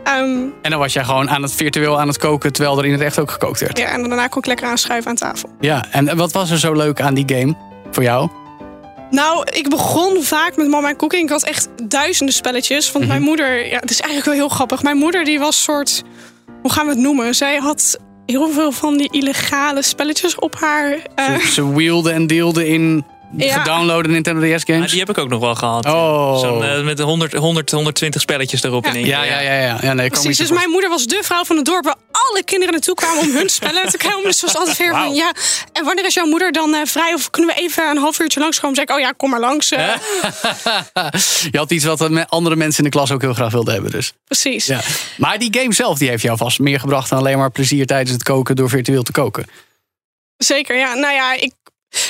Ehm, 0.07 0.39
En 0.63 0.71
dan 0.71 0.79
was 0.79 0.93
jij 0.93 1.05
gewoon 1.05 1.31
aan 1.31 1.43
het 1.43 1.53
virtueel 1.53 2.01
aan 2.01 2.09
het 2.09 2.19
koken, 2.19 2.53
terwijl 2.53 2.79
er 2.79 2.85
in 2.85 2.93
het 2.93 3.01
echt 3.01 3.19
ook 3.19 3.31
gekookt 3.31 3.61
werd. 3.61 3.79
ja, 3.79 3.87
en 3.87 4.03
daarna 4.03 4.27
kon 4.27 4.39
ik 4.39 4.47
lekker 4.47 4.67
aanschuiven 4.67 5.11
aan 5.11 5.17
tafel. 5.17 5.49
Ja, 5.61 5.85
en 5.91 6.17
wat 6.17 6.33
was 6.33 6.51
er 6.51 6.59
zo 6.59 6.73
leuk 6.73 7.01
aan 7.01 7.15
die 7.15 7.25
game 7.37 7.55
voor 7.91 8.03
jou? 8.03 8.29
Nou, 9.11 9.47
ik 9.53 9.69
begon 9.69 10.23
vaak 10.23 10.57
met 10.57 10.69
mama 10.69 10.95
cooking. 10.95 11.23
Ik 11.23 11.29
had 11.31 11.43
echt 11.45 11.69
duizenden 11.89 12.35
spelletjes. 12.35 12.93
Want 12.93 13.07
mijn 13.07 13.23
moeder, 13.23 13.67
ja, 13.69 13.79
het 13.79 13.91
is 13.91 14.01
eigenlijk 14.01 14.25
wel 14.39 14.47
heel 14.47 14.55
grappig. 14.57 14.83
Mijn 14.83 14.97
moeder 14.97 15.25
die 15.25 15.39
was 15.39 15.63
soort, 15.63 16.03
hoe 16.63 16.73
gaan 16.73 16.85
we 16.87 16.91
het 16.93 17.01
noemen? 17.01 17.35
Zij 17.35 17.57
had 17.57 17.99
heel 18.27 18.51
veel 18.51 18.73
van 18.73 18.97
die 18.97 19.09
illegale 19.13 19.83
spelletjes 19.83 20.35
op 20.39 20.55
haar. 20.61 20.97
eh, 21.15 21.35
Ze, 21.39 21.47
ze 21.47 21.75
wielden 21.75 22.13
en 22.13 22.27
deelden 22.27 22.67
in 22.67 23.05
Ja. 23.37 23.59
gedownloade 23.59 24.09
Nintendo 24.09 24.41
DS 24.57 24.65
Ah, 24.65 24.75
games. 24.75 24.91
die 24.91 24.99
heb 25.01 25.09
ik 25.11 25.19
ook 25.19 25.29
nog 25.29 25.41
wel 25.41 25.55
gehad. 25.55 25.87
Oh. 25.87 26.39
Zo'n, 26.39 26.65
eh, 26.65 26.83
met 26.83 26.99
100, 27.01 27.33
100, 27.33 27.71
120 27.71 28.21
spelletjes 28.21 28.63
erop 28.63 28.85
Ja. 28.85 28.91
in 28.91 28.97
één 28.97 29.05
keer. 29.05 29.13
ja, 29.15 29.23
ja, 29.25 29.41
ja, 29.41 29.53
ja. 29.61 29.79
ja 29.83 29.93
nee, 29.93 30.09
Precies, 30.11 30.37
dus 30.37 30.51
mijn 30.51 30.71
moeder 30.71 30.91
was 30.91 31.05
de 31.07 31.21
vrouw 31.23 31.45
van 31.45 31.57
het 31.57 31.65
dorp 31.65 31.85
waar 31.85 31.95
alle 32.11 32.43
kinderen 32.45 32.73
naartoe 32.75 32.95
kwamen 32.95 33.19
om 33.23 33.31
hun 33.31 33.49
spellen 33.49 33.89
te 33.89 33.99
komen. 33.99 34.23
Dus 34.23 34.39
ze 34.39 34.47
was 34.47 34.57
altijd 34.57 34.77
weer 34.77 34.91
van, 34.91 35.15
ja, 35.15 35.33
en 35.73 35.85
wanneer 35.85 36.05
is 36.07 36.15
jouw 36.15 36.27
moeder 36.27 36.53
dan 36.53 36.75
eh, 36.75 36.81
vrij? 36.85 37.15
Of 37.15 37.31
kunnen 37.31 37.55
we 37.55 37.61
even 37.61 37.91
een 37.91 37.97
half 37.99 38.19
uurtje 38.21 38.41
langskomen? 38.41 38.77
Zeg 38.77 38.85
ik, 38.85 38.95
oh 38.95 39.01
ja, 39.01 39.13
kom 39.17 39.31
maar 39.31 39.41
langs. 39.41 39.71
eh. 39.73 39.89
Je 41.51 41.59
had 41.59 41.71
iets 41.71 41.85
wat 41.85 42.29
andere 42.29 42.57
mensen 42.57 42.85
in 42.85 42.91
de 42.91 42.97
klas 42.97 43.11
ook 43.11 43.21
heel 43.23 43.35
graag 43.35 43.53
wilden 43.53 43.73
hebben 43.75 43.91
dus. 43.91 44.13
Precies. 44.25 44.67
Ja. 44.67 44.81
Maar 45.17 45.39
die 45.39 45.59
game 45.61 45.73
zelf 45.75 45.99
die 45.99 46.09
heeft 46.09 46.23
jou 46.23 46.37
vast 46.37 46.59
meer 46.59 46.81
gebracht 46.81 47.09
dan 47.11 47.19
alleen 47.19 47.39
maar 47.39 47.51
plezier 47.51 47.87
tijdens 47.87 48.11
het 48.11 48.23
koken 48.23 48.57
door 48.57 48.69
virtueel 48.69 49.03
te 49.03 49.13
koken. 49.13 49.47
Zeker, 50.37 50.77
ja. 50.77 50.95
Nou 50.95 51.15
ja, 51.15 51.33
ik, 51.35 51.53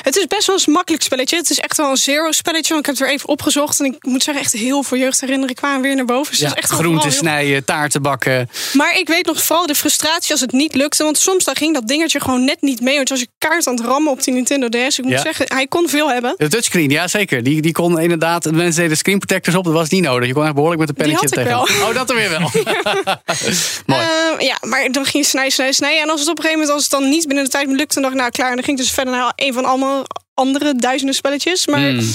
Het 0.02 0.16
is 0.16 0.26
best 0.26 0.46
wel 0.46 0.58
een 0.66 0.72
makkelijk 0.72 1.02
spelletje. 1.02 1.36
Het 1.36 1.50
is 1.50 1.58
echt 1.58 1.76
wel 1.76 1.90
een 1.90 1.96
zero 1.96 2.32
spelletje. 2.32 2.68
Want 2.74 2.80
ik 2.80 2.86
heb 2.86 2.94
het 2.96 3.04
weer 3.04 3.14
even 3.14 3.28
opgezocht. 3.28 3.80
En 3.80 3.84
ik 3.86 3.96
moet 4.04 4.22
zeggen, 4.22 4.42
echt 4.44 4.52
heel 4.52 4.82
veel 4.82 4.98
jeugdherinneringen 4.98 5.54
kwamen 5.56 5.80
weer 5.80 5.94
naar 5.96 6.04
boven. 6.04 6.30
Dus 6.30 6.40
Ja, 6.40 6.54
echt 6.54 6.70
groenten 6.70 7.08
heel- 7.08 7.18
snijden, 7.18 7.64
taarten 7.64 8.02
bakken. 8.02 8.50
Maar 8.72 8.98
ik 8.98 9.08
weet 9.08 9.26
nog 9.26 9.42
vooral 9.42 9.66
de 9.66 9.74
frustratie 9.74 10.30
als 10.32 10.40
het 10.40 10.52
niet 10.52 10.74
lukte. 10.74 11.02
Want 11.04 11.18
soms 11.18 11.44
dan 11.44 11.56
ging 11.56 11.74
dat 11.74 11.88
dingetje 11.88 12.20
gewoon 12.20 12.44
net 12.44 12.60
niet 12.60 12.80
mee. 12.80 12.96
Want 12.96 13.10
als 13.10 13.20
je 13.20 13.28
kaart 13.38 13.66
aan 13.66 13.74
het 13.76 13.84
rammen 13.84 14.12
op 14.12 14.22
die 14.22 14.34
Nintendo 14.34 14.68
DS. 14.68 14.98
Ik 14.98 15.04
moet 15.04 15.12
Ja. 15.12 15.20
zeggen, 15.20 15.44
hij 15.48 15.66
kon 15.66 15.88
veel 15.88 16.10
hebben. 16.10 16.34
De 16.36 16.48
touchscreen, 16.48 16.90
ja 16.90 17.08
zeker. 17.08 17.42
Die, 17.42 17.62
die 17.62 17.72
kon 17.72 18.00
inderdaad, 18.00 18.42
de 18.42 18.52
mensen 18.52 18.82
deden 18.82 18.96
screen 18.96 19.18
protectors 19.18 19.56
op, 19.56 19.64
dat 19.64 19.72
was 19.72 19.88
niet 19.88 20.02
nodig. 20.02 20.28
Je 20.28 20.34
kon 20.34 20.44
echt 20.44 20.54
behoorlijk 20.54 20.80
met 20.80 20.88
een 20.88 20.94
pennetje 20.94 21.26
ik 21.26 21.32
tegen. 21.32 21.50
wel. 21.50 21.88
Oh, 21.88 21.94
dat 21.94 22.10
er 22.10 22.16
weer 22.16 22.30
wel. 22.30 22.40
Mooi. 23.86 24.02
Ehm, 24.02 24.40
ja, 24.44 24.56
maar 24.60 24.92
dan 24.92 25.04
ging 25.04 25.22
je 25.24 25.28
snijden, 25.30 25.52
snijden, 25.52 25.74
snijden. 25.76 26.02
En 26.02 26.10
als 26.10 26.20
het 26.20 26.28
op 26.28 26.36
een 26.36 26.42
gegeven 26.42 26.60
moment 26.60 26.74
als 26.76 26.82
het 26.90 27.00
dan 27.00 27.08
niet 27.08 27.26
binnen 27.26 27.44
de 27.44 27.50
tijd 27.50 27.66
lukte, 27.68 27.94
dan 27.94 28.02
dacht 28.02 28.14
ik, 28.14 28.20
nou 28.20 28.30
klaar. 28.32 28.48
En 28.48 28.54
dan 28.54 28.64
ging 28.64 28.78
ik 28.78 28.84
dus 28.84 28.92
verder 28.94 29.14
naar 29.14 29.32
een 29.36 29.52
van 29.52 29.64
allemaal 29.82 30.04
andere 30.34 30.74
duizenden 30.76 31.14
spelletjes. 31.14 31.66
Maar 31.66 31.80
Hmm. 31.88 32.10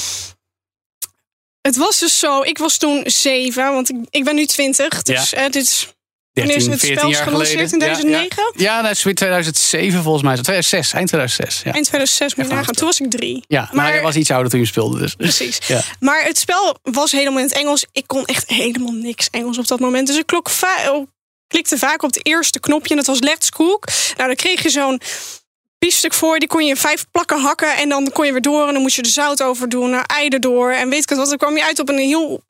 het 1.61 1.75
was 1.77 1.99
dus 1.99 2.19
zo, 2.19 2.41
ik 2.41 2.57
was 2.57 2.77
toen 2.77 3.01
zeven, 3.05 3.73
want 3.73 3.89
ik, 3.89 3.95
ik 4.09 4.23
ben 4.23 4.35
nu 4.35 4.45
twintig. 4.45 5.01
Dus 5.01 5.29
Ja. 5.29 5.37
eh, 5.37 5.51
dit 5.51 5.63
is, 5.63 5.87
wanneer 6.33 6.55
is 6.55 6.63
13, 6.63 6.71
het 6.71 6.79
14 6.79 6.97
spel 6.97 7.09
jaar 7.11 7.23
gelanceerd? 7.23 7.59
In 7.61 7.67
geleden. 7.81 7.95
2009? 7.95 8.51
Ja, 8.55 8.75
ja 8.75 8.81
dat 8.81 8.91
is 8.91 9.03
weer 9.03 9.15
2007 9.15 10.01
volgens 10.03 10.23
mij. 10.23 10.33
2006, 10.33 10.93
eind 10.93 11.07
2006. 11.07 11.61
Ja, 11.63 11.71
Eind 11.73 11.85
2006 11.85 12.35
moet 12.35 12.47
je 12.47 12.53
nagaan. 12.53 12.73
Toen 12.73 12.85
was 12.87 12.99
ik 12.99 13.09
drie. 13.09 13.43
ja 13.47 13.61
maar, 13.61 13.75
maar- 13.75 13.93
jij 13.93 14.01
was 14.01 14.15
iets 14.15 14.31
ouder 14.31 14.51
toen 14.51 14.59
je 14.59 14.65
speelde 14.65 14.99
dus. 14.99 15.15
Precies. 15.15 15.57
Ja. 15.67 15.81
Maar 15.99 16.23
het 16.23 16.37
spel 16.39 16.77
was 16.83 17.11
helemaal 17.11 17.39
in 17.39 17.45
het 17.45 17.53
Engels. 17.57 17.85
Ik 17.91 18.07
kon 18.07 18.25
echt 18.25 18.49
helemaal 18.49 18.91
niks 18.93 19.27
Engels 19.29 19.57
op 19.57 19.67
dat 19.67 19.79
moment. 19.79 20.07
Dus 20.07 20.17
ik 20.17 20.25
klok 20.25 20.49
va- 20.49 21.05
klikte 21.47 21.77
vaak 21.77 22.03
op 22.03 22.13
het 22.13 22.25
eerste 22.27 22.59
knopje. 22.59 22.89
En 22.89 22.95
dat 22.97 23.05
was 23.05 23.19
Let's 23.19 23.49
Cook. 23.49 23.85
Nou, 24.15 24.27
dan 24.27 24.35
kreeg 24.35 24.63
je 24.63 24.69
zo'n 24.69 25.01
biefstuk 25.85 26.13
voor. 26.13 26.39
Die 26.39 26.47
kon 26.47 26.63
je 26.63 26.69
in 26.69 26.77
vijf 26.77 27.05
plakken 27.11 27.39
hakken. 27.39 27.75
En 27.75 27.89
dan 27.89 28.11
kon 28.11 28.25
je 28.25 28.31
weer 28.31 28.41
door. 28.41 28.67
En 28.67 28.73
dan 28.73 28.81
moest 28.81 28.95
je 28.95 29.01
er 29.01 29.07
zout 29.07 29.43
over 29.43 29.69
doen. 29.69 29.89
Nou, 29.89 30.03
ei 30.07 30.27
erdoor. 30.27 30.71
En 30.71 30.89
weet 30.89 31.11
ik 31.11 31.17
wat. 31.17 31.29
Dan 31.29 31.37
kwam 31.37 31.57
je 31.57 31.63
uit 31.63 31.79
op 31.79 31.89
een 31.89 31.97
heel 31.97 32.43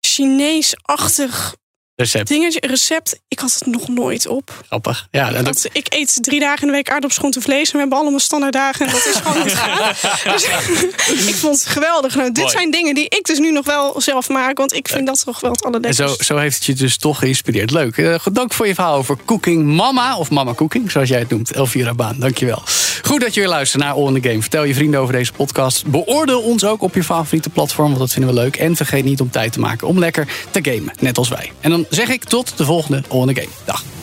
Chinees-achtig 0.00 1.56
Recept, 1.96 2.28
dingetje. 2.28 2.60
Recept. 2.66 3.20
Ik 3.28 3.38
had 3.38 3.52
het 3.52 3.66
nog 3.66 3.88
nooit 3.88 4.26
op. 4.26 4.62
grappig. 4.66 5.08
Ja, 5.10 5.30
dat, 5.30 5.44
Dat, 5.44 5.68
ik 5.72 5.86
eet 5.88 6.18
drie 6.22 6.40
dagen 6.40 6.60
in 6.60 6.66
de 6.66 6.72
week 6.72 6.90
aardappels, 6.90 7.44
vlees. 7.44 7.66
En 7.66 7.72
we 7.72 7.78
hebben 7.78 7.98
allemaal 7.98 8.20
standaard 8.20 8.52
dagen. 8.52 8.86
En 8.86 8.92
dat 8.92 9.06
is 9.06 9.14
gewoon 9.22 9.42
niet 9.42 9.54
gaan. 9.62 9.92
Dus 10.32 10.44
ik 11.28 11.34
vond 11.34 11.58
het 11.58 11.66
geweldig. 11.66 12.14
Nou, 12.14 12.26
dit 12.32 12.36
Mooi. 12.42 12.50
zijn 12.56 12.70
dingen 12.70 12.94
die 12.94 13.04
ik 13.08 13.24
dus 13.24 13.38
nu 13.38 13.52
nog 13.52 13.66
wel 13.66 14.00
zelf 14.00 14.28
maak. 14.28 14.58
Want 14.58 14.72
ik 14.72 14.88
vind 14.88 15.06
dat 15.06 15.24
toch 15.24 15.40
wel 15.40 15.50
het 15.50 15.60
en 15.60 15.64
zo, 15.64 15.68
allerlekkerste. 15.68 16.24
zo 16.24 16.36
heeft 16.36 16.54
het 16.54 16.64
je 16.64 16.72
dus 16.74 16.96
toch 16.96 17.18
geïnspireerd. 17.18 17.70
Leuk. 17.70 18.20
Goed, 18.22 18.34
dank 18.34 18.52
voor 18.52 18.66
je 18.66 18.74
verhaal 18.74 18.96
over 18.96 19.16
Cooking 19.24 19.64
Mama. 19.64 20.16
Of 20.16 20.30
Mama 20.30 20.54
Cooking, 20.54 20.90
zoals 20.90 21.08
jij 21.08 21.18
het 21.18 21.28
noemt. 21.30 21.52
Elvira 21.52 21.94
Baan, 21.94 22.16
dankjewel. 22.18 22.62
Goed 23.02 23.20
dat 23.20 23.34
je 23.34 23.40
weer 23.40 23.48
luistert 23.48 23.82
naar 23.82 23.92
All 23.92 24.06
in 24.14 24.20
the 24.20 24.28
Game. 24.28 24.40
Vertel 24.40 24.64
je 24.64 24.74
vrienden 24.74 25.00
over 25.00 25.12
deze 25.14 25.32
podcast. 25.32 25.86
Beoordeel 25.86 26.40
ons 26.40 26.64
ook 26.64 26.82
op 26.82 26.94
je 26.94 27.04
favoriete 27.04 27.50
platform, 27.50 27.86
want 27.88 27.98
dat 27.98 28.12
vinden 28.12 28.34
we 28.34 28.40
leuk. 28.40 28.56
En 28.56 28.76
vergeet 28.76 29.04
niet 29.04 29.20
om 29.20 29.30
tijd 29.30 29.52
te 29.52 29.60
maken 29.60 29.86
om 29.88 29.98
lekker 29.98 30.28
te 30.50 30.58
gamen, 30.62 30.94
net 31.00 31.18
als 31.18 31.28
wij. 31.28 31.52
En 31.60 31.70
dan 31.70 31.85
zeg 31.90 32.08
ik 32.08 32.24
tot 32.24 32.58
de 32.58 32.64
volgende 32.64 32.96
in 32.96 33.34
the 33.34 33.40
Game. 33.40 33.48
Dag. 33.64 33.84
Unlocked. 33.84 33.96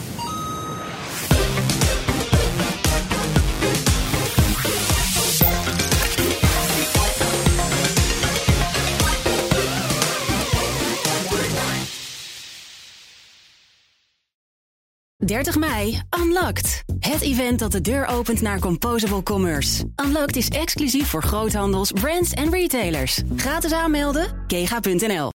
30 15.17 15.57
mei, 15.57 16.01
Unlocked. 16.19 16.83
Het 16.99 17.21
event 17.21 17.59
dat 17.59 17.71
de 17.71 17.81
deur 17.81 18.05
opent 18.05 18.41
naar 18.41 18.59
Composable 18.59 19.23
Commerce. 19.23 19.83
Unlocked 20.05 20.35
is 20.35 20.47
exclusief 20.47 21.07
voor 21.07 21.23
groothandels, 21.23 21.91
brands 21.91 22.31
en 22.31 22.51
retailers. 22.51 23.21
Gratis 23.35 23.71
aanmelden, 23.71 24.43
kega.nl. 24.47 25.32